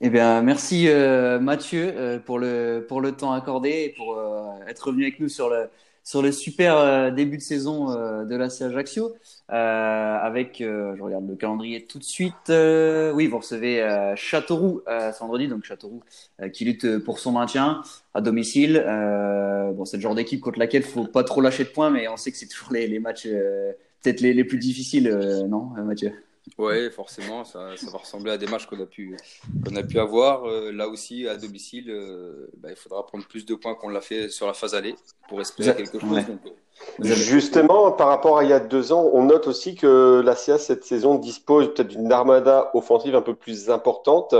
Eh 0.00 0.10
bien, 0.10 0.42
merci 0.42 0.88
euh, 0.88 1.38
Mathieu 1.38 1.92
euh, 1.96 2.18
pour 2.18 2.40
le 2.40 2.84
pour 2.88 3.00
le 3.00 3.12
temps 3.12 3.32
accordé 3.32 3.84
et 3.84 3.94
pour 3.96 4.18
euh, 4.18 4.48
être 4.66 4.88
revenu 4.88 5.04
avec 5.04 5.20
nous 5.20 5.28
sur 5.28 5.48
le 5.48 5.70
sur 6.08 6.22
le 6.22 6.32
super 6.32 6.78
euh, 6.78 7.10
début 7.10 7.36
de 7.36 7.42
saison 7.42 7.90
euh, 7.90 8.24
de 8.24 8.34
la 8.34 8.46
Ajaccio. 8.46 9.14
Euh, 9.50 9.54
avec, 9.54 10.56
je 10.60 11.02
regarde 11.02 11.28
le 11.28 11.36
calendrier 11.36 11.84
tout 11.84 11.98
de 11.98 12.04
suite. 12.04 12.32
oui, 12.48 13.26
vous 13.26 13.38
recevez 13.38 13.86
Châteauroux 14.16 14.80
ce 14.86 15.18
vendredi, 15.20 15.48
donc 15.48 15.64
Châteauroux 15.64 16.02
qui 16.52 16.64
lutte 16.64 16.98
pour 17.00 17.18
son 17.18 17.32
maintien 17.32 17.82
à 18.14 18.22
domicile. 18.22 18.82
bon, 19.74 19.84
c'est 19.84 19.98
le 19.98 20.02
genre 20.02 20.14
d'équipe 20.14 20.40
contre 20.40 20.58
laquelle 20.58 20.82
faut 20.82 21.04
pas 21.04 21.24
trop 21.24 21.42
lâcher 21.42 21.64
de 21.64 21.70
points, 21.70 21.90
mais 21.90 22.08
on 22.08 22.16
sait 22.16 22.30
que 22.30 22.38
c'est 22.38 22.48
toujours 22.48 22.72
les, 22.72 22.86
les 22.86 22.98
matchs 22.98 23.28
peut-être 24.02 24.20
les, 24.20 24.32
les, 24.32 24.44
plus 24.44 24.58
difficiles, 24.58 25.10
non, 25.48 25.72
Mathieu? 25.84 26.12
Oui, 26.58 26.90
forcément, 26.90 27.44
ça, 27.44 27.76
ça, 27.76 27.90
va 27.90 27.98
ressembler 27.98 28.32
à 28.32 28.38
des 28.38 28.46
matchs 28.46 28.66
qu'on 28.66 28.80
a 28.80 28.86
pu, 28.86 29.16
qu'on 29.64 29.76
a 29.76 29.82
pu 29.82 29.98
avoir. 29.98 30.46
Euh, 30.46 30.70
là 30.72 30.88
aussi, 30.88 31.28
à 31.28 31.36
domicile, 31.36 31.90
euh, 31.90 32.48
bah, 32.56 32.68
il 32.70 32.76
faudra 32.76 33.04
prendre 33.06 33.26
plus 33.26 33.44
de 33.44 33.54
points 33.54 33.74
qu'on 33.74 33.88
l'a 33.88 34.00
fait 34.00 34.28
sur 34.28 34.46
la 34.46 34.54
phase 34.54 34.74
aller 34.74 34.94
pour 35.28 35.40
espérer 35.40 35.74
quelque 35.76 35.98
chose. 35.98 36.18
Euh, 37.00 37.04
Justement, 37.04 37.90
par 37.90 38.06
rapport 38.06 38.38
à 38.38 38.44
il 38.44 38.50
y 38.50 38.52
a 38.52 38.60
deux 38.60 38.92
ans, 38.92 39.10
on 39.12 39.24
note 39.24 39.48
aussi 39.48 39.74
que 39.74 40.22
la 40.24 40.36
CA 40.36 40.58
cette 40.58 40.84
saison 40.84 41.16
dispose 41.16 41.74
peut-être 41.74 41.88
d'une 41.88 42.12
armada 42.12 42.70
offensive 42.72 43.16
un 43.16 43.20
peu 43.20 43.34
plus 43.34 43.68
importante, 43.68 44.34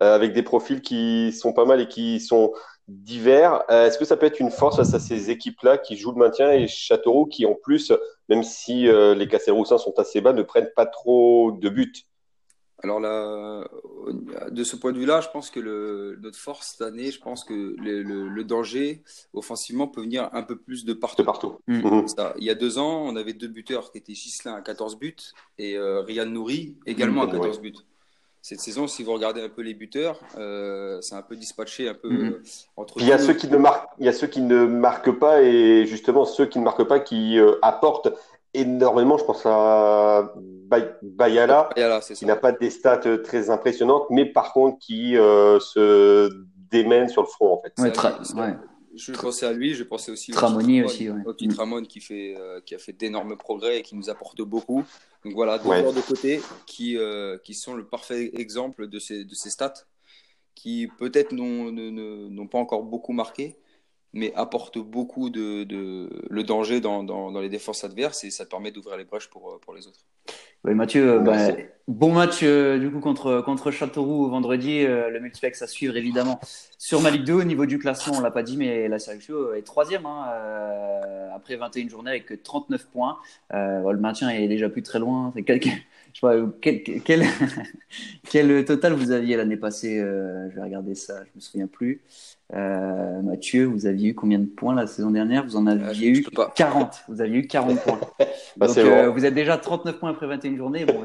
avec 0.00 0.32
des 0.32 0.42
profils 0.42 0.82
qui 0.82 1.32
sont 1.32 1.52
pas 1.52 1.64
mal 1.64 1.80
et 1.80 1.86
qui 1.86 2.18
sont 2.18 2.52
divers. 2.88 3.62
Euh, 3.70 3.86
est-ce 3.86 3.98
que 3.98 4.04
ça 4.04 4.16
peut 4.16 4.26
être 4.26 4.40
une 4.40 4.50
force 4.50 4.76
face 4.76 4.94
à 4.94 4.98
ces 4.98 5.30
équipes-là 5.30 5.78
qui 5.78 5.96
jouent 5.96 6.12
le 6.12 6.18
maintien 6.18 6.52
et 6.52 6.66
Châteauroux 6.68 7.26
qui, 7.26 7.46
en 7.46 7.54
plus, 7.54 7.92
même 8.28 8.42
si 8.42 8.88
euh, 8.88 9.14
les 9.14 9.28
Casséroussins 9.28 9.78
sont 9.78 9.98
assez 9.98 10.20
bas, 10.20 10.32
ne 10.32 10.42
prennent 10.42 10.70
pas 10.74 10.86
trop 10.86 11.52
de 11.52 11.68
buts? 11.68 11.92
Alors 12.82 13.00
là, 13.00 13.66
de 14.50 14.62
ce 14.62 14.76
point 14.76 14.92
de 14.92 14.98
vue-là, 14.98 15.22
je 15.22 15.28
pense 15.28 15.48
que 15.48 15.58
le, 15.58 16.18
notre 16.20 16.36
force 16.36 16.72
cette 16.72 16.86
année, 16.86 17.10
je 17.10 17.18
pense 17.18 17.42
que 17.42 17.74
le, 17.78 18.02
le, 18.02 18.44
danger 18.44 19.02
offensivement 19.32 19.88
peut 19.88 20.02
venir 20.02 20.28
un 20.32 20.42
peu 20.42 20.58
plus 20.58 20.84
de 20.84 20.92
partout. 20.92 21.22
De 21.22 21.26
partout. 21.26 21.56
Mmh. 21.66 21.78
Mmh. 21.78 22.06
il 22.36 22.44
y 22.44 22.50
a 22.50 22.54
deux 22.54 22.76
ans, 22.76 23.06
on 23.06 23.16
avait 23.16 23.32
deux 23.32 23.48
buteurs 23.48 23.90
qui 23.90 23.96
étaient 23.96 24.12
Gislain 24.12 24.56
à 24.56 24.60
14 24.60 24.98
buts 24.98 25.16
et 25.56 25.78
euh, 25.78 26.24
Nouri 26.26 26.76
également 26.84 27.22
à 27.22 27.26
14 27.26 27.60
buts 27.62 27.72
cette 28.44 28.60
saison, 28.60 28.86
si 28.86 29.02
vous 29.02 29.14
regardez 29.14 29.40
un 29.40 29.48
peu 29.48 29.62
les 29.62 29.72
buteurs, 29.72 30.20
euh, 30.36 31.00
c'est 31.00 31.14
un 31.14 31.22
peu 31.22 31.34
dispatché 31.34 31.88
un 31.88 31.94
peu 31.94 32.10
mhm. 32.10 32.28
euh, 32.28 32.42
entre. 32.76 33.00
Il 33.00 33.06
y 33.06 33.12
a 33.12 33.18
ceux 33.18 33.32
qui 33.32 33.48
ne 33.48 33.56
marquent, 33.56 33.88
il 33.98 34.04
y 34.04 34.08
a 34.10 34.12
ceux 34.12 34.26
qui 34.26 34.42
ne 34.42 34.66
marquent 34.66 35.18
pas 35.18 35.40
et 35.40 35.86
justement 35.86 36.26
ceux 36.26 36.44
qui 36.44 36.58
ne 36.58 36.64
marquent 36.64 36.84
pas 36.84 37.00
qui 37.00 37.38
euh, 37.38 37.52
apportent 37.62 38.12
énormément. 38.52 39.16
Je 39.16 39.24
pense 39.24 39.46
à 39.46 40.34
Bayala, 41.00 41.70
qui 42.14 42.26
n'a 42.26 42.36
pas 42.36 42.52
des 42.52 42.68
stats 42.68 43.16
très 43.24 43.48
impressionnantes, 43.48 44.04
mais 44.10 44.26
par 44.26 44.52
contre 44.52 44.78
qui 44.78 45.14
se 45.14 46.28
démène 46.70 47.08
sur 47.08 47.22
le 47.22 47.28
front 47.28 47.54
en 47.54 47.62
fait. 47.62 47.72
Ouais, 47.78 48.56
je 48.96 49.12
pensais 49.12 49.46
à 49.46 49.52
lui, 49.52 49.74
je 49.74 49.84
pensais 49.84 50.12
aussi 50.12 50.32
Tramoni 50.32 50.82
au 50.82 50.86
aussi, 50.86 51.08
au 51.10 51.32
petit 51.32 51.48
Tramon 51.48 51.82
qui 51.82 52.00
fait 52.00 52.34
euh, 52.36 52.60
qui 52.60 52.74
a 52.74 52.78
fait 52.78 52.92
d'énormes 52.92 53.36
progrès 53.36 53.78
et 53.78 53.82
qui 53.82 53.96
nous 53.96 54.10
apporte 54.10 54.42
beaucoup. 54.42 54.84
Donc 55.24 55.34
voilà, 55.34 55.58
deux 55.58 55.64
joueurs 55.64 55.92
de 55.92 56.00
côté 56.00 56.40
qui 56.66 56.96
euh, 56.96 57.38
qui 57.38 57.54
sont 57.54 57.74
le 57.74 57.84
parfait 57.84 58.30
exemple 58.34 58.88
de 58.88 58.98
ces 58.98 59.24
de 59.24 59.34
ces 59.34 59.50
stats 59.50 59.86
qui 60.54 60.88
peut-être 60.98 61.32
n'ont 61.32 62.46
pas 62.46 62.58
encore 62.58 62.84
beaucoup 62.84 63.12
marqué, 63.12 63.56
mais 64.12 64.32
apporte 64.34 64.78
beaucoup 64.78 65.28
de, 65.28 65.64
de 65.64 66.08
le 66.30 66.42
danger 66.44 66.80
dans, 66.80 67.02
dans, 67.02 67.32
dans, 67.32 67.40
les 67.40 67.48
défenses 67.48 67.82
adverses 67.82 68.22
et 68.22 68.30
ça 68.30 68.46
permet 68.46 68.70
d'ouvrir 68.70 68.96
les 68.96 69.04
brèches 69.04 69.28
pour, 69.28 69.58
pour 69.60 69.74
les 69.74 69.88
autres. 69.88 70.06
Oui, 70.64 70.74
Mathieu, 70.74 71.18
bah, 71.18 71.36
bon 71.88 72.14
match 72.14 72.40
euh, 72.42 72.78
du 72.78 72.90
coup 72.90 73.00
contre, 73.00 73.42
contre 73.42 73.70
Châteauroux 73.70 74.30
vendredi. 74.30 74.82
Euh, 74.86 75.10
le 75.10 75.20
multiplex 75.20 75.60
à 75.60 75.66
suivre 75.66 75.94
évidemment 75.94 76.40
sur 76.78 77.02
ma 77.02 77.10
Ligue 77.10 77.24
2. 77.24 77.34
Au 77.34 77.44
niveau 77.44 77.66
du 77.66 77.78
classement, 77.78 78.14
on 78.16 78.22
l'a 78.22 78.30
pas 78.30 78.42
dit, 78.42 78.56
mais 78.56 78.88
la 78.88 78.98
Sérgio 78.98 79.52
est 79.52 79.60
troisième 79.60 80.06
hein, 80.06 80.24
euh, 80.32 81.28
après 81.34 81.56
21 81.56 81.88
journées 81.88 82.12
avec 82.12 82.42
39 82.42 82.86
points. 82.86 83.18
le 83.52 83.96
maintien 83.98 84.30
est 84.30 84.48
déjà 84.48 84.70
plus 84.70 84.82
très 84.82 84.98
loin. 84.98 85.34
Quel, 85.44 85.62
je 85.62 85.68
sais 85.68 86.20
pas, 86.22 86.34
quel, 86.62 86.82
quel, 86.82 87.24
quel, 88.30 88.64
total 88.64 88.94
vous 88.94 89.10
aviez 89.10 89.36
l'année 89.36 89.58
passée 89.58 89.98
Je 89.98 90.54
vais 90.54 90.62
regarder 90.62 90.94
ça, 90.94 91.24
je 91.24 91.30
me 91.34 91.40
souviens 91.40 91.66
plus. 91.66 92.00
Euh, 92.54 93.22
Mathieu, 93.22 93.64
vous 93.64 93.86
aviez 93.86 94.10
eu 94.10 94.14
combien 94.14 94.38
de 94.38 94.46
points 94.46 94.74
la 94.74 94.86
saison 94.86 95.10
dernière? 95.10 95.44
Vous 95.44 95.56
en 95.56 95.66
aviez 95.66 96.08
eu 96.08 96.24
40. 96.54 97.04
Vous 97.08 97.20
aviez 97.20 97.38
eu 97.38 97.46
40 97.46 97.80
points. 97.80 98.00
bah, 98.56 98.68
Donc, 98.68 98.78
euh, 98.78 99.10
vous 99.10 99.24
êtes 99.24 99.34
déjà 99.34 99.56
39 99.56 99.98
points 99.98 100.10
après 100.10 100.26
21 100.26 100.56
journées. 100.56 100.84
Bon, 100.84 101.02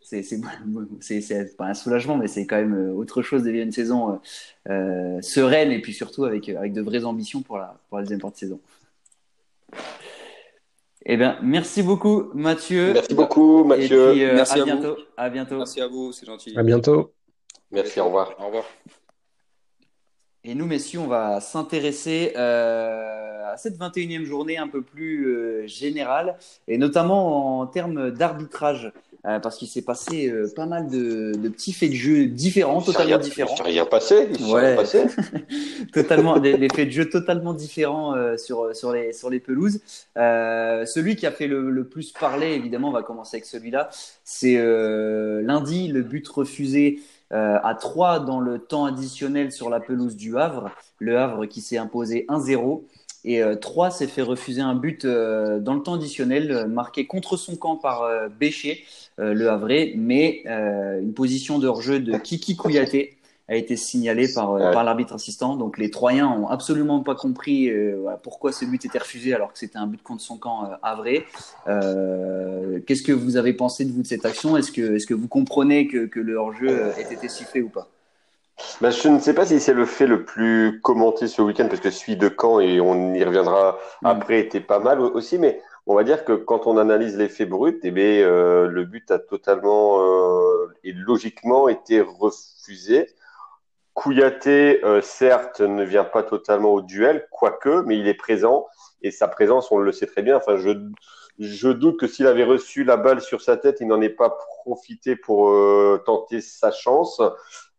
c'est 0.00 1.56
pas 1.56 1.66
un 1.66 1.74
soulagement, 1.74 2.16
mais 2.16 2.28
c'est 2.28 2.46
quand 2.46 2.56
même 2.56 2.74
euh, 2.74 2.92
autre 2.92 3.22
chose 3.22 3.42
de 3.42 3.50
vivre 3.50 3.64
une 3.64 3.72
saison 3.72 4.20
euh, 4.68 5.20
sereine 5.22 5.72
et 5.72 5.80
puis 5.80 5.92
surtout 5.92 6.24
avec, 6.24 6.48
avec 6.48 6.72
de 6.72 6.82
vraies 6.82 7.04
ambitions 7.04 7.42
pour 7.42 7.58
la, 7.58 7.76
pour 7.88 7.98
la 7.98 8.04
deuxième 8.04 8.20
partie 8.20 8.44
de 8.44 8.50
saison. 8.50 8.60
Eh 11.04 11.16
bien, 11.16 11.36
merci 11.42 11.82
beaucoup, 11.82 12.30
Mathieu. 12.32 12.92
Merci 12.92 13.14
beaucoup, 13.14 13.64
Mathieu. 13.64 14.14
merci 14.34 14.60
à, 14.60 14.64
bientôt. 14.64 14.96
À 15.16 15.30
bientôt. 15.30 15.56
Merci 15.56 15.80
à 15.80 15.88
vous, 15.88 16.12
c'est 16.12 16.26
gentil. 16.26 16.56
À 16.56 16.62
bientôt. 16.62 17.12
Merci, 17.72 17.98
au 17.98 18.04
revoir. 18.04 18.36
Au 18.38 18.46
revoir. 18.46 18.64
Et 20.44 20.56
nous, 20.56 20.66
messieurs, 20.66 20.98
on 20.98 21.06
va 21.06 21.40
s'intéresser 21.40 22.32
euh, 22.36 23.52
à 23.52 23.56
cette 23.56 23.78
21e 23.78 24.24
journée 24.24 24.58
un 24.58 24.66
peu 24.66 24.82
plus 24.82 25.26
euh, 25.28 25.66
générale, 25.68 26.36
et 26.66 26.78
notamment 26.78 27.60
en 27.60 27.66
termes 27.68 28.10
d'arbitrage, 28.10 28.92
euh, 29.24 29.38
parce 29.38 29.56
qu'il 29.56 29.68
s'est 29.68 29.82
passé 29.82 30.28
euh, 30.28 30.52
pas 30.56 30.66
mal 30.66 30.90
de, 30.90 31.30
de, 31.36 31.48
petits 31.48 31.72
faits 31.72 31.90
de 31.90 31.94
jeu 31.94 32.26
différents, 32.26 32.82
totalement 32.82 33.18
différents. 33.18 33.54
Il 33.58 33.62
rien 33.62 33.86
passé, 33.86 34.28
il 34.36 34.44
ouais. 34.46 34.66
rien 34.66 34.74
passé. 34.74 35.04
totalement, 35.92 36.40
des, 36.40 36.58
des, 36.58 36.68
faits 36.68 36.88
de 36.88 36.92
jeu 36.92 37.08
totalement 37.08 37.54
différents 37.54 38.16
euh, 38.16 38.36
sur, 38.36 38.74
sur, 38.74 38.90
les, 38.90 39.12
sur 39.12 39.30
les 39.30 39.38
pelouses. 39.38 39.80
celui 40.16 41.14
qui 41.14 41.24
a 41.24 41.30
fait 41.30 41.46
le, 41.46 41.70
le, 41.70 41.84
plus 41.84 42.10
parler, 42.10 42.48
évidemment, 42.54 42.88
on 42.88 42.92
va 42.92 43.04
commencer 43.04 43.36
avec 43.36 43.46
celui-là, 43.46 43.90
c'est 44.24 44.56
lundi, 44.56 45.86
le 45.86 46.02
but 46.02 46.26
refusé 46.26 46.98
euh, 47.32 47.58
à 47.62 47.74
3 47.74 48.20
dans 48.20 48.40
le 48.40 48.58
temps 48.58 48.84
additionnel 48.84 49.52
sur 49.52 49.70
la 49.70 49.80
pelouse 49.80 50.16
du 50.16 50.38
Havre. 50.38 50.70
Le 50.98 51.18
Havre 51.18 51.46
qui 51.46 51.60
s'est 51.60 51.78
imposé 51.78 52.26
1-0. 52.28 52.82
Et 53.24 53.42
euh, 53.42 53.54
3 53.54 53.90
s'est 53.90 54.08
fait 54.08 54.22
refuser 54.22 54.62
un 54.62 54.74
but 54.74 55.04
euh, 55.04 55.60
dans 55.60 55.74
le 55.74 55.82
temps 55.82 55.94
additionnel, 55.94 56.50
euh, 56.50 56.66
marqué 56.66 57.06
contre 57.06 57.36
son 57.36 57.56
camp 57.56 57.76
par 57.76 58.08
Béché, 58.38 58.84
le 59.18 59.48
Havre, 59.48 59.92
mais 59.96 60.42
une 60.46 61.12
position 61.14 61.58
de 61.58 61.68
hors-jeu 61.68 62.00
de 62.00 62.16
Kiki 62.16 62.56
Kouyaté 62.56 63.16
a 63.48 63.56
été 63.56 63.76
signalé 63.76 64.32
par, 64.32 64.56
par 64.72 64.84
l'arbitre 64.84 65.14
assistant. 65.14 65.56
Donc 65.56 65.78
les 65.78 65.90
Troyens 65.90 66.28
ont 66.28 66.46
absolument 66.46 67.00
pas 67.00 67.14
compris 67.14 67.70
pourquoi 68.22 68.52
ce 68.52 68.64
but 68.64 68.84
était 68.84 68.98
refusé 68.98 69.34
alors 69.34 69.52
que 69.52 69.58
c'était 69.58 69.78
un 69.78 69.86
but 69.86 70.02
contre 70.02 70.22
son 70.22 70.38
camp 70.38 70.70
à 70.82 70.94
vrai. 70.94 71.24
Qu'est-ce 71.66 73.02
que 73.02 73.12
vous 73.12 73.36
avez 73.36 73.52
pensé 73.52 73.84
de 73.84 73.92
vous 73.92 74.02
de 74.02 74.06
cette 74.06 74.24
action? 74.24 74.56
Est-ce 74.56 74.72
que, 74.72 74.94
est-ce 74.96 75.06
que 75.06 75.14
vous 75.14 75.28
comprenez 75.28 75.88
que, 75.88 76.06
que 76.06 76.20
le 76.20 76.36
hors-jeu 76.36 76.92
ait 76.98 77.12
été 77.12 77.28
sifflé 77.28 77.62
ou 77.62 77.68
pas? 77.68 77.88
Bah, 78.80 78.90
je 78.90 79.08
ne 79.08 79.18
sais 79.18 79.34
pas 79.34 79.46
si 79.46 79.60
c'est 79.60 79.74
le 79.74 79.86
fait 79.86 80.06
le 80.06 80.24
plus 80.24 80.80
commenté 80.80 81.26
ce 81.26 81.42
week-end, 81.42 81.68
parce 81.68 81.80
que 81.80 81.90
celui 81.90 82.16
de 82.16 82.28
Caen, 82.28 82.60
et 82.60 82.80
on 82.80 83.14
y 83.14 83.24
reviendra 83.24 83.78
mm. 84.02 84.06
après, 84.06 84.40
était 84.40 84.60
pas 84.60 84.78
mal 84.78 85.00
aussi, 85.00 85.38
mais 85.38 85.60
on 85.86 85.94
va 85.94 86.04
dire 86.04 86.24
que 86.24 86.32
quand 86.32 86.66
on 86.66 86.78
analyse 86.78 87.16
l'effet 87.16 87.46
brut, 87.46 87.80
eh 87.82 87.90
bien, 87.90 88.04
euh, 88.04 88.68
le 88.68 88.84
but 88.84 89.10
a 89.10 89.18
totalement 89.18 90.00
euh, 90.00 90.72
et 90.84 90.92
logiquement 90.92 91.68
été 91.68 92.00
refusé. 92.00 93.08
Kouyaté, 93.94 94.84
euh, 94.84 95.00
certes, 95.00 95.60
ne 95.60 95.84
vient 95.84 96.04
pas 96.04 96.22
totalement 96.22 96.70
au 96.70 96.82
duel, 96.82 97.26
quoique, 97.30 97.82
mais 97.86 97.98
il 97.98 98.08
est 98.08 98.14
présent, 98.14 98.66
et 99.02 99.10
sa 99.10 99.28
présence, 99.28 99.70
on 99.70 99.78
le 99.78 99.92
sait 99.92 100.06
très 100.06 100.22
bien. 100.22 100.36
Enfin, 100.36 100.56
je, 100.56 100.70
je 101.38 101.68
doute 101.68 101.98
que 101.98 102.06
s'il 102.06 102.26
avait 102.26 102.44
reçu 102.44 102.84
la 102.84 102.96
balle 102.96 103.20
sur 103.20 103.42
sa 103.42 103.56
tête, 103.56 103.78
il 103.80 103.88
n'en 103.88 104.00
ait 104.00 104.08
pas 104.08 104.36
profité 104.64 105.16
pour 105.16 105.52
tenter 106.04 106.40
sa 106.40 106.70
chance. 106.70 107.20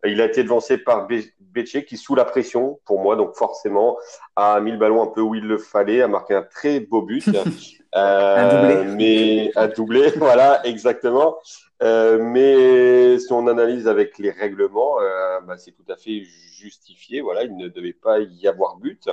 Il 0.05 0.19
a 0.21 0.25
été 0.25 0.43
devancé 0.43 0.77
par 0.77 1.07
Becce 1.07 1.85
qui, 1.87 1.97
sous 1.97 2.15
la 2.15 2.25
pression, 2.25 2.79
pour 2.85 2.99
moi, 2.99 3.15
donc 3.15 3.35
forcément, 3.35 3.97
a 4.35 4.59
mis 4.59 4.71
le 4.71 4.77
ballon 4.77 5.01
un 5.01 5.07
peu 5.07 5.21
où 5.21 5.33
il 5.35 5.45
le 5.45 5.57
fallait, 5.57 6.01
a 6.01 6.07
marqué 6.07 6.33
un 6.33 6.43
très 6.43 6.81
beau 6.81 7.01
but. 7.01 7.25
euh, 7.95 8.35
un 8.35 8.49
doublé. 8.49 8.95
Mais 8.95 9.51
un 9.55 9.67
doublé, 9.67 10.09
voilà, 10.17 10.65
exactement. 10.65 11.37
Euh, 11.83 12.17
mais 12.21 13.19
si 13.19 13.31
on 13.33 13.47
analyse 13.47 13.87
avec 13.87 14.17
les 14.17 14.31
règlements, 14.31 14.99
euh, 15.01 15.41
bah, 15.41 15.57
c'est 15.57 15.71
tout 15.71 15.85
à 15.89 15.97
fait 15.97 16.23
justifié. 16.23 17.21
Voilà, 17.21 17.43
il 17.43 17.57
ne 17.57 17.67
devait 17.67 17.93
pas 17.93 18.19
y 18.19 18.47
avoir 18.47 18.77
but. 18.77 19.09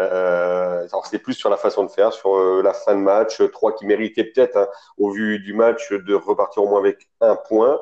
Euh, 0.00 0.88
alors 0.90 1.06
c'était 1.06 1.20
plus 1.20 1.34
sur 1.34 1.48
la 1.48 1.56
façon 1.56 1.84
de 1.84 1.88
faire, 1.88 2.12
sur 2.12 2.34
euh, 2.34 2.62
la 2.62 2.72
fin 2.72 2.96
de 2.96 3.00
match, 3.00 3.40
trois 3.52 3.72
qui 3.76 3.86
méritaient 3.86 4.24
peut-être, 4.24 4.56
hein, 4.56 4.66
au 4.98 5.10
vu 5.12 5.38
du 5.38 5.54
match, 5.54 5.92
de 5.92 6.14
repartir 6.14 6.64
au 6.64 6.68
moins 6.68 6.80
avec 6.80 7.08
un 7.20 7.36
point. 7.36 7.78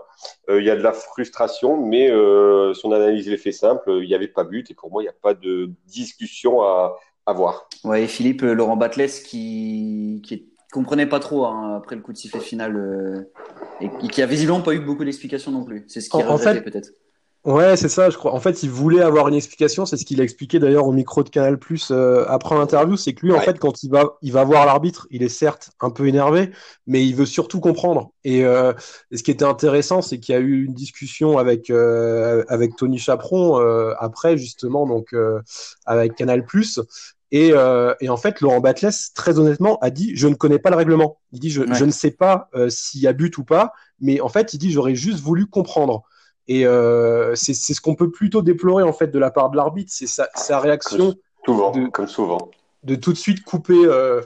Il 0.48 0.62
y 0.62 0.70
a 0.70 0.76
de 0.76 0.82
la 0.82 0.92
frustration, 0.92 1.78
mais 1.78 2.10
euh, 2.10 2.74
son 2.74 2.92
analyse 2.92 3.30
est 3.30 3.38
fait 3.38 3.52
simple, 3.52 3.90
il 4.02 4.08
n'y 4.08 4.14
avait 4.14 4.28
pas 4.28 4.44
but 4.44 4.70
et 4.70 4.74
pour 4.74 4.90
moi 4.90 5.02
il 5.02 5.06
n'y 5.06 5.10
a 5.10 5.14
pas 5.22 5.32
de 5.32 5.70
discussion 5.86 6.60
à 6.62 6.96
avoir. 7.24 7.66
Ouais, 7.82 8.06
Philippe, 8.06 8.42
Laurent 8.42 8.76
Batles 8.76 9.08
qui, 9.24 10.20
qui 10.22 10.51
comprenait 10.72 11.06
pas 11.06 11.20
trop 11.20 11.46
hein, 11.46 11.76
après 11.76 11.94
le 11.94 12.02
coup 12.02 12.12
de 12.12 12.18
sifflet 12.18 12.40
final 12.40 13.26
et, 13.80 13.88
qui 14.08 14.22
a 14.22 14.26
visiblement 14.26 14.62
pas 14.62 14.74
eu 14.74 14.80
beaucoup 14.80 15.04
d'explications 15.04 15.52
non 15.52 15.64
plus. 15.64 15.84
C'est 15.86 16.00
ce 16.00 16.10
qui 16.10 16.16
en, 16.16 16.38
fait, 16.38 16.62
peut-être. 16.62 16.90
Ouais, 17.44 17.76
c'est 17.76 17.88
ça, 17.88 18.08
je 18.08 18.16
crois. 18.16 18.32
En 18.32 18.38
fait, 18.38 18.62
il 18.62 18.70
voulait 18.70 19.02
avoir 19.02 19.26
une 19.26 19.34
explication. 19.34 19.84
C'est 19.84 19.96
ce 19.96 20.04
qu'il 20.04 20.20
a 20.20 20.24
expliqué 20.24 20.60
d'ailleurs 20.60 20.86
au 20.86 20.92
micro 20.92 21.24
de 21.24 21.28
Canal 21.28 21.58
Plus 21.58 21.90
euh, 21.90 22.24
après 22.28 22.54
l'interview. 22.54 22.96
C'est 22.96 23.14
que 23.14 23.26
lui, 23.26 23.32
en 23.32 23.40
fait, 23.40 23.58
quand 23.58 23.82
il 23.82 23.90
va, 23.90 24.16
il 24.22 24.30
va 24.30 24.44
voir 24.44 24.64
l'arbitre, 24.64 25.08
il 25.10 25.24
est 25.24 25.28
certes 25.28 25.72
un 25.80 25.90
peu 25.90 26.06
énervé, 26.06 26.52
mais 26.86 27.04
il 27.04 27.16
veut 27.16 27.26
surtout 27.26 27.58
comprendre. 27.58 28.12
Et, 28.22 28.44
euh, 28.44 28.72
ce 29.12 29.24
qui 29.24 29.32
était 29.32 29.44
intéressant, 29.44 30.02
c'est 30.02 30.20
qu'il 30.20 30.36
y 30.36 30.38
a 30.38 30.40
eu 30.40 30.64
une 30.64 30.74
discussion 30.74 31.36
avec 31.36 31.68
euh, 31.70 32.44
avec 32.46 32.76
Tony 32.76 32.98
Chaperon 32.98 33.58
euh, 33.58 33.92
après, 33.98 34.38
justement, 34.38 34.86
donc 34.86 35.12
avec 35.84 36.14
Canal 36.14 36.44
Plus. 36.46 36.78
Et, 37.32 37.54
et, 38.00 38.08
en 38.10 38.16
fait, 38.18 38.40
Laurent 38.42 38.60
Batles, 38.60 38.92
très 39.14 39.38
honnêtement, 39.38 39.78
a 39.80 39.88
dit 39.90 40.12
Je 40.14 40.28
ne 40.28 40.34
connais 40.34 40.58
pas 40.58 40.70
le 40.70 40.76
règlement. 40.76 41.18
Il 41.32 41.40
dit 41.40 41.50
Je, 41.50 41.62
je 41.72 41.84
ne 41.84 41.90
sais 41.90 42.10
pas 42.10 42.50
s'il 42.68 43.00
y 43.00 43.06
a 43.06 43.14
but 43.14 43.38
ou 43.38 43.44
pas, 43.44 43.72
mais 44.00 44.20
en 44.20 44.28
fait, 44.28 44.52
il 44.52 44.58
dit 44.58 44.70
J'aurais 44.70 44.94
juste 44.94 45.20
voulu 45.20 45.46
comprendre. 45.46 46.04
Et 46.48 46.66
euh, 46.66 47.34
c'est 47.34 47.54
ce 47.54 47.80
qu'on 47.80 47.94
peut 47.94 48.10
plutôt 48.10 48.42
déplorer 48.42 48.82
en 48.82 48.92
fait 48.92 49.08
de 49.08 49.18
la 49.18 49.30
part 49.30 49.50
de 49.50 49.56
l'arbitre, 49.56 49.92
c'est 49.94 50.06
sa, 50.06 50.28
sa, 50.34 50.58
réaction. 50.58 51.14
Souvent, 51.44 51.70
de, 51.70 51.86
comme 51.88 52.08
souvent. 52.08 52.50
De 52.82 52.96
tout 52.96 53.12
de 53.12 53.18
suite 53.18 53.44
couper 53.44 53.84
euh, 53.86 54.20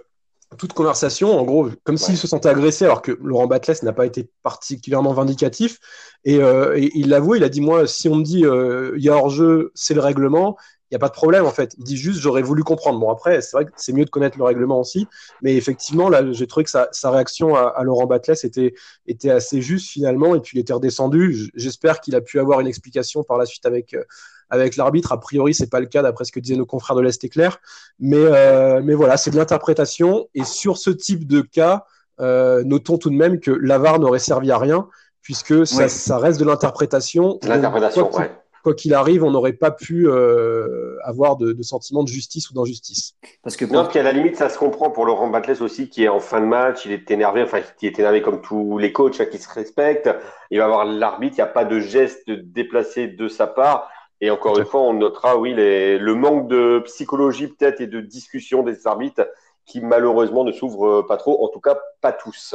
toute 0.56 0.72
conversation, 0.72 1.38
en 1.38 1.44
gros, 1.44 1.68
comme 1.84 1.98
s'il 1.98 2.16
se 2.16 2.26
sentait 2.26 2.48
agressé, 2.48 2.86
alors 2.86 3.02
que 3.02 3.12
Laurent 3.22 3.46
Batles 3.46 3.76
n'a 3.82 3.92
pas 3.92 4.06
été 4.06 4.30
particulièrement 4.42 5.12
vindicatif. 5.12 5.78
Et, 6.24 6.38
euh, 6.38 6.76
et 6.76 6.90
il 6.94 7.10
l'avoue, 7.10 7.34
il 7.34 7.44
a 7.44 7.50
dit 7.50 7.60
moi, 7.60 7.86
si 7.86 8.08
on 8.08 8.16
me 8.16 8.22
dit 8.22 8.46
euh, 8.46 8.94
il 8.96 9.04
y 9.04 9.10
a 9.10 9.16
hors 9.16 9.28
jeu, 9.28 9.72
c'est 9.74 9.94
le 9.94 10.00
règlement 10.00 10.56
il 10.90 10.94
n'y 10.94 10.96
a 10.96 10.98
pas 11.00 11.08
de 11.08 11.14
problème 11.14 11.46
en 11.46 11.50
fait. 11.50 11.74
Il 11.78 11.84
dit 11.84 11.96
juste 11.96 12.20
j'aurais 12.20 12.42
voulu 12.42 12.62
comprendre. 12.62 13.00
Bon 13.00 13.10
après, 13.10 13.40
c'est 13.40 13.56
vrai 13.56 13.64
que 13.64 13.72
c'est 13.76 13.92
mieux 13.92 14.04
de 14.04 14.10
connaître 14.10 14.38
le 14.38 14.44
règlement 14.44 14.80
aussi, 14.80 15.08
mais 15.42 15.56
effectivement 15.56 16.08
là, 16.08 16.22
j'ai 16.32 16.46
trouvé 16.46 16.62
que 16.62 16.70
sa, 16.70 16.88
sa 16.92 17.10
réaction 17.10 17.56
à, 17.56 17.62
à, 17.62 17.82
Laurent 17.82 18.06
Batles 18.06 18.36
était 18.44 18.74
était 19.06 19.30
assez 19.30 19.60
juste 19.60 19.88
finalement 19.88 20.36
et 20.36 20.40
puis 20.40 20.58
il 20.58 20.60
était 20.60 20.72
redescendu. 20.72 21.50
J'espère 21.54 22.00
qu'il 22.00 22.14
a 22.14 22.20
pu 22.20 22.38
avoir 22.38 22.60
une 22.60 22.68
explication 22.68 23.24
par 23.24 23.36
la 23.36 23.46
suite 23.46 23.66
avec 23.66 23.94
euh, 23.94 24.04
avec 24.48 24.76
l'arbitre. 24.76 25.10
A 25.10 25.18
priori, 25.18 25.54
c'est 25.54 25.70
pas 25.70 25.80
le 25.80 25.86
cas 25.86 26.02
d'après 26.02 26.24
ce 26.24 26.30
que 26.30 26.38
disaient 26.38 26.56
nos 26.56 26.66
confrères 26.66 26.96
de 26.96 27.02
l'Est 27.02 27.22
éclair, 27.24 27.58
mais 27.98 28.16
euh, 28.16 28.80
mais 28.84 28.94
voilà, 28.94 29.16
c'est 29.16 29.32
de 29.32 29.36
l'interprétation 29.36 30.28
et 30.34 30.44
sur 30.44 30.78
ce 30.78 30.90
type 30.90 31.26
de 31.26 31.40
cas, 31.40 31.84
euh, 32.20 32.62
notons 32.62 32.96
tout 32.96 33.10
de 33.10 33.16
même 33.16 33.40
que 33.40 33.50
l'avare 33.50 33.98
n'aurait 33.98 34.20
servi 34.20 34.52
à 34.52 34.58
rien 34.58 34.88
puisque 35.20 35.66
ça, 35.66 35.88
ça 35.88 36.18
reste 36.18 36.38
de 36.38 36.44
l'interprétation. 36.44 37.40
L'interprétation, 37.42 38.14
ouais 38.14 38.30
quoi 38.66 38.74
qu'il 38.74 38.94
arrive, 38.94 39.22
on 39.22 39.30
n'aurait 39.30 39.52
pas 39.52 39.70
pu 39.70 40.08
euh, 40.08 40.96
avoir 41.04 41.36
de, 41.36 41.52
de, 41.52 41.62
sentiment 41.62 42.02
de 42.02 42.08
justice 42.08 42.50
ou 42.50 42.54
d'injustice. 42.54 43.14
Parce 43.44 43.56
que 43.56 43.64
non, 43.64 43.86
puis 43.86 44.00
à 44.00 44.02
la 44.02 44.10
limite, 44.10 44.34
ça 44.34 44.48
se 44.48 44.58
comprend 44.58 44.90
pour 44.90 45.04
Laurent 45.04 45.28
Batles 45.28 45.62
aussi, 45.62 45.88
qui 45.88 46.02
est 46.02 46.08
en 46.08 46.18
fin 46.18 46.40
de 46.40 46.46
match, 46.46 46.84
il 46.84 46.90
est 46.90 47.08
énervé, 47.12 47.44
enfin, 47.44 47.60
qui 47.78 47.86
est 47.86 47.96
énervé 48.00 48.22
comme 48.22 48.40
tous 48.40 48.76
les 48.78 48.92
coachs 48.92 49.20
hein, 49.20 49.26
qui 49.30 49.38
se 49.38 49.48
respectent. 49.48 50.10
Il 50.50 50.58
va 50.58 50.64
avoir 50.64 50.84
l'arbitre, 50.84 51.34
il 51.34 51.42
n'y 51.42 51.48
a 51.48 51.52
pas 51.52 51.64
de 51.64 51.78
geste 51.78 52.28
déplacé 52.28 53.06
de 53.06 53.28
sa 53.28 53.46
part. 53.46 53.88
Et 54.20 54.30
encore 54.30 54.58
une 54.58 54.64
fois, 54.64 54.80
on 54.80 54.94
notera, 54.94 55.38
oui, 55.38 55.54
les, 55.54 55.96
le 55.96 56.14
manque 56.16 56.48
de 56.48 56.80
psychologie 56.86 57.46
peut-être 57.46 57.80
et 57.80 57.86
de 57.86 58.00
discussion 58.00 58.64
des 58.64 58.88
arbitres 58.88 59.28
qui 59.66 59.80
malheureusement 59.80 60.44
ne 60.44 60.52
s'ouvrent 60.52 61.02
pas 61.02 61.16
trop, 61.16 61.44
en 61.44 61.48
tout 61.48 61.60
cas 61.60 61.76
pas 62.00 62.12
tous. 62.12 62.54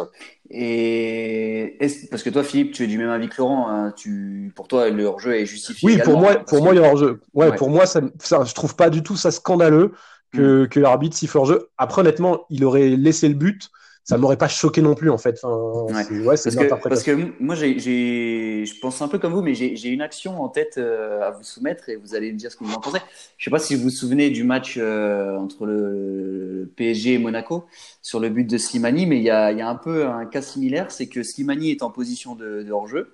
Et 0.49 1.77
parce 2.09 2.23
que 2.23 2.29
toi, 2.29 2.43
Philippe, 2.43 2.73
tu 2.73 2.85
es 2.85 2.87
du 2.87 2.97
même 2.97 3.09
avis 3.09 3.27
que 3.27 3.35
Laurent. 3.37 3.69
Hein, 3.69 3.93
tu, 3.95 4.53
pour 4.55 4.69
toi, 4.69 4.89
le 4.89 5.03
hors-jeu 5.03 5.35
est 5.35 5.45
justifié. 5.45 5.89
Oui, 5.89 6.01
pour 6.01 6.17
moi, 6.17 6.35
pour 6.37 6.63
moi, 6.63 6.73
il 6.73 6.81
y 6.81 6.83
a 6.83 6.87
hors-jeu. 6.87 7.19
Ouais, 7.33 7.53
pour 7.55 7.69
moi, 7.69 7.85
ça, 7.85 8.01
ça, 8.19 8.43
je 8.45 8.53
trouve 8.53 8.75
pas 8.75 8.89
du 8.89 9.03
tout 9.03 9.17
ça 9.17 9.29
scandaleux 9.29 9.91
que, 10.33 10.63
mm. 10.63 10.67
que 10.69 10.79
l'arbitre 10.79 11.17
siffle 11.17 11.37
hors-jeu. 11.37 11.69
Après, 11.77 12.01
honnêtement, 12.01 12.45
il 12.49 12.63
aurait 12.63 12.89
laissé 12.89 13.27
le 13.27 13.35
but 13.35 13.69
ça 14.03 14.17
m'aurait 14.17 14.37
pas 14.37 14.47
choqué 14.47 14.81
non 14.81 14.95
plus 14.95 15.09
en 15.09 15.17
fait. 15.17 15.39
Enfin, 15.43 15.93
ouais. 15.93 16.23
parce, 16.23 16.55
que, 16.55 16.89
parce 16.89 17.03
que 17.03 17.33
moi, 17.39 17.55
j'ai, 17.55 18.65
je 18.65 18.79
pense 18.79 19.01
un 19.01 19.07
peu 19.07 19.19
comme 19.19 19.33
vous, 19.33 19.41
mais 19.41 19.53
j'ai 19.53 19.89
une 19.89 20.01
action 20.01 20.41
en 20.41 20.49
tête 20.49 20.75
euh, 20.77 21.21
à 21.21 21.31
vous 21.31 21.43
soumettre 21.43 21.89
et 21.89 21.95
vous 21.95 22.15
allez 22.15 22.31
me 22.31 22.37
dire 22.37 22.51
ce 22.51 22.57
que 22.57 22.63
vous 22.63 22.73
en 22.73 22.79
pensez. 22.79 22.99
Je 23.37 23.43
sais 23.43 23.51
pas 23.51 23.59
si 23.59 23.75
vous 23.75 23.83
vous 23.83 23.89
souvenez 23.89 24.29
du 24.29 24.43
match 24.43 24.77
euh, 24.77 25.37
entre 25.37 25.65
le 25.65 26.71
PSG 26.75 27.13
et 27.13 27.17
Monaco 27.19 27.65
sur 28.01 28.19
le 28.19 28.29
but 28.29 28.49
de 28.49 28.57
Slimani, 28.57 29.05
mais 29.05 29.17
il 29.17 29.23
y 29.23 29.29
a, 29.29 29.51
y 29.51 29.61
a, 29.61 29.69
un 29.69 29.75
peu 29.75 30.07
un 30.07 30.25
cas 30.25 30.41
similaire, 30.41 30.89
c'est 30.89 31.07
que 31.07 31.21
Slimani 31.21 31.71
est 31.71 31.83
en 31.83 31.91
position 31.91 32.35
de, 32.35 32.63
de 32.63 32.71
hors-jeu 32.71 33.13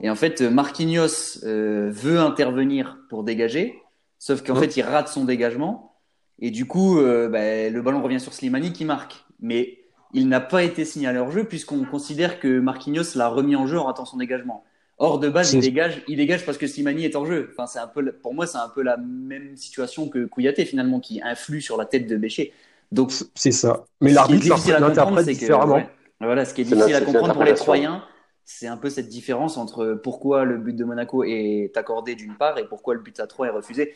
et 0.00 0.10
en 0.10 0.16
fait 0.16 0.40
Marquinhos 0.40 1.44
euh, 1.44 1.90
veut 1.92 2.18
intervenir 2.18 2.98
pour 3.08 3.22
dégager, 3.22 3.80
sauf 4.18 4.42
qu'en 4.42 4.54
mmh. 4.54 4.60
fait 4.60 4.76
il 4.76 4.82
rate 4.82 5.08
son 5.08 5.24
dégagement 5.24 5.94
et 6.40 6.50
du 6.50 6.66
coup 6.66 6.96
bah, 6.96 7.68
le 7.70 7.80
ballon 7.80 8.02
revient 8.02 8.18
sur 8.18 8.32
Slimani 8.32 8.72
qui 8.72 8.84
marque, 8.84 9.24
mais 9.40 9.83
il 10.14 10.28
n'a 10.28 10.40
pas 10.40 10.62
été 10.62 10.84
signalé 10.84 11.18
hors 11.18 11.30
jeu 11.30 11.44
puisqu'on 11.44 11.84
considère 11.84 12.40
que 12.40 12.60
Marquinhos 12.60 13.16
l'a 13.16 13.28
remis 13.28 13.56
en 13.56 13.66
jeu 13.66 13.78
en 13.78 13.84
ratant 13.84 14.04
son 14.04 14.16
dégagement. 14.16 14.64
Or 14.96 15.18
de 15.18 15.28
base, 15.28 15.52
il 15.52 15.60
dégage, 15.60 16.02
il 16.06 16.16
dégage 16.16 16.46
parce 16.46 16.56
que 16.56 16.68
Slimani 16.68 17.04
est 17.04 17.16
en 17.16 17.26
jeu. 17.26 17.50
Enfin, 17.52 17.66
c'est 17.66 17.80
un 17.80 17.88
peu, 17.88 18.12
pour 18.12 18.32
moi, 18.32 18.46
c'est 18.46 18.58
un 18.58 18.68
peu 18.68 18.82
la 18.82 18.96
même 18.96 19.56
situation 19.56 20.08
que 20.08 20.24
Kouyaté 20.24 20.64
finalement, 20.64 21.00
qui 21.00 21.20
influe 21.20 21.60
sur 21.60 21.76
la 21.76 21.84
tête 21.84 22.06
de 22.06 22.16
Béché. 22.16 22.52
Donc 22.92 23.12
c'est 23.34 23.50
ça. 23.50 23.84
Mais 24.00 24.12
l'arbitre 24.12 24.56
l'interprète 24.78 25.26
différemment. 25.26 25.82
voilà, 26.20 26.44
ce 26.44 26.54
qui 26.54 26.60
est 26.60 26.64
difficile 26.64 26.94
à 26.94 27.00
comprendre 27.00 27.34
pour 27.34 27.42
les 27.42 27.54
Troyens, 27.54 28.04
c'est 28.44 28.68
un 28.68 28.76
peu 28.76 28.88
cette 28.88 29.08
différence 29.08 29.56
entre 29.56 29.98
pourquoi 30.00 30.44
le 30.44 30.58
but 30.58 30.76
de 30.76 30.84
Monaco 30.84 31.24
est 31.24 31.76
accordé 31.76 32.14
d'une 32.14 32.36
part 32.36 32.58
et 32.58 32.68
pourquoi 32.68 32.94
le 32.94 33.00
but 33.00 33.18
à 33.18 33.26
3 33.26 33.48
est 33.48 33.50
refusé. 33.50 33.94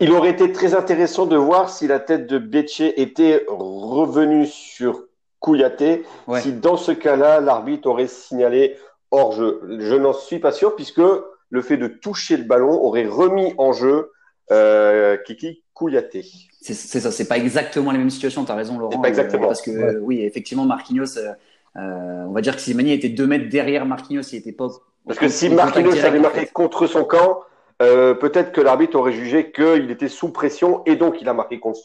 Il, 0.00 0.10
aurait 0.10 0.30
été 0.30 0.50
très 0.50 0.74
intéressant 0.74 1.26
de 1.26 1.36
voir 1.36 1.70
si 1.70 1.86
la 1.86 2.00
tête 2.00 2.26
de 2.26 2.38
Béché 2.38 3.00
était 3.00 3.44
revenue 3.48 4.46
sur 4.46 5.04
Kouyaté, 5.42 6.04
si 6.38 6.52
dans 6.52 6.76
ce 6.76 6.92
cas-là, 6.92 7.40
l'arbitre 7.40 7.88
aurait 7.88 8.06
signalé 8.06 8.76
hors 9.10 9.32
jeu. 9.32 9.60
Je 9.80 9.96
n'en 9.96 10.12
suis 10.12 10.38
pas 10.38 10.52
sûr 10.52 10.74
puisque 10.76 11.02
le 11.50 11.62
fait 11.62 11.76
de 11.76 11.88
toucher 11.88 12.36
le 12.38 12.44
ballon 12.44 12.70
aurait 12.70 13.06
remis 13.06 13.52
en 13.58 13.72
jeu 13.72 14.12
euh, 14.50 15.16
Kiki 15.26 15.62
Kouyaté. 15.74 16.24
C'est 16.60 16.74
ça, 16.74 17.10
c'est 17.10 17.26
pas 17.26 17.38
exactement 17.38 17.90
la 17.90 17.98
même 17.98 18.10
situation, 18.10 18.44
tu 18.44 18.52
as 18.52 18.54
raison 18.54 18.78
Laurent. 18.78 19.00
Pas 19.00 19.08
exactement. 19.08 19.48
parce 19.48 19.62
que 19.62 19.98
oui, 19.98 20.22
effectivement, 20.22 20.64
Marquinhos, 20.64 21.18
euh, 21.18 21.32
euh, 21.76 22.24
on 22.28 22.32
va 22.32 22.40
dire 22.40 22.54
que 22.54 22.62
Simani 22.62 22.92
était 22.92 23.08
deux 23.08 23.26
mètres 23.26 23.48
derrière 23.48 23.84
Marquinhos, 23.84 24.22
il 24.32 24.38
était 24.38 24.52
pas. 24.52 24.68
Parce 25.04 25.18
que 25.18 25.28
si 25.28 25.50
Marquinhos 25.50 25.98
avait 26.04 26.20
marqué 26.20 26.46
contre 26.46 26.86
son 26.86 27.04
camp, 27.04 27.40
euh, 27.82 28.14
peut-être 28.14 28.52
que 28.52 28.60
l'arbitre 28.60 28.96
aurait 28.96 29.12
jugé 29.12 29.50
qu'il 29.50 29.90
était 29.90 30.08
sous 30.08 30.28
pression 30.28 30.82
et 30.86 30.94
donc 30.94 31.20
il 31.20 31.28
a 31.28 31.34
marqué 31.34 31.58
contre 31.58 31.80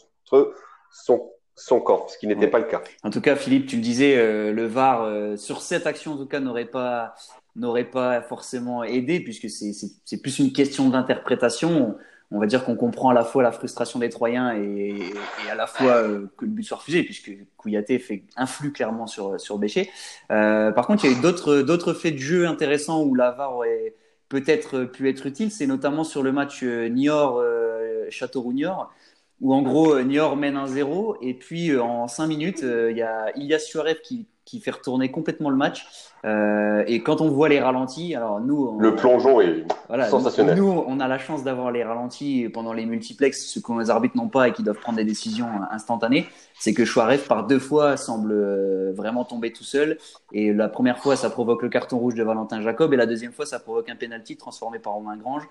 son 0.92 1.30
son 1.58 1.80
corps, 1.80 2.10
ce 2.10 2.18
qui 2.18 2.26
n'était 2.26 2.46
pas 2.46 2.58
le 2.58 2.66
cas. 2.66 2.82
En 3.02 3.10
tout 3.10 3.20
cas, 3.20 3.36
Philippe, 3.36 3.66
tu 3.66 3.76
le 3.76 3.82
disais, 3.82 4.16
euh, 4.16 4.52
le 4.52 4.66
VAR 4.66 5.02
euh, 5.02 5.36
sur 5.36 5.60
cette 5.60 5.86
action 5.86 6.12
en 6.12 6.16
tout 6.16 6.26
cas 6.26 6.40
n'aurait 6.40 6.66
pas 6.66 7.14
n'aurait 7.56 7.84
pas 7.84 8.22
forcément 8.22 8.84
aidé, 8.84 9.18
puisque 9.18 9.50
c'est 9.50 10.22
plus 10.22 10.38
une 10.38 10.52
question 10.52 10.88
d'interprétation. 10.90 11.96
On 12.30 12.38
va 12.38 12.46
dire 12.46 12.64
qu'on 12.64 12.76
comprend 12.76 13.08
à 13.08 13.14
la 13.14 13.24
fois 13.24 13.42
la 13.42 13.50
frustration 13.50 13.98
des 13.98 14.10
Troyens 14.10 14.54
et, 14.54 15.12
à 15.50 15.56
la 15.56 15.66
fois 15.66 15.96
euh, 15.96 16.30
que 16.36 16.44
le 16.44 16.52
but 16.52 16.62
soit 16.62 16.76
refusé, 16.76 17.02
puisque 17.02 17.32
Kouyaté 17.56 17.98
fait 17.98 18.22
influe 18.36 18.70
clairement 18.70 19.08
sur, 19.08 19.40
sur 19.40 19.58
Béché. 19.58 19.90
Par 20.28 20.86
contre, 20.86 21.04
il 21.04 21.10
y 21.10 21.14
a 21.14 21.18
eu 21.18 21.20
d'autres 21.20 21.94
faits 21.94 22.14
de 22.14 22.20
jeu 22.20 22.46
intéressants 22.46 23.02
où 23.02 23.14
l'avare 23.14 23.56
aurait 23.56 23.94
peut-être 24.28 24.84
pu 24.84 25.08
être 25.08 25.26
utile. 25.26 25.50
C'est 25.50 25.66
notamment 25.66 26.04
sur 26.04 26.22
le 26.22 26.30
match 26.32 26.60
euh, 26.62 26.88
Niort-Châteauroux-Niort 26.88 28.92
où 29.40 29.54
en 29.54 29.62
gros 29.62 30.00
Niort 30.02 30.36
mène 30.36 30.56
1-0 30.56 31.16
et 31.22 31.34
puis 31.34 31.76
en 31.78 32.08
5 32.08 32.26
minutes 32.26 32.62
il 32.62 32.96
y 32.96 33.02
a 33.02 33.36
Ilias 33.36 33.60
Suarez 33.60 33.98
qui 34.02 34.26
qui 34.48 34.60
fait 34.60 34.70
retourner 34.70 35.10
complètement 35.10 35.50
le 35.50 35.56
match. 35.56 35.86
Euh, 36.24 36.82
et 36.86 37.02
quand 37.02 37.20
on 37.20 37.28
voit 37.28 37.50
les 37.50 37.60
ralentis, 37.60 38.14
alors 38.14 38.40
nous, 38.40 38.78
le 38.80 38.94
plongeon 38.96 39.42
est 39.42 39.66
sensationnel. 40.08 40.56
Nous, 40.56 40.84
on 40.86 41.00
a 41.00 41.06
la 41.06 41.18
chance 41.18 41.44
d'avoir 41.44 41.70
les 41.70 41.84
ralentis 41.84 42.48
pendant 42.48 42.72
les 42.72 42.86
multiplex, 42.86 43.44
ce 43.46 43.60
que 43.60 43.78
les 43.78 43.90
arbitres 43.90 44.16
n'ont 44.16 44.28
pas 44.28 44.48
et 44.48 44.52
qui 44.52 44.62
doivent 44.62 44.80
prendre 44.80 44.96
des 44.96 45.04
décisions 45.04 45.50
instantanées. 45.70 46.26
C'est 46.58 46.72
que 46.72 46.86
Chouaref 46.86 47.28
par 47.28 47.46
deux 47.46 47.58
fois 47.58 47.98
semble 47.98 48.32
euh, 48.32 48.92
vraiment 48.94 49.24
tomber 49.24 49.52
tout 49.52 49.64
seul. 49.64 49.98
Et 50.32 50.54
la 50.54 50.68
première 50.68 50.98
fois, 50.98 51.14
ça 51.14 51.28
provoque 51.28 51.62
le 51.62 51.68
carton 51.68 51.98
rouge 51.98 52.14
de 52.14 52.24
Valentin 52.24 52.62
Jacob, 52.62 52.94
et 52.94 52.96
la 52.96 53.06
deuxième 53.06 53.32
fois, 53.32 53.44
ça 53.44 53.60
provoque 53.60 53.90
un 53.90 53.96
penalty 53.96 54.38
transformé 54.38 54.78
par 54.78 54.94
Romain 54.94 55.18
Grange. 55.18 55.46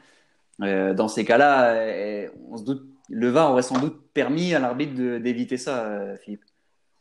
Euh, 0.64 0.96
dans 0.96 1.08
ces 1.08 1.24
cas-là, 1.24 1.74
euh, 1.76 2.28
on 2.50 2.58
se 2.58 2.64
doute, 2.64 2.84
le 3.10 3.30
VAR 3.30 3.52
aurait 3.52 3.62
sans 3.62 3.80
doute 3.80 4.12
permis 4.14 4.54
à 4.54 4.60
l'arbitre 4.60 4.94
d'éviter 5.20 5.58
ça, 5.58 5.98
Philippe. 6.24 6.42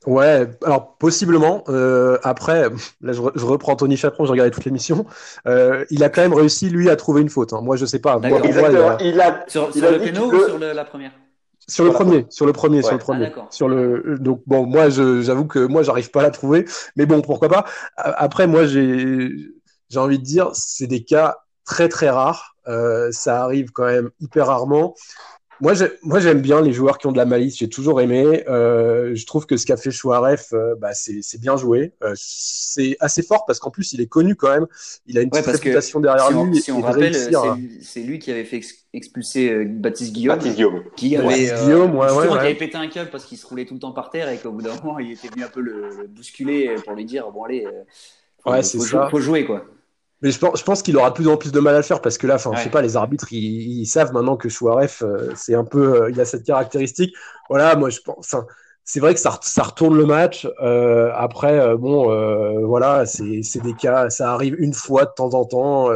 Ouais, 0.07 0.49
alors 0.65 0.97
possiblement. 0.99 1.65
Euh, 1.69 2.19
après, 2.23 2.69
là, 3.01 3.13
je, 3.13 3.21
reprends 3.21 3.75
Tony 3.75 3.97
Chaperon, 3.97 4.25
j'ai 4.25 4.31
regardé 4.31 4.53
toute 4.53 4.65
l'émission. 4.65 5.05
Euh, 5.49 5.85
il 5.91 6.05
a 6.05 6.11
quand 6.11 6.23
même 6.23 6.35
réussi, 6.35 6.71
lui, 6.71 6.89
à 6.91 6.97
trouver 6.97 7.23
une 7.23 7.29
faute. 7.29 7.53
Hein. 7.53 7.61
Moi, 7.61 7.77
je 7.77 7.87
sais 7.87 7.99
pas. 7.99 8.19
Moi, 8.19 8.41
Exactement. 8.45 8.99
il, 8.99 9.21
a... 9.21 9.45
Sur, 9.49 9.69
le 9.69 9.99
péno 9.99 10.33
ou 10.33 10.45
sur 10.47 10.59
la 10.59 10.85
première? 10.85 11.13
Sur 11.69 11.85
le 11.85 11.91
premier, 11.91 12.27
sur 12.31 12.47
le 12.47 12.53
premier, 12.53 12.83
sur 12.83 12.93
le 12.93 12.99
premier. 12.99 13.33
Ah, 13.37 13.47
sur 13.51 13.69
le 13.69 14.19
donc 14.21 14.43
bon, 14.47 14.67
moi 14.67 14.89
j'avoue 14.89 15.47
que 15.47 15.59
moi 15.59 15.83
j'arrive 15.83 16.13
pas 16.13 16.21
à 16.21 16.23
la 16.23 16.31
trouver, 16.31 16.65
mais 16.95 17.07
bon 17.07 17.23
pourquoi 17.23 17.49
pas. 17.49 17.65
Après 17.97 18.47
moi 18.47 18.67
j'ai 18.67 19.31
j'ai 19.89 19.99
envie 19.99 20.21
de 20.21 20.23
dire 20.23 20.51
c'est 20.53 20.87
des 20.87 21.03
cas 21.03 21.39
très 21.65 21.89
très 21.89 22.09
rares, 22.09 22.55
euh, 22.69 23.11
ça 23.11 23.43
arrive 23.43 23.73
quand 23.73 23.87
même 23.87 24.11
hyper 24.21 24.47
rarement. 24.47 24.95
Moi, 25.61 25.75
j'aime 26.21 26.41
bien 26.41 26.61
les 26.61 26.73
joueurs 26.73 26.99
qui 26.99 27.07
ont 27.07 27.13
de 27.13 27.17
la 27.17 27.25
malice. 27.25 27.59
J'ai 27.59 27.69
toujours 27.69 28.01
aimé. 28.01 28.45
Euh, 28.49 29.15
je 29.15 29.27
trouve 29.27 29.47
que 29.47 29.57
ce 29.57 29.65
qu'a 29.65 29.77
fait 29.77 29.91
Chouaref, 29.91 30.53
euh, 30.53 30.75
bah, 30.79 30.93
c'est 30.93 31.41
bien 31.41 31.57
joué. 31.57 31.93
Euh, 32.03 32.13
c'est 32.17 32.97
assez 33.01 33.23
fort 33.23 33.45
parce 33.47 33.59
qu'en 33.59 33.71
plus, 33.71 33.93
il 33.93 34.01
est 34.01 34.07
connu 34.07 34.35
quand 34.35 34.51
même. 34.51 34.67
Il 35.07 35.19
a 35.19 35.23
une 35.23 35.31
petite 35.31 35.47
réputation 35.47 36.01
derrière 36.01 36.31
lui. 36.31 36.61
Si 36.61 36.73
on 36.73 36.81
rappelle, 36.81 37.15
c'est 37.83 38.03
lui 38.03 38.19
qui 38.19 38.31
avait 38.31 38.45
fait 38.45 38.61
expulser 38.93 39.65
Baptiste 39.65 40.13
Guillaume. 40.13 40.37
Baptiste 40.37 40.57
Guillaume. 40.57 40.83
Qui 40.97 41.17
avait, 41.17 41.53
Guillaume, 41.65 41.97
ouais, 41.97 42.11
ouais, 42.13 42.29
qui 42.29 42.35
avait 42.35 42.55
pété 42.55 42.77
un 42.77 42.89
câble 42.89 43.11
parce 43.11 43.25
qu'il 43.25 43.39
se 43.39 43.47
roulait 43.47 43.67
tout 43.67 43.75
le 43.75 43.81
temps 43.81 43.93
par 43.93 44.11
terre 44.11 44.29
et 44.29 44.39
qu'au 44.39 44.53
bout 44.53 44.63
d'un 44.63 44.75
moment, 44.77 44.99
il 44.99 45.13
était 45.13 45.29
venu 45.29 45.45
un 45.45 45.49
peu 45.49 45.61
le, 45.61 46.07
bousculer 46.09 46.75
pour 46.85 46.95
lui 46.95 47.05
dire 47.05 47.31
bon 47.31 47.45
allez, 47.45 47.67
faut, 48.43 48.51
ouais, 48.51 48.63
faut, 48.63 49.09
faut 49.11 49.21
jouer 49.21 49.45
quoi. 49.45 49.65
Mais 50.23 50.31
je 50.31 50.39
pense, 50.39 50.59
je 50.59 50.65
pense 50.65 50.83
qu'il 50.83 50.97
aura 50.97 51.11
de 51.11 51.15
plus 51.15 51.29
en 51.29 51.37
plus 51.37 51.53
de 51.53 51.61
mal 51.61 51.75
à 51.75 51.79
le 51.79 51.83
faire 51.83 52.01
parce 52.01 52.17
que 52.17 52.27
là, 52.27 52.37
enfin, 52.37 52.53
je 52.55 52.63
sais 52.63 52.71
pas, 52.71 52.81
les 52.81 52.97
arbitres, 52.97 53.33
ils, 53.33 53.87
savent 53.87 54.13
maintenant 54.13 54.37
que 54.37 54.49
Chouaref, 54.49 55.03
euh, 55.03 55.33
c'est 55.35 55.55
un 55.55 55.65
peu, 55.65 56.05
euh, 56.05 56.11
il 56.11 56.19
a 56.21 56.25
cette 56.25 56.45
caractéristique. 56.45 57.15
Voilà, 57.51 57.77
moi, 57.77 57.91
je 57.91 58.01
pense, 58.01 58.35
c'est 58.83 59.01
vrai 59.01 59.13
que 59.13 59.21
ça, 59.21 59.39
ça, 59.43 59.63
retourne 59.63 59.97
le 59.97 60.07
match. 60.07 60.49
Euh, 60.63 61.11
après, 61.15 61.77
bon, 61.77 62.07
voilà, 62.67 63.05
c'est 63.05 63.61
des 63.61 63.75
cas, 63.75 64.09
ça 64.09 64.33
arrive 64.33 64.57
une 64.59 64.73
fois 64.73 65.05
de 65.05 65.13
temps 65.15 65.35
en 65.35 65.45
temps. 65.45 65.91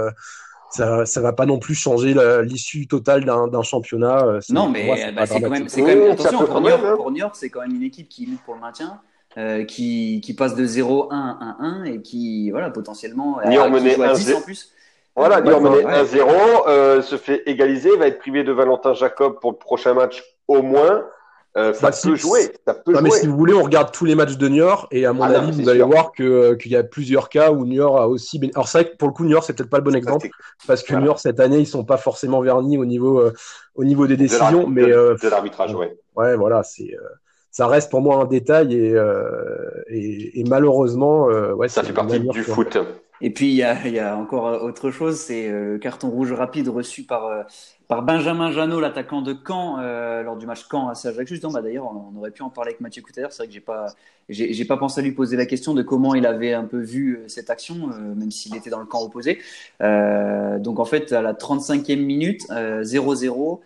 ça, 0.71 1.07
ça 1.07 1.21
va 1.23 1.33
pas 1.33 1.47
non 1.47 1.59
plus 1.59 1.75
changer 1.75 2.15
l'issue 2.43 2.87
totale 2.89 3.25
d'un 3.25 3.63
championnat. 3.63 4.41
Non, 4.51 4.69
mais 4.69 5.13
bah, 5.13 5.25
c'est 5.27 5.41
quand 5.41 5.49
même, 5.49 5.67
quand 5.67 5.83
même 5.83 6.11
attention, 6.11 6.47
pour 6.47 6.61
Niort, 7.11 7.29
hein. 7.29 7.33
c'est 7.33 7.49
quand 7.49 7.63
même 7.63 7.75
une 7.75 7.85
équipe 7.85 8.09
qui 8.09 8.27
lutte 8.27 8.43
pour 8.43 8.55
le 8.55 8.61
maintien. 8.61 9.01
Euh, 9.39 9.65
qui, 9.65 10.21
qui, 10.25 10.35
passe 10.35 10.57
de 10.57 10.67
0-1 10.67 11.07
à 11.13 11.57
1-1 11.63 11.85
et 11.85 12.03
qui, 12.03 12.51
voilà, 12.51 12.69
potentiellement, 12.71 13.39
Niort 13.47 13.71
menait 13.71 13.95
10 13.95 14.35
en 14.35 14.41
plus. 14.41 14.73
Voilà, 15.15 15.41
Niort 15.41 15.61
menait 15.61 15.85
1-0, 15.85 16.67
euh, 16.67 17.01
se 17.01 17.17
fait 17.17 17.45
égaliser, 17.47 17.97
va 17.97 18.09
être 18.09 18.19
privé 18.19 18.43
de 18.43 18.51
Valentin 18.51 18.93
Jacob 18.93 19.39
pour 19.41 19.53
le 19.53 19.57
prochain 19.57 19.95
match 19.95 20.25
au 20.49 20.63
moins. 20.63 21.05
Euh, 21.57 21.73
ça, 21.75 21.91
bah, 21.91 21.97
peut 22.03 22.17
jouer, 22.17 22.53
ça 22.67 22.75
peut 22.75 22.93
non, 22.93 23.03
Mais 23.03 23.11
si 23.11 23.29
vous 23.29 23.37
voulez, 23.37 23.55
on 23.55 23.63
regarde 23.63 23.93
tous 23.93 24.05
les 24.05 24.17
matchs 24.17 24.37
de 24.37 24.49
Niort 24.49 24.89
et 24.91 25.07
à 25.07 25.13
mon 25.13 25.23
ah 25.23 25.39
avis, 25.39 25.63
vous 25.63 25.69
allez 25.69 25.83
voir 25.83 26.11
que 26.11 26.55
qu'il 26.55 26.73
y 26.73 26.77
a 26.77 26.83
plusieurs 26.83 27.29
cas 27.29 27.53
où 27.53 27.65
Niort 27.65 28.01
a 28.01 28.09
aussi. 28.09 28.41
Alors 28.55 28.67
c'est 28.67 28.83
vrai 28.83 28.91
que 28.91 28.97
pour 28.97 29.09
le 29.09 29.15
coup, 29.15 29.25
Niort 29.25 29.45
c'est 29.45 29.53
peut-être 29.53 29.71
pas 29.71 29.79
le 29.79 29.85
bon 29.85 29.95
exemple 29.95 30.29
parce 30.67 30.83
que 30.83 30.95
Niort 30.95 31.21
cette 31.21 31.39
année 31.39 31.59
ils 31.59 31.67
sont 31.67 31.85
pas 31.85 31.97
forcément 31.97 32.41
vernis 32.41 32.79
au 32.79 32.85
niveau 32.85 33.31
au 33.75 33.85
niveau 33.85 34.07
des 34.09 34.17
décisions, 34.17 34.69
de 34.69 34.73
mais 34.73 34.87
de 34.87 35.29
l'arbitrage, 35.29 35.75
ouais. 35.75 35.97
Ouais, 36.17 36.37
voilà, 36.37 36.63
c'est 36.63 36.97
ça 37.51 37.67
reste 37.67 37.91
pour 37.91 38.01
moi 38.01 38.23
un 38.23 38.25
détail 38.27 38.75
et, 38.75 38.95
euh, 38.95 39.83
et, 39.89 40.41
et, 40.41 40.45
malheureusement, 40.45 41.29
euh, 41.29 41.53
ouais, 41.53 41.69
ça 41.69 41.83
fait 41.83 41.93
partie 41.93 42.21
du 42.21 42.43
foot. 42.43 42.79
Et 43.23 43.31
puis 43.31 43.49
il 43.49 43.55
y 43.55 43.63
a, 43.63 43.87
y 43.87 43.99
a, 43.99 44.17
encore 44.17 44.63
autre 44.63 44.91
chose, 44.91 45.19
c'est 45.19 45.49
le 45.49 45.75
euh, 45.75 45.79
carton 45.79 46.09
rouge 46.09 46.33
rapide 46.33 46.69
reçu 46.69 47.03
par 47.03 47.27
euh, 47.27 47.43
par 47.87 48.03
Benjamin 48.03 48.51
Janot, 48.53 48.81
l'attaquant 48.81 49.21
de 49.21 49.37
Caen 49.47 49.79
euh, 49.81 50.23
lors 50.23 50.37
du 50.37 50.47
match 50.47 50.67
Caen 50.71 50.89
à 50.89 50.95
Saint-Jacques. 50.95 51.27
Justement, 51.27 51.53
bah, 51.53 51.61
d'ailleurs, 51.61 51.87
on, 51.87 52.17
aurait 52.17 52.31
pu 52.31 52.43
en 52.43 52.49
parler 52.49 52.71
avec 52.71 52.81
Mathieu 52.81 53.03
Couter. 53.03 53.27
C'est 53.31 53.39
vrai 53.39 53.47
que 53.49 53.53
j'ai 53.53 53.61
pas 53.61 53.87
j'ai 54.29 54.65
pas 54.65 54.77
pensé 54.77 55.01
à 55.01 55.03
lui 55.03 55.11
poser 55.11 55.37
la 55.37 55.45
question 55.45 55.75
de 55.75 55.83
comment 55.83 56.15
il 56.15 56.25
avait 56.25 56.55
un 56.55 56.65
peu 56.65 56.79
vu 56.79 57.21
cette 57.27 57.51
action, 57.51 57.89
même 58.17 58.31
s'il 58.31 58.55
était 58.55 58.71
dans 58.71 58.79
le 58.79 58.87
camp 58.87 59.03
opposé. 59.03 59.41
donc 59.81 60.79
en 60.79 60.85
fait, 60.85 61.13
à 61.13 61.21
la 61.21 61.33
35e 61.33 61.97
minute, 61.97 62.43
0-0. 62.49 63.59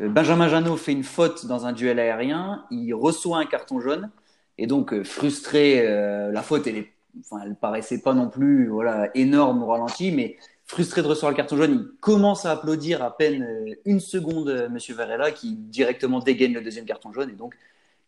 Euh, 0.00 0.08
Benjamin 0.08 0.48
Janot 0.48 0.76
fait 0.76 0.92
une 0.92 1.04
faute 1.04 1.46
dans 1.46 1.66
un 1.66 1.72
duel 1.72 1.98
aérien, 1.98 2.64
il 2.70 2.92
reçoit 2.94 3.38
un 3.38 3.46
carton 3.46 3.80
jaune, 3.80 4.10
et 4.58 4.66
donc 4.66 4.92
euh, 4.92 5.04
frustré, 5.04 5.86
euh, 5.86 6.30
la 6.32 6.42
faute, 6.42 6.66
elle, 6.66 6.78
est, 6.78 6.92
enfin, 7.20 7.42
elle 7.44 7.54
paraissait 7.54 8.00
pas 8.00 8.14
non 8.14 8.28
plus 8.28 8.68
voilà, 8.68 9.10
énorme 9.14 9.62
au 9.62 9.66
ralenti, 9.66 10.10
mais 10.12 10.36
frustré 10.66 11.02
de 11.02 11.06
recevoir 11.06 11.30
le 11.32 11.36
carton 11.36 11.56
jaune, 11.56 11.72
il 11.72 12.00
commence 12.00 12.46
à 12.46 12.52
applaudir 12.52 13.02
à 13.02 13.16
peine 13.16 13.46
une 13.84 14.00
seconde 14.00 14.68
Monsieur 14.70 14.94
Varela, 14.94 15.30
qui 15.30 15.54
directement 15.54 16.20
dégaine 16.20 16.54
le 16.54 16.62
deuxième 16.62 16.86
carton 16.86 17.12
jaune, 17.12 17.30
et 17.30 17.34
donc 17.34 17.54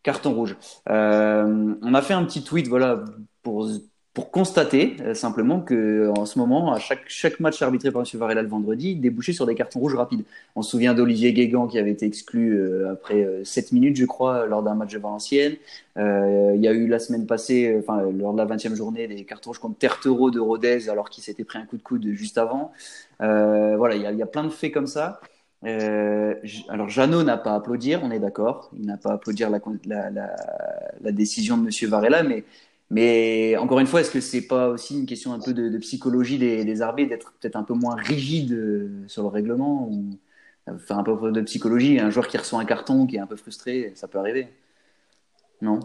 carton 0.03 0.33
rouge. 0.33 0.55
on 0.87 1.93
a 1.93 2.01
fait 2.01 2.13
un 2.13 2.25
petit 2.25 2.43
tweet 2.43 2.67
voilà, 2.67 3.03
pour 3.43 3.67
pour 4.15 4.31
constater 4.31 4.95
euh, 5.01 5.13
simplement 5.13 5.59
que 5.59 6.09
en 6.17 6.25
ce 6.25 6.39
moment, 6.39 6.71
à 6.71 6.79
chaque, 6.79 7.03
chaque 7.07 7.41
match 7.41 7.61
arbitré 7.61 7.91
par 7.91 8.01
M. 8.01 8.07
Varela 8.17 8.41
le 8.41 8.47
vendredi, 8.47 8.95
débouchait 8.95 9.33
sur 9.33 9.45
des 9.45 9.55
cartons 9.55 9.81
rouges 9.81 9.95
rapides. 9.95 10.23
On 10.55 10.61
se 10.61 10.71
souvient 10.71 10.93
d'Olivier 10.93 11.33
Guégan 11.33 11.67
qui 11.67 11.77
avait 11.77 11.91
été 11.91 12.05
exclu 12.05 12.57
euh, 12.57 12.93
après 12.93 13.27
7 13.43 13.65
euh, 13.65 13.67
minutes, 13.73 13.97
je 13.97 14.05
crois, 14.05 14.45
lors 14.45 14.63
d'un 14.63 14.73
match 14.73 14.93
de 14.93 14.99
Valenciennes. 14.99 15.57
il 15.97 16.61
y 16.61 16.67
a 16.67 16.71
eu 16.71 16.87
la 16.87 16.99
semaine 16.99 17.25
passée, 17.27 17.75
enfin 17.77 18.03
lors 18.17 18.31
de 18.31 18.37
la 18.37 18.45
20e 18.45 18.73
journée, 18.75 19.05
des 19.09 19.25
cartons 19.25 19.49
rouges 19.49 19.59
contre 19.59 19.77
Tertero 19.77 20.31
de 20.31 20.39
Rodez 20.39 20.87
alors 20.89 21.09
qu'il 21.09 21.21
s'était 21.21 21.43
pris 21.43 21.59
un 21.59 21.65
coup 21.65 21.75
de 21.75 21.83
coude 21.83 22.07
juste 22.11 22.37
avant. 22.37 22.71
voilà, 23.19 23.95
il 23.95 24.01
y, 24.01 24.05
a, 24.05 24.13
il 24.13 24.17
y, 24.17 24.23
a, 24.23 24.27
plein 24.27 24.45
de 24.45 24.49
faits 24.49 24.71
comme 24.73 24.87
ça. 24.87 25.19
alors 26.69 26.87
Jeannot 26.87 27.23
n'a 27.23 27.37
pas 27.37 27.51
à 27.51 27.55
applaudir, 27.55 27.99
on 28.01 28.11
est 28.11 28.19
d'accord. 28.19 28.71
Il 28.79 28.85
n'a 28.85 28.95
pas 28.95 29.09
à 29.11 29.13
applaudir 29.15 29.49
la, 29.49 29.59
la, 29.85 30.09
la, 30.09 30.35
la, 31.01 31.11
décision 31.11 31.57
de 31.57 31.67
M. 31.67 31.89
Varela, 31.89 32.23
mais 32.23 32.45
mais 32.89 33.57
encore 33.57 33.79
une 33.79 33.87
fois, 33.87 34.01
est-ce 34.01 34.11
que 34.11 34.21
c'est 34.21 34.45
pas 34.47 34.69
aussi 34.69 34.97
une 34.99 35.05
question 35.05 35.33
un 35.33 35.39
peu 35.39 35.53
de, 35.53 35.77
psychologie 35.79 36.37
des, 36.37 36.63
des 36.63 36.81
arbitres, 36.81 37.09
d'être 37.09 37.33
peut-être 37.39 37.55
un 37.55 37.63
peu 37.63 37.73
moins 37.73 37.95
rigide 37.95 38.51
euh, 38.51 39.03
sur 39.07 39.23
le 39.23 39.29
règlement 39.29 39.87
ou 39.89 40.17
faire 40.79 40.97
un 40.97 41.03
peu 41.03 41.31
de 41.31 41.41
psychologie 41.41 41.99
Un 41.99 42.09
joueur 42.09 42.27
qui 42.27 42.37
reçoit 42.37 42.59
un 42.59 42.65
carton, 42.65 43.05
qui 43.07 43.15
est 43.15 43.19
un 43.19 43.27
peu 43.27 43.35
frustré, 43.35 43.91
ça 43.95 44.07
peut 44.07 44.19
arriver. 44.19 44.47
Non? 45.61 45.79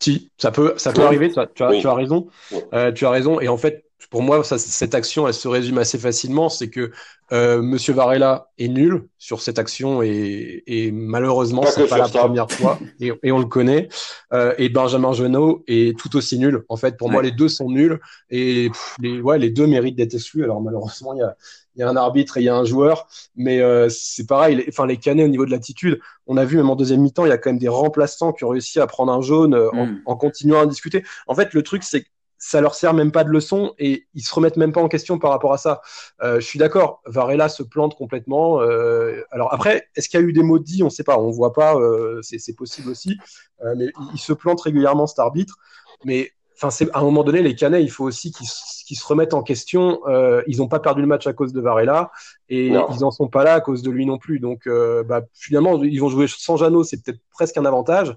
Si, 0.00 0.30
ça 0.38 0.50
peut, 0.50 0.74
ça 0.76 0.92
peut 0.92 1.02
arriver. 1.02 1.30
Tu 1.30 1.40
as, 1.40 1.46
tu 1.46 1.62
as, 1.62 1.94
raison. 1.94 2.28
Euh, 2.72 2.92
tu 2.92 3.04
as 3.04 3.10
raison. 3.10 3.40
Et 3.40 3.48
en 3.48 3.56
fait, 3.56 3.84
pour 4.10 4.22
moi, 4.22 4.42
ça, 4.44 4.58
cette 4.58 4.94
action, 4.94 5.26
elle 5.26 5.34
se 5.34 5.48
résume 5.48 5.78
assez 5.78 5.98
facilement. 5.98 6.48
C'est 6.48 6.70
que 6.70 6.92
euh, 7.32 7.60
Monsieur 7.60 7.92
Varela 7.92 8.48
est 8.58 8.68
nul 8.68 9.08
sur 9.18 9.42
cette 9.42 9.58
action 9.58 10.02
et, 10.02 10.62
et 10.66 10.92
malheureusement, 10.92 11.64
c'est 11.66 11.86
pas 11.86 11.98
la 11.98 12.08
première 12.08 12.50
fois 12.50 12.78
et, 13.00 13.12
et, 13.22 13.32
on 13.32 13.38
le 13.38 13.46
connaît. 13.46 13.88
Euh, 14.32 14.54
et 14.56 14.68
Benjamin 14.68 15.12
Genot 15.12 15.62
est 15.66 15.98
tout 15.98 16.16
aussi 16.16 16.38
nul. 16.38 16.64
En 16.68 16.76
fait, 16.76 16.96
pour 16.96 17.10
moi, 17.10 17.22
les 17.22 17.32
deux 17.32 17.48
sont 17.48 17.68
nuls 17.70 18.00
et 18.30 18.70
les, 19.00 19.20
ouais, 19.20 19.38
les 19.38 19.50
deux 19.50 19.66
méritent 19.66 19.96
d'être 19.96 20.14
exclus. 20.14 20.44
Alors 20.44 20.62
malheureusement, 20.62 21.12
il 21.12 21.18
y 21.18 21.22
a, 21.22 21.36
y 21.76 21.82
a 21.82 21.88
un 21.88 21.96
arbitre 21.96 22.38
et 22.38 22.40
il 22.40 22.44
y 22.44 22.48
a 22.48 22.56
un 22.56 22.64
joueur, 22.64 23.08
mais 23.36 23.60
euh, 23.60 23.88
c'est 23.90 24.26
pareil. 24.26 24.56
Les, 24.56 24.66
enfin, 24.68 24.86
les 24.86 24.96
canets 24.96 25.24
au 25.24 25.28
niveau 25.28 25.44
de 25.44 25.50
l'attitude, 25.50 26.00
on 26.26 26.36
a 26.36 26.44
vu 26.44 26.56
même 26.56 26.70
en 26.70 26.76
deuxième 26.76 27.02
mi-temps, 27.02 27.26
il 27.26 27.30
y 27.30 27.32
a 27.32 27.38
quand 27.38 27.50
même 27.50 27.58
des 27.58 27.68
remplaçants 27.68 28.32
qui 28.32 28.44
ont 28.44 28.48
réussi 28.48 28.80
à 28.80 28.86
prendre 28.86 29.12
un 29.12 29.20
jaune 29.20 29.54
euh, 29.54 29.70
en, 29.72 29.86
mm. 29.86 30.02
en, 30.06 30.16
continuant 30.16 30.60
à 30.60 30.66
discuter. 30.66 31.04
En 31.26 31.34
fait, 31.34 31.52
le 31.52 31.62
truc, 31.62 31.82
c'est 31.84 32.06
ça 32.38 32.60
leur 32.60 32.74
sert 32.74 32.94
même 32.94 33.12
pas 33.12 33.24
de 33.24 33.30
leçon 33.30 33.74
et 33.78 34.06
ils 34.14 34.22
se 34.22 34.32
remettent 34.32 34.56
même 34.56 34.72
pas 34.72 34.80
en 34.80 34.88
question 34.88 35.18
par 35.18 35.30
rapport 35.30 35.52
à 35.52 35.58
ça. 35.58 35.80
Euh, 36.22 36.40
je 36.40 36.46
suis 36.46 36.58
d'accord, 36.58 37.02
Varela 37.04 37.48
se 37.48 37.62
plante 37.62 37.96
complètement. 37.96 38.60
Euh, 38.60 39.22
alors 39.30 39.52
après, 39.52 39.88
est-ce 39.96 40.08
qu'il 40.08 40.20
y 40.20 40.22
a 40.22 40.26
eu 40.26 40.32
des 40.32 40.42
mots 40.42 40.58
dits 40.58 40.82
On 40.82 40.86
ne 40.86 40.90
sait 40.90 41.04
pas, 41.04 41.18
on 41.18 41.30
voit 41.30 41.52
pas. 41.52 41.76
Euh, 41.76 42.20
c'est 42.22 42.54
possible 42.54 42.90
aussi, 42.90 43.18
euh, 43.64 43.74
mais 43.76 43.86
il 44.14 44.18
se 44.18 44.32
plante 44.32 44.60
régulièrement 44.60 45.06
cet 45.06 45.18
arbitre. 45.18 45.56
Mais 46.04 46.32
enfin, 46.58 46.70
c'est 46.70 46.90
à 46.92 46.98
un 46.98 47.02
moment 47.02 47.22
donné, 47.22 47.42
les 47.42 47.54
Canets, 47.54 47.82
il 47.82 47.90
faut 47.90 48.04
aussi 48.04 48.32
qu'ils 48.32 48.96
se 48.96 49.06
remettent 49.06 49.34
en 49.34 49.42
question. 49.42 50.00
Euh, 50.06 50.42
ils 50.46 50.58
n'ont 50.58 50.68
pas 50.68 50.80
perdu 50.80 51.00
le 51.00 51.06
match 51.06 51.26
à 51.26 51.32
cause 51.32 51.52
de 51.52 51.60
Varela 51.60 52.10
et 52.48 52.68
ils 52.68 53.00
n'en 53.00 53.10
sont 53.10 53.28
pas 53.28 53.44
là 53.44 53.54
à 53.54 53.60
cause 53.60 53.82
de 53.82 53.90
lui 53.90 54.06
non 54.06 54.18
plus. 54.18 54.40
Donc, 54.40 54.66
euh, 54.66 55.04
bah, 55.04 55.22
finalement, 55.34 55.82
ils 55.82 56.00
vont 56.00 56.08
jouer 56.08 56.26
sans 56.28 56.56
Jeannot, 56.56 56.84
c'est 56.84 57.02
peut-être 57.02 57.20
presque 57.32 57.56
un 57.56 57.64
avantage. 57.64 58.16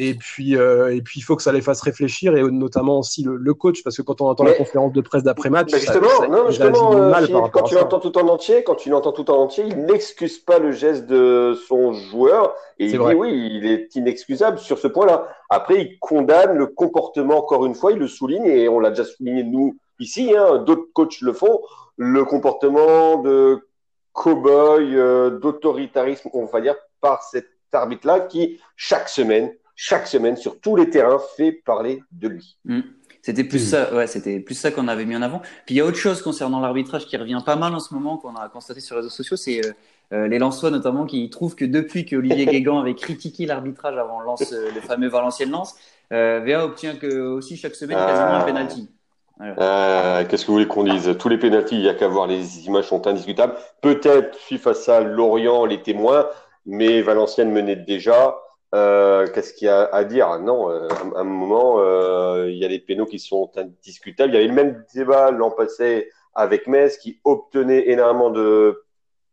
Et 0.00 0.14
puis, 0.14 0.56
euh, 0.56 0.94
et 0.94 1.02
puis, 1.02 1.18
il 1.18 1.22
faut 1.22 1.34
que 1.34 1.42
ça 1.42 1.50
les 1.50 1.60
fasse 1.60 1.82
réfléchir 1.82 2.36
et 2.36 2.42
notamment 2.42 3.00
aussi 3.00 3.24
le, 3.24 3.54
coach, 3.54 3.82
parce 3.82 3.96
que 3.96 4.02
quand 4.02 4.20
on 4.20 4.26
entend 4.26 4.44
la 4.44 4.52
conférence 4.52 4.92
de 4.92 5.00
presse 5.00 5.24
d'après-match, 5.24 5.74
justement, 5.74 6.28
non, 6.30 6.46
justement, 6.48 7.10
mal 7.10 7.28
quand 7.52 7.62
tu 7.62 7.74
l'entends 7.74 7.98
tout 7.98 8.16
en 8.16 8.28
entier, 8.28 8.62
quand 8.62 8.76
tu 8.76 8.90
l'entends 8.90 9.10
tout 9.10 9.28
en 9.28 9.38
entier, 9.38 9.64
il 9.66 9.76
n'excuse 9.86 10.38
pas 10.38 10.60
le 10.60 10.70
geste 10.70 11.06
de 11.06 11.58
son 11.66 11.92
joueur 11.92 12.54
et 12.78 12.86
il 12.86 12.92
dit 12.92 12.98
oui, 12.98 13.50
il 13.54 13.66
est 13.66 13.96
inexcusable 13.96 14.58
sur 14.60 14.78
ce 14.78 14.86
point-là. 14.86 15.26
Après, 15.50 15.80
il 15.80 15.98
condamne 15.98 16.56
le 16.56 16.68
comportement 16.68 17.38
encore 17.38 17.66
une 17.66 17.74
fois, 17.74 17.90
il 17.90 17.98
le 17.98 18.06
souligne 18.06 18.46
et 18.46 18.68
on 18.68 18.78
l'a 18.78 18.90
déjà 18.90 19.04
souligné 19.04 19.42
nous 19.42 19.76
ici, 19.98 20.32
hein, 20.36 20.58
d'autres 20.58 20.86
coachs 20.92 21.20
le 21.22 21.32
font, 21.32 21.60
le 21.96 22.24
comportement 22.24 23.16
de 23.16 23.66
cow-boy, 24.12 24.94
euh, 24.94 25.30
d'autoritarisme, 25.38 26.30
on 26.32 26.44
va 26.44 26.60
dire, 26.60 26.76
par 27.00 27.24
cet 27.24 27.46
arbitre-là 27.72 28.20
qui 28.20 28.60
chaque 28.76 29.08
semaine 29.08 29.52
chaque 29.80 30.08
semaine 30.08 30.36
sur 30.36 30.58
tous 30.60 30.74
les 30.74 30.90
terrains 30.90 31.20
fait 31.36 31.52
parler 31.52 32.02
de 32.10 32.26
lui. 32.26 32.58
Mm. 32.64 32.80
C'était 33.22 33.44
plus 33.44 33.64
mm. 33.64 33.70
ça, 33.70 33.94
ouais, 33.94 34.08
c'était 34.08 34.40
plus 34.40 34.56
ça 34.56 34.72
qu'on 34.72 34.88
avait 34.88 35.04
mis 35.04 35.14
en 35.14 35.22
avant. 35.22 35.38
Puis 35.66 35.76
il 35.76 35.78
y 35.78 35.80
a 35.80 35.84
autre 35.84 35.96
chose 35.96 36.20
concernant 36.20 36.58
l'arbitrage 36.58 37.06
qui 37.06 37.16
revient 37.16 37.40
pas 37.46 37.54
mal 37.54 37.72
en 37.72 37.78
ce 37.78 37.94
moment, 37.94 38.16
qu'on 38.16 38.34
a 38.34 38.48
constaté 38.48 38.80
sur 38.80 38.96
les 38.96 39.02
réseaux 39.02 39.14
sociaux, 39.14 39.36
c'est 39.36 39.64
euh, 39.64 39.72
euh, 40.12 40.26
les 40.26 40.40
Lensois 40.40 40.70
notamment 40.70 41.06
qui 41.06 41.30
trouvent 41.30 41.54
que 41.54 41.64
depuis 41.64 42.04
que 42.04 42.16
Olivier 42.16 42.46
Guégan 42.50 42.80
avait 42.80 42.96
critiqué 42.96 43.46
l'arbitrage 43.46 43.96
avant 43.96 44.18
Lance, 44.18 44.52
euh, 44.52 44.68
le 44.74 44.80
fameux 44.80 45.08
Valenciennes-Lens, 45.08 45.76
VA 46.10 46.64
obtient 46.64 46.96
que 46.96 47.20
aussi 47.28 47.56
chaque 47.56 47.76
semaine 47.76 47.98
quasiment 47.98 48.34
un 48.34 48.44
penalty. 48.44 48.90
Qu'est-ce 49.38 50.42
que 50.42 50.46
vous 50.48 50.54
voulez 50.54 50.66
qu'on 50.66 50.82
dise? 50.82 51.14
Tous 51.20 51.28
les 51.28 51.38
pénalties, 51.38 51.76
il 51.76 51.82
n'y 51.82 51.88
a 51.88 51.94
qu'à 51.94 52.08
voir, 52.08 52.26
les 52.26 52.66
images 52.66 52.88
sont 52.88 53.06
indiscutables. 53.06 53.54
Peut-être 53.80 54.36
suite 54.36 54.66
à 54.66 54.74
ça 54.74 55.00
Lorient, 55.00 55.66
les 55.66 55.82
témoins, 55.82 56.26
mais 56.66 57.00
Valenciennes 57.00 57.52
menait 57.52 57.76
déjà. 57.76 58.34
Euh, 58.74 59.26
qu'est-ce 59.28 59.54
qu'il 59.54 59.66
y 59.66 59.70
a 59.70 59.84
à 59.84 60.04
dire? 60.04 60.38
Non, 60.40 60.70
euh, 60.70 60.88
à 61.16 61.20
un 61.20 61.24
moment, 61.24 61.80
euh, 61.80 62.50
il 62.50 62.58
y 62.58 62.64
a 62.64 62.68
des 62.68 62.78
pénaux 62.78 63.06
qui 63.06 63.18
sont 63.18 63.50
indiscutables. 63.56 64.32
Il 64.32 64.34
y 64.34 64.38
avait 64.38 64.48
le 64.48 64.54
même 64.54 64.84
débat 64.94 65.30
l'an 65.30 65.50
passé 65.50 66.10
avec 66.34 66.66
Metz 66.66 66.98
qui 66.98 67.20
obtenait 67.24 67.88
énormément 67.88 68.30
de 68.30 68.84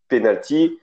pénalty. 0.08 0.80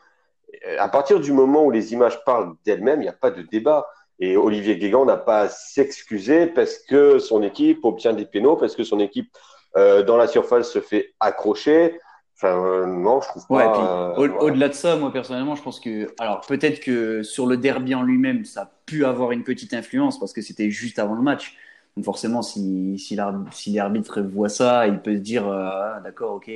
À 0.79 0.88
partir 0.88 1.19
du 1.19 1.33
moment 1.33 1.65
où 1.65 1.71
les 1.71 1.95
images 1.95 2.23
parlent 2.25 2.55
d'elles-mêmes, 2.65 3.01
il 3.01 3.05
n'y 3.05 3.09
a 3.09 3.15
pas 3.15 3.31
de 3.31 3.43
débat. 3.43 3.88
Et 4.19 4.37
Olivier 4.37 4.77
Guégan 4.77 5.07
n'a 5.07 5.17
pas 5.17 5.41
à 5.41 5.49
s'excuser 5.49 6.47
parce 6.47 6.79
que 6.79 7.19
son 7.19 7.43
équipe 7.43 7.85
obtient 7.85 8.12
des 8.12 8.27
pénaux, 8.27 8.57
parce 8.57 8.77
que 8.77 8.85
son 8.85 9.01
équipe 9.01 9.35
dans 9.75 10.19
la 10.19 10.29
surface 10.29 10.71
se 10.71 10.81
fait 10.81 11.15
accrocher. 11.19 11.99
Enfin, 12.42 12.87
non, 12.88 13.20
je 13.20 13.28
trouve 13.28 13.46
pas. 13.46 14.18
Ouais, 14.18 14.28
au-delà 14.28 14.68
de 14.68 14.74
ça, 14.74 14.96
moi 14.96 15.12
personnellement, 15.12 15.55
je 15.55 15.62
pense 15.62 15.78
que, 15.78 16.09
alors 16.18 16.40
peut-être 16.40 16.81
que 16.81 17.22
sur 17.22 17.46
le 17.46 17.57
derby 17.57 17.94
en 17.94 18.02
lui-même, 18.02 18.44
ça 18.44 18.62
a 18.62 18.70
pu 18.85 19.05
avoir 19.05 19.31
une 19.31 19.44
petite 19.44 19.74
influence 19.74 20.18
parce 20.18 20.33
que 20.33 20.42
c'était 20.42 20.68
juste 20.70 20.98
avant 20.98 21.14
le 21.14 21.22
match. 21.22 21.57
Donc 21.96 22.05
forcément, 22.05 22.42
si, 22.42 22.98
si 22.98 23.14
l'arbitre 23.14 24.22
voit 24.22 24.48
ça, 24.48 24.88
il 24.88 24.98
peut 24.98 25.14
se 25.14 25.20
dire, 25.20 25.46
euh, 25.46 25.68
ah, 25.70 26.00
d'accord, 26.02 26.35
ok, 26.35 26.50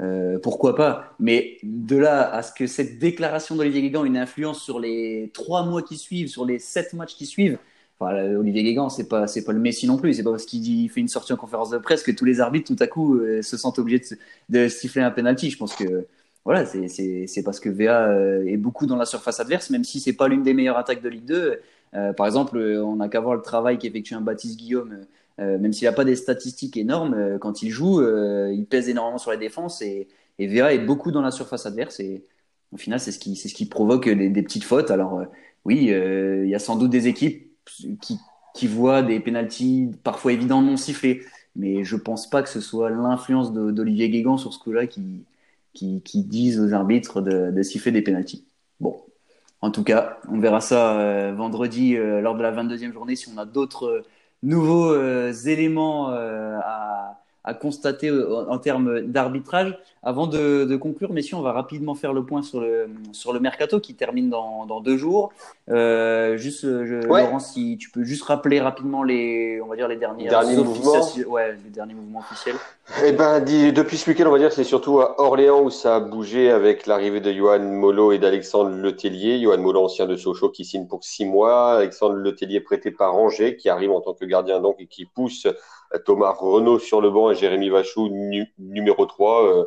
euh, 0.00 0.38
pourquoi 0.40 0.76
pas. 0.76 1.14
Mais 1.18 1.56
de 1.64 1.96
là 1.96 2.32
à 2.32 2.42
ce 2.42 2.52
que 2.52 2.68
cette 2.68 3.00
déclaration 3.00 3.56
d'Olivier 3.56 3.82
Guégan 3.82 4.04
ait 4.04 4.08
une 4.08 4.16
influence 4.16 4.62
sur 4.62 4.78
les 4.78 5.30
trois 5.34 5.64
mois 5.64 5.82
qui 5.82 5.96
suivent, 5.96 6.28
sur 6.28 6.44
les 6.44 6.60
sept 6.60 6.92
matchs 6.92 7.16
qui 7.16 7.26
suivent, 7.26 7.58
Olivier 8.00 8.62
Guégan, 8.62 8.88
c'est 8.88 9.08
pas 9.08 9.26
c'est 9.26 9.44
pas 9.44 9.52
le 9.52 9.58
Messi 9.58 9.86
non 9.86 9.96
plus. 9.96 10.14
C'est 10.14 10.22
pas 10.22 10.30
parce 10.30 10.46
qu'il 10.46 10.88
fait 10.90 11.00
une 11.00 11.08
sortie 11.08 11.32
en 11.32 11.36
conférence 11.36 11.70
de 11.70 11.78
presse 11.78 12.02
que 12.02 12.12
tous 12.12 12.24
les 12.24 12.40
arbitres 12.40 12.72
tout 12.72 12.82
à 12.82 12.86
coup 12.86 13.16
euh, 13.16 13.42
se 13.42 13.56
sentent 13.56 13.78
obligés 13.78 14.02
de, 14.48 14.68
siffler 14.68 15.02
un 15.02 15.10
penalty. 15.10 15.50
Je 15.50 15.58
pense 15.58 15.74
que 15.74 16.06
voilà, 16.44 16.64
c'est 16.64 17.42
parce 17.44 17.60
que 17.60 17.68
VA 17.68 18.08
euh, 18.08 18.46
est 18.46 18.56
beaucoup 18.56 18.86
dans 18.86 18.96
la 18.96 19.04
surface 19.04 19.40
adverse, 19.40 19.70
même 19.70 19.84
si 19.84 20.00
c'est 20.00 20.12
pas 20.12 20.28
l'une 20.28 20.42
des 20.42 20.54
meilleures 20.54 20.78
attaques 20.78 21.02
de 21.02 21.08
Ligue 21.08 21.24
2. 21.24 21.60
Euh, 21.94 22.12
par 22.12 22.26
exemple, 22.26 22.58
on 22.58 22.96
n'a 22.96 23.08
qu'à 23.08 23.20
voir 23.20 23.34
le 23.34 23.42
travail 23.42 23.78
qu'effectue 23.78 24.14
un 24.14 24.20
Baptiste 24.20 24.58
Guillaume. 24.58 24.98
même 25.38 25.72
s'il 25.72 25.86
n'a 25.86 25.92
pas 25.92 26.04
des 26.04 26.16
statistiques 26.16 26.76
énormes, 26.76 27.38
quand 27.40 27.62
il 27.62 27.70
joue, 27.70 28.02
il 28.50 28.66
pèse 28.66 28.88
énormément 28.88 29.18
sur 29.18 29.30
les 29.32 29.38
défenses 29.38 29.82
et, 29.82 30.08
et 30.38 30.46
VA 30.46 30.72
est 30.74 30.78
beaucoup 30.78 31.10
dans 31.10 31.22
la 31.22 31.30
surface 31.30 31.66
adverse. 31.66 32.00
Et 32.00 32.24
au 32.72 32.76
final, 32.76 33.00
c'est 33.00 33.12
ce 33.12 33.18
qui, 33.18 33.36
c'est 33.36 33.48
ce 33.48 33.54
qui 33.54 33.66
provoque 33.66 34.08
des, 34.08 34.42
petites 34.42 34.64
fautes. 34.64 34.90
Alors, 34.90 35.24
oui, 35.64 35.92
il 35.92 36.48
y 36.48 36.54
a 36.54 36.58
sans 36.58 36.76
doute 36.76 36.90
des 36.90 37.08
équipes 37.08 37.47
qui, 38.00 38.66
voit 38.66 39.02
des 39.02 39.20
pénalties 39.20 39.90
parfois 40.02 40.32
évidents 40.32 40.62
non 40.62 40.76
sifflés. 40.76 41.22
Mais 41.56 41.84
je 41.84 41.96
pense 41.96 42.28
pas 42.28 42.42
que 42.42 42.48
ce 42.48 42.60
soit 42.60 42.90
l'influence 42.90 43.52
d'Olivier 43.52 44.10
Guégan 44.10 44.36
sur 44.36 44.52
ce 44.52 44.58
coup-là 44.58 44.86
qui, 44.86 45.24
qui, 45.74 46.22
disent 46.24 46.60
aux 46.60 46.72
arbitres 46.72 47.20
de, 47.20 47.62
siffler 47.62 47.92
des 47.92 48.02
pénalties. 48.02 48.44
Bon, 48.80 48.96
en 49.60 49.70
tout 49.70 49.84
cas, 49.84 50.18
on 50.30 50.38
verra 50.38 50.60
ça 50.60 50.98
euh, 50.98 51.32
vendredi 51.34 51.96
euh, 51.96 52.20
lors 52.20 52.36
de 52.36 52.42
la 52.42 52.52
22e 52.52 52.92
journée 52.92 53.16
si 53.16 53.28
on 53.34 53.38
a 53.38 53.44
d'autres 53.44 53.86
euh, 53.86 54.02
nouveaux 54.42 54.94
éléments 55.30 56.10
à, 56.10 57.20
à 57.42 57.54
constater 57.54 58.10
en 58.10 58.58
termes 58.58 59.00
d'arbitrage. 59.00 59.76
Avant 60.02 60.26
de, 60.26 60.64
de, 60.64 60.76
conclure, 60.76 61.12
messieurs, 61.12 61.36
on 61.36 61.42
va 61.42 61.52
rapidement 61.52 61.94
faire 61.94 62.12
le 62.12 62.24
point 62.24 62.42
sur 62.42 62.60
le, 62.60 62.88
sur 63.12 63.32
le 63.32 63.40
mercato 63.40 63.80
qui 63.80 63.94
termine 63.94 64.30
dans, 64.30 64.64
dans 64.64 64.80
deux 64.80 64.96
jours. 64.96 65.32
Euh, 65.68 66.36
juste, 66.36 66.64
euh, 66.64 67.02
Laurent, 67.02 67.40
si 67.40 67.76
tu 67.78 67.90
peux 67.90 68.04
juste 68.04 68.22
rappeler 68.22 68.60
rapidement 68.60 69.02
les, 69.02 69.60
on 69.60 69.66
va 69.66 69.76
dire 69.76 69.88
les 69.88 69.96
derniers, 69.96 70.28
mouvements. 70.56 71.04
Ouais, 71.26 71.56
les 71.64 71.70
derniers 71.70 71.94
mouvements 71.94 72.20
officiels. 72.20 72.56
Eh 73.04 73.12
ben, 73.12 73.40
depuis 73.40 73.98
ce 73.98 74.08
week-end, 74.08 74.26
on 74.26 74.30
va 74.30 74.38
dire 74.38 74.52
c'est 74.52 74.64
surtout 74.64 75.00
à 75.00 75.20
Orléans 75.20 75.62
où 75.62 75.70
ça 75.70 75.96
a 75.96 76.00
bougé 76.00 76.50
avec 76.50 76.86
l'arrivée 76.86 77.20
de 77.20 77.32
Johan 77.32 77.58
Molo 77.58 78.12
et 78.12 78.18
d'Alexandre 78.18 78.70
Letellier. 78.70 79.40
Johan 79.40 79.58
Molo, 79.58 79.84
ancien 79.84 80.06
de 80.06 80.16
Sochaux, 80.16 80.50
qui 80.50 80.64
signe 80.64 80.86
pour 80.86 81.04
six 81.04 81.26
mois. 81.26 81.72
Alexandre 81.78 82.14
Letellier 82.14 82.60
prêté 82.60 82.90
par 82.90 83.16
Angers, 83.16 83.56
qui 83.56 83.68
arrive 83.68 83.90
en 83.90 84.00
tant 84.00 84.14
que 84.14 84.24
gardien 84.24 84.60
donc 84.60 84.76
et 84.78 84.86
qui 84.86 85.04
pousse 85.04 85.46
Thomas 86.04 86.32
Renault 86.32 86.78
sur 86.78 87.00
le 87.00 87.10
banc 87.10 87.30
et 87.30 87.34
Jérémy 87.34 87.70
Vachou 87.70 88.08
numéro 88.58 89.06
3. 89.06 89.44
Euh, 89.44 89.48
euh, 89.58 89.64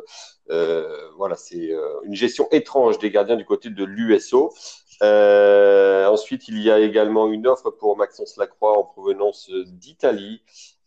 voilà, 1.16 1.36
c'est 1.36 1.70
euh, 1.72 2.00
une 2.04 2.14
gestion 2.14 2.48
étrange 2.50 2.98
des 2.98 3.10
gardiens 3.10 3.36
du 3.36 3.44
côté 3.44 3.70
de 3.70 3.84
l'USO. 3.84 4.52
ensuite, 5.00 6.48
il 6.48 6.60
y 6.60 6.70
a 6.70 6.78
également 6.78 7.28
une 7.28 7.46
offre 7.46 7.70
pour 7.70 7.96
Maxence 7.96 8.36
Lacroix 8.36 8.78
en 8.78 8.84
provenance 8.84 9.50
d'Italie. 9.66 10.42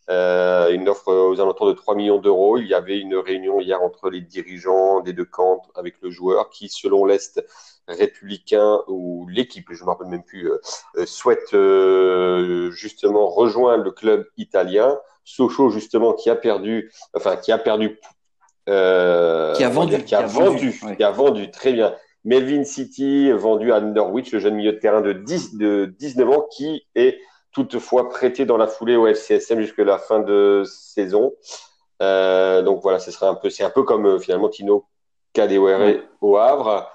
une 0.08 0.88
offre 0.88 1.12
aux 1.12 1.40
alentours 1.40 1.68
de 1.68 1.72
3 1.72 1.94
millions 1.96 2.18
d'euros. 2.18 2.58
Il 2.58 2.66
y 2.66 2.74
avait 2.74 2.98
une 2.98 3.16
réunion 3.16 3.60
hier 3.60 3.82
entre 3.82 4.10
les 4.10 4.20
dirigeants 4.20 5.00
des 5.00 5.12
deux 5.12 5.24
camps 5.24 5.62
avec 5.74 5.94
le 6.02 6.10
joueur 6.10 6.50
qui, 6.50 6.68
selon 6.68 7.04
l'Est 7.04 7.42
républicain 7.88 8.80
ou 8.88 9.28
l'équipe, 9.28 9.68
je 9.70 9.80
ne 9.80 9.86
me 9.86 9.90
rappelle 9.90 10.08
même 10.08 10.24
plus, 10.24 10.50
souhaite 11.06 11.56
justement 12.72 13.28
rejoindre 13.28 13.84
le 13.84 13.90
club 13.90 14.28
italien. 14.36 14.98
Sochaux 15.28 15.70
justement 15.70 16.12
qui 16.12 16.30
a 16.30 16.36
perdu, 16.36 16.92
enfin 17.12 17.36
qui 17.36 17.50
a 17.50 17.58
perdu, 17.58 17.98
euh, 18.68 19.54
qui 19.54 19.64
a 19.64 19.68
vendu, 19.68 20.02
qui 20.04 20.14
a, 20.14 20.26
vendu, 20.26 20.80
qui 20.96 21.04
a 21.04 21.10
vendu 21.10 21.50
très 21.50 21.72
bien. 21.72 21.94
Melvin 22.24 22.64
City 22.64 23.30
vendu 23.30 23.72
à 23.72 23.80
Norwich, 23.80 24.32
le 24.32 24.40
jeune 24.40 24.56
milieu 24.56 24.72
de 24.72 24.78
terrain 24.78 25.00
de, 25.00 25.12
10, 25.12 25.56
de 25.56 25.94
19 25.98 26.28
ans 26.30 26.46
qui 26.50 26.84
est 26.96 27.18
toutefois 27.52 28.08
prêté 28.08 28.44
dans 28.44 28.56
la 28.56 28.66
foulée 28.66 28.96
au 28.96 29.06
FCSM 29.06 29.60
jusqu'à 29.60 29.84
la 29.84 29.98
fin 29.98 30.18
de 30.18 30.64
saison. 30.66 31.32
Euh, 32.02 32.62
donc 32.62 32.82
voilà, 32.82 32.98
ce 32.98 33.10
serait 33.12 33.26
un 33.26 33.34
peu, 33.34 33.48
c'est 33.48 33.62
un 33.62 33.70
peu 33.70 33.84
comme 33.84 34.06
euh, 34.06 34.18
finalement 34.18 34.48
Tino 34.48 34.86
Kadewere 35.32 36.00
au 36.20 36.36
Havre. 36.36 36.90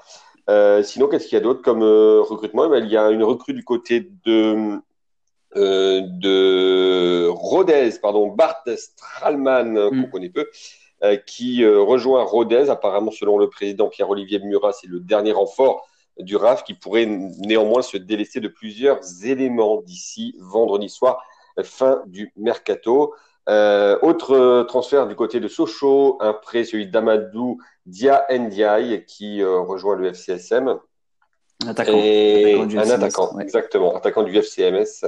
Sinon, 0.83 1.07
qu'est-ce 1.07 1.27
qu'il 1.27 1.37
y 1.37 1.41
a 1.41 1.43
d'autre 1.43 1.61
comme 1.61 1.81
recrutement? 1.81 2.65
Eh 2.65 2.69
ben, 2.69 2.83
Il 2.83 2.91
y 2.91 2.97
a 2.97 3.09
une 3.09 3.23
recrue 3.23 3.53
du 3.53 3.63
côté 3.63 4.11
de 4.25 4.81
de 5.55 7.27
Rodez, 7.27 7.91
pardon, 8.01 8.27
Bart 8.27 8.63
Stralman, 8.73 9.89
qu'on 9.89 9.95
mm. 9.95 10.09
connaît 10.09 10.29
peu, 10.29 10.45
euh, 11.03 11.15
qui 11.15 11.63
euh, 11.63 11.81
rejoint 11.81 12.23
Rodez. 12.23 12.69
Apparemment, 12.69 13.11
selon 13.11 13.37
le 13.37 13.49
président 13.49 13.87
Pierre-Olivier 13.87 14.39
Murat, 14.39 14.71
c'est 14.71 14.87
le 14.87 14.99
dernier 14.99 15.31
renfort 15.31 15.87
du 16.19 16.35
RAF 16.35 16.63
qui 16.63 16.73
pourrait 16.73 17.05
néanmoins 17.05 17.81
se 17.81 17.97
délaisser 17.97 18.39
de 18.39 18.47
plusieurs 18.47 18.99
éléments 19.23 19.81
d'ici 19.81 20.35
vendredi 20.39 20.89
soir, 20.89 21.23
fin 21.63 22.03
du 22.05 22.31
mercato. 22.35 23.13
Euh, 23.49 23.97
autre 24.03 24.63
transfert 24.67 25.07
du 25.07 25.15
côté 25.15 25.39
de 25.39 25.47
Sochaux, 25.47 26.17
un 26.19 26.33
prêt, 26.33 26.63
celui 26.63 26.87
d'Amadou 26.87 27.57
Dia 27.87 28.25
Ndiaye 28.29 29.03
qui 29.05 29.43
rejoint 29.43 29.95
le 29.95 30.13
FCSM. 30.13 30.77
Un 31.65 31.67
attaquant. 31.67 31.93
un 31.97 32.89
attaquant, 32.89 33.39
exactement, 33.39 33.95
attaquant 33.95 34.23
du 34.23 34.35
FCMS. 34.37 35.05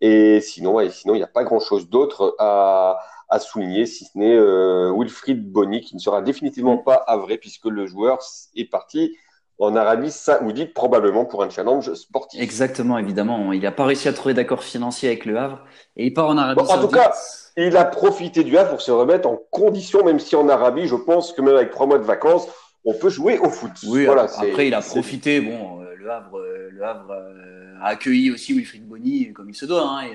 Et 0.00 0.40
sinon, 0.40 0.80
et 0.80 0.90
sinon, 0.90 1.14
il 1.14 1.18
n'y 1.18 1.24
a 1.24 1.28
pas 1.28 1.44
grand-chose 1.44 1.88
d'autre 1.88 2.36
à, 2.38 2.98
à, 3.34 3.38
souligner, 3.40 3.86
si 3.86 4.04
ce 4.04 4.18
n'est 4.18 4.36
euh, 4.36 4.92
Wilfried 4.96 5.50
Bonny, 5.50 5.80
qui 5.80 5.94
ne 5.94 6.00
sera 6.00 6.22
définitivement 6.22 6.78
pas 6.78 6.94
avré 6.94 7.38
puisque 7.38 7.66
le 7.66 7.86
joueur 7.86 8.18
est 8.56 8.70
parti 8.70 9.16
en 9.58 9.76
Arabie 9.76 10.10
Saoudite, 10.10 10.74
probablement 10.74 11.24
pour 11.24 11.42
un 11.42 11.50
challenge 11.50 11.92
sportif. 11.94 12.40
Exactement, 12.40 12.98
évidemment. 12.98 13.52
Il 13.52 13.62
n'a 13.62 13.70
pas 13.70 13.84
réussi 13.84 14.08
à 14.08 14.12
trouver 14.12 14.34
d'accord 14.34 14.64
financier 14.64 15.08
avec 15.08 15.24
le 15.24 15.38
Havre 15.38 15.64
et 15.96 16.06
il 16.06 16.14
part 16.14 16.28
en 16.28 16.36
Arabie 16.36 16.60
Saoudite. 16.66 16.76
En 16.76 16.88
tout 16.88 16.94
cas, 16.94 17.12
il 17.56 17.76
a 17.76 17.84
profité 17.84 18.42
du 18.42 18.58
Havre 18.58 18.70
pour 18.70 18.80
se 18.80 18.90
remettre 18.90 19.28
en 19.28 19.38
condition, 19.50 20.04
même 20.04 20.18
si 20.18 20.34
en 20.34 20.48
Arabie, 20.48 20.88
je 20.88 20.96
pense 20.96 21.32
que 21.32 21.40
même 21.40 21.54
avec 21.54 21.70
trois 21.70 21.86
mois 21.86 21.98
de 21.98 22.04
vacances, 22.04 22.48
on 22.84 22.94
peut 22.94 23.08
jouer 23.08 23.38
au 23.38 23.48
foot. 23.48 23.72
Oui, 23.86 24.04
voilà, 24.06 24.24
après, 24.24 24.68
il 24.68 24.74
a 24.74 24.80
profité. 24.80 25.40
Bon, 25.40 25.80
euh, 25.80 25.94
le 25.96 26.10
Havre, 26.10 26.38
euh, 26.38 26.68
le 26.70 26.84
Havre 26.84 27.12
euh, 27.12 27.74
a 27.80 27.88
accueilli 27.88 28.30
aussi 28.30 28.52
Wilfried 28.52 28.86
Bonny 28.86 29.32
comme 29.32 29.48
il 29.48 29.54
se 29.54 29.66
doit. 29.66 29.88
Hein, 29.88 30.08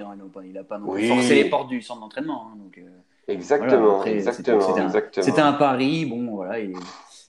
il 0.44 0.54
n'a 0.54 0.64
pas 0.64 0.80
forcé 0.80 1.36
les 1.36 1.46
portes 1.46 1.70
du 1.70 1.82
centre 1.82 2.02
d'entraînement. 2.02 2.50
Hein, 2.52 2.58
donc, 2.58 2.80
exactement, 3.30 4.04
exactement, 4.04 4.60
C'était 5.12 5.42
un, 5.42 5.54
pari. 5.54 6.06
Bon, 6.06 6.36
voilà. 6.36 6.60
Il, 6.60 6.74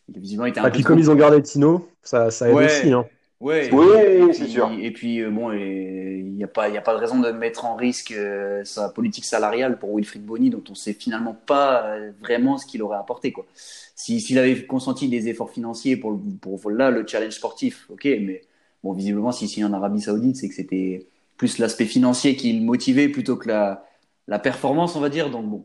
visiblement 0.09 0.47
été 0.47 0.61
un 0.61 0.67
Et 0.67 0.71
puis, 0.71 0.83
comme 0.83 0.99
ils 0.99 1.11
ont 1.11 1.15
gardé 1.15 1.41
Tino, 1.43 1.89
ça, 2.03 2.31
ça 2.31 2.49
aide 2.49 2.57
aussi. 2.57 2.93
Hein. 2.93 3.07
Ouais, 3.39 3.71
oui, 3.73 4.35
c'est 4.35 4.49
sûr. 4.49 4.71
Et 4.81 4.91
puis, 4.91 5.25
bon, 5.25 5.53
il 5.53 6.35
n'y 6.35 6.45
a, 6.45 6.49
pas, 6.49 6.67
a 6.67 6.81
pas 6.81 6.95
de 6.95 6.99
raison 6.99 7.21
de 7.21 7.31
mettre 7.31 7.65
en 7.65 7.75
risque 7.75 8.15
sa 8.65 8.89
politique 8.91 9.25
salariale 9.25 9.79
pour 9.79 9.97
Wilfried 9.97 10.25
Bonny, 10.25 10.51
dont 10.51 10.63
on 10.69 10.73
ne 10.73 10.77
sait 10.77 10.93
finalement 10.93 11.35
pas 11.47 11.97
vraiment 12.21 12.59
ce 12.59 12.67
qu'il 12.67 12.83
aurait 12.83 12.99
apporté. 12.99 13.33
Quoi 13.33 13.47
s'il 14.01 14.39
avait 14.39 14.65
consenti 14.67 15.09
des 15.09 15.29
efforts 15.29 15.51
financiers 15.51 15.97
pour, 15.97 16.19
pour, 16.41 16.71
là 16.71 16.91
le 16.91 17.07
challenge 17.07 17.35
sportif, 17.35 17.87
ok, 17.91 18.05
mais 18.05 18.43
bon 18.83 18.93
visiblement 18.93 19.33
s'il 19.33 19.49
signe 19.49 19.65
en 19.67 19.73
Arabie 19.73 20.01
Saoudite, 20.01 20.37
c'est 20.37 20.49
que 20.49 20.55
c'était 20.55 21.07
plus 21.37 21.59
l'aspect 21.59 21.85
financier 21.85 22.37
qui 22.37 22.53
le 22.53 22.65
motivait 22.65 23.09
plutôt 23.09 23.37
que 23.37 23.49
la, 23.49 23.85
la 24.27 24.39
performance, 24.39 24.97
on 24.97 25.01
va 25.01 25.09
dire. 25.09 25.31
Donc 25.31 25.47
bon, 25.47 25.65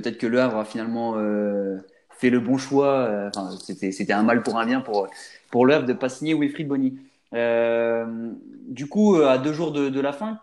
peut-être 0.00 0.18
que 0.18 0.26
Le 0.26 0.40
Havre 0.40 0.58
a 0.58 0.64
finalement 0.64 1.14
euh, 1.16 1.78
fait 2.10 2.30
le 2.30 2.40
bon 2.40 2.58
choix. 2.58 2.98
Euh, 3.08 3.30
enfin, 3.34 3.50
c'était 3.60 4.12
un 4.12 4.22
mal 4.22 4.42
pour 4.42 4.58
un 4.58 4.66
bien 4.66 4.80
pour 4.80 5.08
pour 5.50 5.66
Le 5.66 5.74
Havre 5.74 5.86
de 5.86 5.92
pas 5.92 6.08
signer 6.08 6.34
Wilfried 6.34 6.68
Bonny. 6.68 6.98
Euh, 7.34 8.06
du 8.66 8.86
coup, 8.86 9.16
à 9.16 9.38
deux 9.38 9.52
jours 9.52 9.72
de, 9.72 9.88
de 9.88 10.00
la 10.00 10.12
fin, 10.12 10.40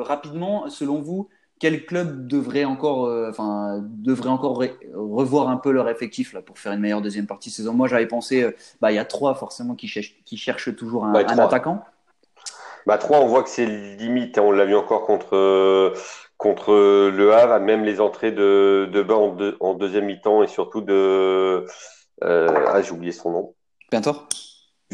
rapidement, 0.00 0.68
selon 0.68 1.00
vous, 1.00 1.28
quel 1.58 1.86
club 1.86 2.26
devrait 2.26 2.64
encore, 2.64 3.06
euh, 3.06 3.30
enfin, 3.30 3.80
devrait 3.82 4.28
encore 4.28 4.62
revoir 4.94 5.48
un 5.48 5.56
peu 5.56 5.70
leur 5.70 5.88
effectif 5.88 6.32
là 6.32 6.42
pour 6.42 6.58
faire 6.58 6.72
une 6.72 6.80
meilleure 6.80 7.02
deuxième 7.02 7.26
partie 7.26 7.50
de 7.50 7.54
saison? 7.54 7.72
Moi, 7.72 7.88
j'avais 7.88 8.06
pensé, 8.06 8.42
euh, 8.42 8.52
bah, 8.80 8.92
il 8.92 8.94
y 8.94 8.98
a 8.98 9.04
trois 9.04 9.34
forcément 9.34 9.74
qui, 9.74 9.88
cherchent, 9.88 10.14
qui 10.24 10.36
cherchent 10.36 10.74
toujours 10.76 11.04
un, 11.04 11.14
attaquant. 11.14 11.84
Bah, 12.86 12.98
trois, 12.98 13.20
on 13.20 13.26
voit 13.26 13.42
que 13.42 13.50
c'est 13.50 13.66
limite. 13.66 14.38
Hein. 14.38 14.42
on 14.44 14.52
l'a 14.52 14.64
vu 14.64 14.76
encore 14.76 15.04
contre 15.04 15.94
contre 16.38 16.72
le 17.10 17.34
Havre, 17.34 17.58
même 17.60 17.84
les 17.84 18.00
entrées 18.00 18.32
de, 18.32 18.88
de 18.90 19.02
bas 19.02 19.16
en, 19.60 19.74
deuxième 19.74 20.06
mi-temps 20.06 20.42
et 20.42 20.46
surtout 20.46 20.80
de 20.80 21.66
euh, 22.24 22.64
ah 22.68 22.80
j'ai 22.80 22.92
oublié 22.92 23.12
son 23.12 23.30
nom. 23.30 23.54
Pintor? 23.90 24.28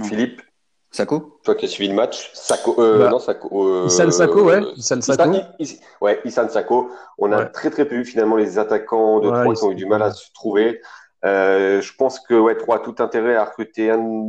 Philippe? 0.03 0.42
Sako 0.90 1.40
Toi 1.42 1.57
qui 1.57 1.64
as 1.64 1.68
suivi 1.68 1.88
le 1.88 1.95
match. 1.95 2.30
Sako, 2.34 2.76
euh, 2.78 2.99
bah, 2.99 3.09
non, 3.11 3.18
Sako. 3.18 3.68
Euh, 3.68 3.86
Isan 3.86 4.11
Sako, 4.12 4.45
ouais. 4.45 4.62
Isan 4.76 5.01
Sako. 5.01 6.82
ouais. 6.82 6.88
On 7.18 7.32
a 7.32 7.47
très 7.47 7.70
très 7.70 7.84
peu 7.84 7.97
vu 7.97 8.05
finalement 8.05 8.36
les 8.36 8.59
attaquants 8.59 9.18
de 9.18 9.28
Troyes 9.28 9.55
qui 9.55 9.64
ont 9.64 9.72
eu 9.72 9.74
du 9.74 9.86
mal 9.86 10.03
à 10.03 10.12
se 10.12 10.32
trouver. 10.32 10.80
Euh, 11.25 11.81
je 11.81 11.95
pense 11.95 12.20
que 12.20 12.35
ouais, 12.35 12.55
Troyes 12.57 12.77
a 12.77 12.81
tout 12.81 12.97
intérêt 12.99 13.35
à 13.35 13.45
recruter 13.45 13.91
un, 13.91 14.29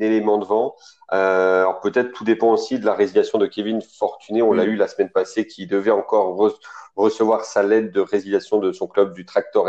élément 0.00 0.38
devant. 0.38 0.76
Euh, 1.12 1.62
alors 1.62 1.80
peut-être 1.80 2.12
tout 2.12 2.24
dépend 2.24 2.52
aussi 2.52 2.78
de 2.78 2.86
la 2.86 2.94
résiliation 2.94 3.38
de 3.38 3.46
Kevin 3.46 3.80
Fortuné. 3.82 4.40
On 4.42 4.52
l'a 4.52 4.66
mm. 4.66 4.68
eu 4.68 4.76
la 4.76 4.88
semaine 4.88 5.10
passée, 5.10 5.46
qui 5.46 5.66
devait 5.66 5.90
encore 5.90 6.36
recevoir 6.94 7.44
sa 7.44 7.62
lettre 7.62 7.92
de 7.92 8.00
résiliation 8.00 8.58
de 8.58 8.72
son 8.72 8.86
club 8.86 9.14
du 9.14 9.24
Tractor 9.24 9.68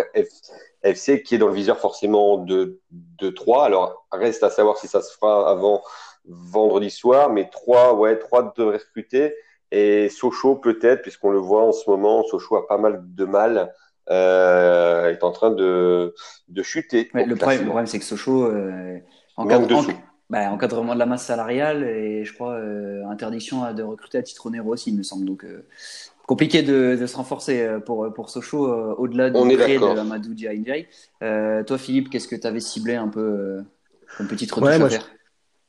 FC, 0.83 1.23
qui 1.23 1.35
est 1.35 1.39
dans 1.39 1.47
le 1.47 1.53
viseur 1.53 1.79
forcément 1.79 2.37
de, 2.37 2.79
de 2.91 3.29
3. 3.29 3.65
Alors, 3.65 4.05
reste 4.11 4.43
à 4.43 4.49
savoir 4.49 4.77
si 4.77 4.87
ça 4.87 5.01
se 5.01 5.13
fera 5.13 5.49
avant 5.49 5.81
vendredi 6.25 6.91
soir, 6.91 7.29
mais 7.29 7.49
3, 7.49 7.95
ouais, 7.95 8.19
3 8.19 8.53
devraient 8.55 8.77
recruter. 8.77 9.33
Et 9.71 10.07
Sochaux 10.09 10.55
peut-être, 10.55 11.01
puisqu'on 11.01 11.31
le 11.31 11.39
voit 11.39 11.63
en 11.63 11.71
ce 11.71 11.89
moment, 11.89 12.23
Sochaux 12.23 12.55
a 12.55 12.67
pas 12.67 12.77
mal 12.77 13.01
de 13.03 13.25
mal, 13.25 13.73
est 14.09 15.23
en 15.23 15.31
train 15.31 15.51
de, 15.51 16.13
de 16.49 16.63
chuter. 16.63 17.09
le, 17.13 17.35
problème, 17.35 17.61
le, 17.61 17.65
problème, 17.65 17.87
c'est 17.87 17.99
que 17.99 18.05
Sochaux, 18.05 18.45
euh, 18.45 18.97
en, 19.35 19.45
bah, 20.29 20.51
encadrement 20.51 20.93
de 20.93 20.99
la 20.99 21.05
masse 21.05 21.25
salariale 21.25 21.83
et 21.83 22.25
je 22.25 22.33
crois 22.33 22.53
euh, 22.53 23.05
interdiction 23.09 23.71
de 23.73 23.83
recruter 23.83 24.17
à 24.17 24.23
titre 24.23 24.45
onéreux 24.45 24.73
aussi, 24.73 24.91
il 24.91 24.97
me 24.97 25.03
semble. 25.03 25.25
Donc, 25.25 25.45
euh, 25.45 25.65
compliqué 26.27 26.61
de, 26.61 27.05
se 27.05 27.15
renforcer 27.15 27.61
euh, 27.61 27.79
pour, 27.79 28.03
euh, 28.03 28.09
pour 28.09 28.29
Sochaux 28.29 28.67
euh, 28.67 28.93
au-delà 28.97 29.29
du 29.29 29.57
prêt 29.57 29.77
de 29.77 29.99
Amadou 29.99 30.31
Ndiaye. 30.31 30.87
Euh, 31.23 31.63
toi, 31.63 31.77
Philippe, 31.77 32.09
qu'est-ce 32.09 32.27
que 32.27 32.35
tu 32.35 32.45
avais 32.45 32.59
ciblé 32.59 32.95
un 32.95 33.07
peu 33.07 33.63
comme 34.17 34.27
petite 34.27 34.51
retouche 34.51 34.69
à 34.69 34.89
faire 34.89 35.09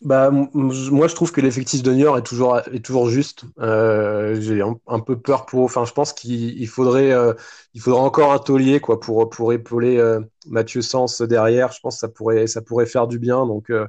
bah, 0.01 0.31
moi, 0.31 1.09
je 1.09 1.15
trouve 1.15 1.33
que 1.33 1.41
l'effectif 1.41 1.83
de 1.83 1.93
Niort 1.93 2.17
est 2.19 2.23
toujours, 2.23 2.59
est 2.73 2.85
toujours 2.85 3.09
juste. 3.09 3.45
Euh, 3.59 4.41
J'ai 4.41 4.63
un, 4.63 5.01
peu 5.01 5.19
peur 5.19 5.45
pour. 5.45 5.65
Enfin, 5.65 5.85
je 5.85 5.93
pense 5.93 6.13
qu'il 6.13 6.69
faudrait, 6.69 7.11
euh, 7.11 7.33
il 7.75 7.81
faudrait 7.81 8.01
encore 8.01 8.33
un 8.33 8.39
taulier 8.39 8.79
quoi, 8.79 9.01
pour, 9.01 9.29
pour 9.29 9.53
épauler 9.53 9.99
euh, 9.99 10.21
Mathieu 10.47 10.83
Sens 10.83 11.21
derrière. 11.21 11.73
Je 11.73 11.81
pense 11.81 11.97
que 11.97 12.01
ça 12.01 12.09
pourrait, 12.09 12.47
ça 12.47 12.63
pourrait 12.63 12.87
faire 12.87 13.09
du 13.09 13.19
bien. 13.19 13.45
Donc, 13.45 13.71
euh, 13.71 13.89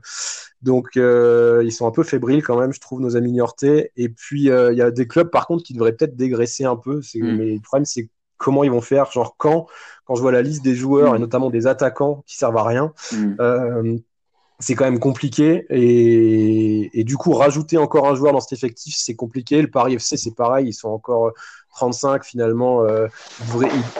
donc 0.63 0.95
ils 0.95 1.71
sont 1.71 1.87
un 1.87 1.91
peu 1.91 2.03
fébriles 2.03 2.41
quand 2.41 2.59
même, 2.59 2.73
je 2.73 2.79
trouve, 2.79 3.01
nos 3.01 3.15
amis 3.15 3.31
niortais. 3.31 3.91
Et 3.95 4.09
puis, 4.09 4.45
il 4.45 4.75
y 4.77 4.81
a 4.81 4.89
des 4.89 5.07
clubs, 5.07 5.29
par 5.29 5.45
contre, 5.45 5.63
qui 5.63 5.73
devraient 5.73 5.93
peut-être 5.93 6.15
dégraisser 6.15 6.65
un 6.65 6.75
peu. 6.75 7.01
Mm. 7.13 7.37
Mais 7.37 7.53
le 7.53 7.61
problème, 7.61 7.85
c'est 7.85 8.09
comment 8.37 8.63
ils 8.63 8.71
vont 8.71 8.81
faire. 8.81 9.11
Genre, 9.11 9.35
quand, 9.37 9.67
quand 10.05 10.15
je 10.15 10.21
vois 10.21 10.31
la 10.31 10.41
liste 10.41 10.63
des 10.63 10.73
joueurs, 10.73 11.13
mm. 11.13 11.17
et 11.17 11.19
notamment 11.19 11.51
des 11.51 11.67
attaquants 11.67 12.23
qui 12.25 12.35
servent 12.35 12.57
à 12.57 12.63
rien. 12.63 12.93
Mm 13.11 13.99
c'est 14.59 14.75
quand 14.75 14.85
même 14.85 14.99
compliqué. 14.99 15.65
Et, 15.69 16.99
et, 16.99 17.03
du 17.03 17.17
coup 17.17 17.33
rajouter 17.33 17.77
encore 17.77 18.07
un 18.07 18.15
joueur 18.15 18.33
dans 18.33 18.41
cet 18.41 18.53
effectif 18.53 18.95
c'est 18.97 19.15
compliqué. 19.15 19.61
Le 19.61 19.69
Paris 19.69 19.95
FC 19.95 20.17
c'est 20.17 20.35
pareil. 20.35 20.67
Ils 20.67 20.73
sont 20.73 20.89
encore 20.89 21.31
35 21.75 22.25
finalement 22.25 22.83
euh, 22.83 23.07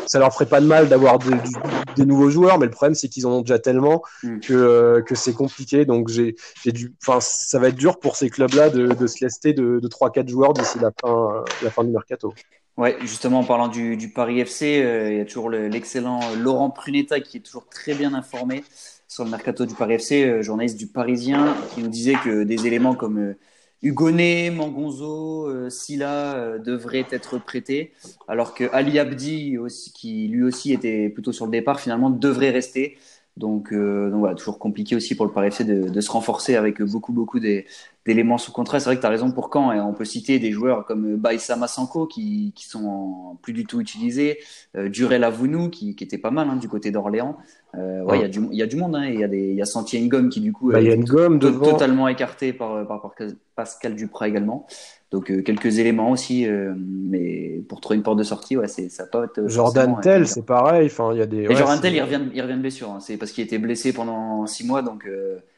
ça 0.08 0.20
leur 0.20 0.34
ferait 0.34 0.48
pas 0.48 0.60
de 0.60 0.66
mal 0.66 0.90
d'avoir 0.90 1.20
des 1.20 2.06
nouveaux 2.06 2.30
joueurs. 2.30 2.60
Mais 2.60 2.66
le 2.66 2.72
problème 2.72 2.96
c'est 2.96 3.08
qu'ils 3.08 3.26
en 3.26 3.32
ont 3.32 3.42
déjà 3.42 3.60
tellement 3.60 4.04
mm. 4.24 4.40
que, 4.40 4.54
euh, 4.54 5.02
que 5.02 5.16
c'est 5.16 5.34
compliqué. 5.34 5.86
Donc 5.86 6.10
j'ai 6.10 6.36
du 6.66 6.94
enfin 7.02 7.20
ça 7.22 7.58
va 7.60 7.70
être 7.70 7.76
dur 7.76 8.00
pour 8.00 8.18
ces 8.18 8.30
clubs 8.30 8.54
là 8.54 8.70
de, 8.70 8.88
de 8.88 9.08
se 9.08 9.24
lester 9.24 9.54
de, 9.54 9.80
de 9.80 9.88
3-4 9.88 10.28
joueurs 10.28 10.54
d'ici 10.54 10.78
la 10.80 10.92
fin 11.02 11.44
la 11.64 11.72
fin 11.72 11.84
du 11.84 11.92
mercato. 11.92 12.34
Ouais, 12.76 12.98
justement 13.02 13.40
en 13.40 13.44
parlant 13.44 13.68
du, 13.68 13.98
du 13.98 14.10
Paris 14.10 14.40
FC, 14.40 14.82
euh, 14.82 15.12
il 15.12 15.18
y 15.18 15.20
a 15.20 15.26
toujours 15.26 15.50
l'excellent 15.50 16.22
Laurent 16.38 16.70
Prunetta 16.70 17.20
qui 17.20 17.36
est 17.36 17.42
toujours 17.42 17.68
très 17.68 17.94
bien 17.94 18.14
informé 18.14 18.64
sur 19.10 19.24
le 19.24 19.32
mercato 19.32 19.66
du 19.66 19.74
Paris 19.74 19.96
FC, 19.96 20.24
euh, 20.24 20.42
journaliste 20.44 20.78
du 20.78 20.88
Parisien, 20.88 21.58
qui 21.74 21.82
nous 21.82 21.90
disait 21.90 22.14
que 22.24 22.44
des 22.44 22.68
éléments 22.68 22.94
comme 22.94 23.18
euh, 23.18 23.34
Hugonet, 23.82 24.52
Mangonzo, 24.52 25.48
euh, 25.48 25.70
Silla 25.70 26.60
devraient 26.60 27.08
être 27.10 27.40
prêtés, 27.40 27.92
alors 28.28 28.54
que 28.54 28.66
Ali 28.72 29.00
Abdi, 29.00 29.58
qui 29.96 30.28
lui 30.28 30.44
aussi 30.44 30.74
était 30.74 31.10
plutôt 31.10 31.32
sur 31.32 31.46
le 31.46 31.52
départ, 31.52 31.80
finalement 31.80 32.12
devrait 32.12 32.52
rester. 32.52 32.98
Donc, 33.38 33.72
voilà, 33.72 34.36
toujours 34.36 34.60
compliqué 34.60 34.98
aussi 34.98 35.16
pour 35.16 35.26
le 35.26 35.32
Paris 35.32 35.48
FC 35.48 35.64
de, 35.64 36.02
se 36.02 36.12
renforcer 36.12 36.58
avec 36.58 36.82
beaucoup, 36.82 37.14
beaucoup 37.14 37.40
d'éléments 37.40 38.38
sous 38.38 38.52
contrat. 38.52 38.82
C'est 38.82 38.88
vrai 38.88 38.98
que 38.98 39.02
tu 39.02 39.08
as 39.08 39.12
raison 39.12 39.32
pour 39.32 39.50
quand. 39.50 39.72
Et 39.72 39.80
on 39.80 39.94
peut 39.94 40.04
citer 40.04 40.40
des 40.40 40.52
joueurs 40.52 40.86
comme 40.86 41.16
Baïsa 41.16 41.56
Massanko 41.56 42.06
qui, 42.06 42.52
qui 42.54 42.68
sont 42.68 43.38
plus 43.42 43.54
du 43.54 43.66
tout 43.66 43.80
utilisés. 43.80 44.40
Euh, 44.76 44.90
Durel 44.90 45.24
Avounou 45.24 45.70
qui, 45.70 45.96
qui 45.96 46.04
était 46.04 46.18
pas 46.18 46.32
mal 46.32 46.50
hein, 46.50 46.58
du 46.58 46.68
côté 46.68 46.92
d'Orléans. 46.92 47.38
Euh, 47.78 48.04
ouais, 48.04 48.18
il 48.18 48.22
y, 48.22 48.26
a 48.26 48.28
du, 48.28 48.48
y 48.52 48.64
a 48.64 48.66
du 48.66 48.76
monde. 48.76 48.96
Hein, 48.96 49.06
il 49.06 49.20
y 49.20 49.24
a 49.24 49.28
des, 49.28 49.50
il 49.50 49.56
y 49.56 49.62
a 49.62 50.00
Ngom 50.00 50.30
qui 50.30 50.42
du 50.42 50.52
coup 50.52 50.72
bah, 50.72 50.82
est 50.82 51.04
totalement 51.06 52.08
écarté 52.08 52.52
par, 52.52 52.88
par, 52.88 53.12
Pascal 53.56 53.96
Duprat 53.96 54.28
également. 54.28 54.66
Donc 55.12 55.32
euh, 55.32 55.42
quelques 55.42 55.80
éléments 55.80 56.12
aussi, 56.12 56.48
euh, 56.48 56.74
mais 56.78 57.62
pour 57.68 57.82
trouver 57.82 57.98
une 57.98 58.04
porte 58.04 58.18
de 58.18 58.24
sortie, 58.24 58.58
ouais, 58.58 58.68
c'est 58.68 58.90
ça 58.90 59.06
peut 59.06 59.26
être. 59.26 59.48
Jordan 59.48 60.00
Tell, 60.02 60.28
c'est 60.28 60.46
pareil. 60.46 60.88
Enfin, 60.88 61.12
il 61.14 61.20
y 61.20 61.22
a 61.22 61.28
des. 61.28 61.46
Jordan 61.56 61.80
Tell, 61.80 61.94
il 61.94 62.02
revient, 62.02 62.22
il 62.34 62.42
revient 62.42 62.56
de 62.56 62.62
blessure. 62.62 62.92
Hein. 62.92 63.00
C'est 63.00 63.18
parce 63.18 63.32
qu'il 63.32 63.44
était 63.44 63.60
blessé 63.60 63.94
pendant 63.94 64.46
six 64.48 64.66
mois, 64.66 64.82
donc. 64.82 65.08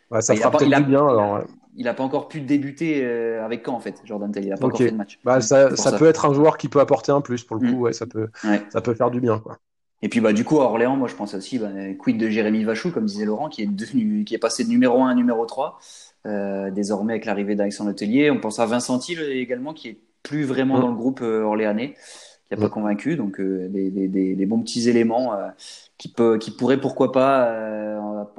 Ouais, 0.09 0.21
ça 0.21 0.35
fera 0.35 0.51
peut-être 0.51 0.87
bien. 0.87 1.07
Alors, 1.07 1.43
il 1.77 1.85
n'a 1.85 1.93
pas 1.93 2.03
encore 2.03 2.27
pu 2.27 2.41
débuter 2.41 3.05
avec 3.05 3.63
quand 3.63 3.73
en 3.73 3.79
fait, 3.79 4.01
Jordan 4.03 4.31
Tell? 4.31 4.43
Il 4.43 4.49
n'a 4.49 4.57
pas 4.57 4.67
encore 4.67 4.79
fait 4.79 4.91
de 4.91 4.97
match. 4.97 5.19
Bah, 5.23 5.39
ça, 5.39 5.75
ça, 5.77 5.97
peut 5.97 6.07
être 6.07 6.25
un 6.25 6.33
joueur 6.33 6.57
qui 6.57 6.67
peut 6.67 6.81
apporter 6.81 7.13
un 7.13 7.21
plus 7.21 7.45
pour 7.45 7.55
le 7.55 7.69
coup. 7.69 7.77
Mm. 7.77 7.81
Ouais, 7.81 7.93
ça 7.93 8.05
peut, 8.05 8.27
ça 8.69 8.81
peut 8.81 8.93
faire 8.93 9.11
du 9.11 9.21
bien 9.21 9.39
quoi. 9.39 9.57
Et 10.01 10.09
puis 10.09 10.19
bah 10.19 10.33
du 10.33 10.43
coup 10.43 10.59
à 10.61 10.65
Orléans, 10.65 10.95
moi 10.95 11.07
je 11.07 11.15
pense 11.15 11.33
aussi 11.33 11.59
bah, 11.59 11.69
quid 11.99 12.17
de 12.17 12.29
Jérémy 12.29 12.63
Vachou, 12.63 12.91
comme 12.91 13.05
disait 13.05 13.25
Laurent, 13.25 13.49
qui 13.49 13.61
est 13.61 13.67
devenu, 13.67 14.23
qui 14.23 14.33
est 14.33 14.39
passé 14.39 14.63
de 14.63 14.69
numéro 14.69 15.01
1 15.03 15.09
à 15.09 15.15
numéro 15.15 15.45
3 15.45 15.79
euh, 16.25 16.71
désormais 16.71 17.13
avec 17.13 17.25
l'arrivée 17.25 17.55
d'Alexandre 17.55 17.91
Letellier. 17.91 18.31
On 18.31 18.39
pense 18.39 18.59
à 18.59 18.65
Vincent 18.65 18.97
Thiel 18.99 19.21
également, 19.31 19.73
qui 19.73 19.89
est 19.89 19.97
plus 20.23 20.43
vraiment 20.43 20.79
dans 20.79 20.89
le 20.89 20.95
groupe 20.95 21.21
euh, 21.21 21.43
orléanais, 21.43 21.93
qui 21.93 22.53
n'a 22.53 22.57
pas 22.57 22.67
mm. 22.67 22.71
convaincu. 22.71 23.15
Donc 23.15 23.39
euh, 23.39 23.67
des, 23.69 23.91
des, 23.91 24.07
des, 24.07 24.45
bons 24.45 24.61
petits 24.61 24.89
éléments 24.89 25.33
qui 25.97 26.09
peut, 26.09 26.37
qui 26.39 26.51
pourraient 26.51 26.81
pourquoi 26.81 27.11
pas 27.11 27.55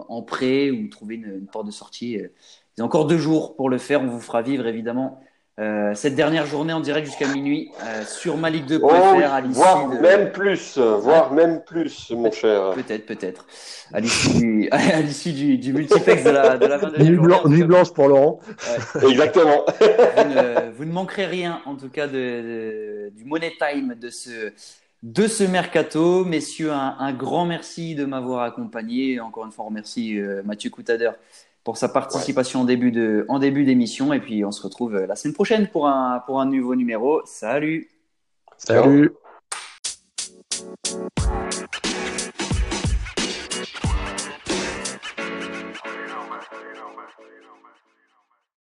en 0.08 0.22
prêt 0.22 0.70
ou 0.70 0.88
trouver 0.88 1.16
une, 1.16 1.38
une 1.40 1.46
porte 1.46 1.66
de 1.66 1.72
sortie 1.72 2.18
il 2.76 2.80
y 2.80 2.82
a 2.82 2.84
encore 2.84 3.06
deux 3.06 3.18
jours 3.18 3.54
pour 3.54 3.68
le 3.68 3.78
faire. 3.78 4.02
On 4.02 4.06
vous 4.06 4.20
fera 4.20 4.42
vivre 4.42 4.66
évidemment 4.66 5.20
euh, 5.60 5.92
cette 5.94 6.14
dernière 6.14 6.46
journée 6.46 6.72
en 6.72 6.80
direct 6.80 7.06
jusqu'à 7.06 7.28
minuit 7.28 7.70
euh, 7.82 8.04
sur 8.06 8.38
ma 8.38 8.48
Ligue 8.48 8.64
2 8.64 8.80
oh, 8.82 8.90
à 8.90 9.42
voire 9.42 9.86
même 9.86 10.32
plus, 10.32 10.78
voire 10.78 11.30
même 11.30 11.62
plus, 11.62 12.10
mon 12.10 12.32
cher. 12.32 12.70
Peut-être, 12.70 13.04
peut-être. 13.04 13.46
À 13.92 14.00
l'issue 14.00 14.30
du, 14.30 14.68
à 14.72 15.02
du, 15.02 15.58
du, 15.58 15.72
multiplex 15.74 16.24
de 16.24 16.30
la, 16.30 16.56
de 16.56 16.64
la 16.64 16.78
22e 16.78 17.04
nuit, 17.04 17.18
blanc, 17.18 17.42
nuit 17.46 17.64
blanche 17.64 17.92
pour 17.92 18.08
Laurent. 18.08 18.40
Exactement. 19.06 19.66
Vous 20.16 20.24
ne, 20.24 20.70
vous 20.70 20.84
ne, 20.86 20.92
manquerez 20.92 21.26
rien, 21.26 21.60
en 21.66 21.76
tout 21.76 21.90
cas, 21.90 22.06
de, 22.06 22.12
de, 22.12 23.10
du 23.14 23.24
money 23.26 23.52
time 23.58 23.94
de 23.94 24.08
ce, 24.08 24.52
de 25.02 25.26
ce 25.26 25.44
mercato. 25.44 26.24
Messieurs, 26.24 26.72
un, 26.72 26.96
un 26.98 27.12
grand 27.12 27.44
merci 27.44 27.94
de 27.94 28.06
m'avoir 28.06 28.44
accompagné. 28.44 29.20
Encore 29.20 29.44
une 29.44 29.52
fois, 29.52 29.66
remercie 29.66 30.18
euh, 30.18 30.42
Mathieu 30.44 30.70
Coutader 30.70 31.10
pour 31.64 31.76
sa 31.76 31.88
participation 31.88 32.60
ouais. 32.60 32.64
en 32.64 32.66
début 32.66 32.90
de 32.90 33.24
en 33.28 33.38
début 33.38 33.64
d'émission 33.64 34.12
et 34.12 34.20
puis 34.20 34.44
on 34.44 34.52
se 34.52 34.62
retrouve 34.62 34.96
la 34.96 35.16
semaine 35.16 35.34
prochaine 35.34 35.68
pour 35.68 35.88
un 35.88 36.20
pour 36.26 36.40
un 36.40 36.46
nouveau 36.46 36.74
numéro. 36.74 37.22
Salut. 37.24 37.88
Salut. 38.58 39.12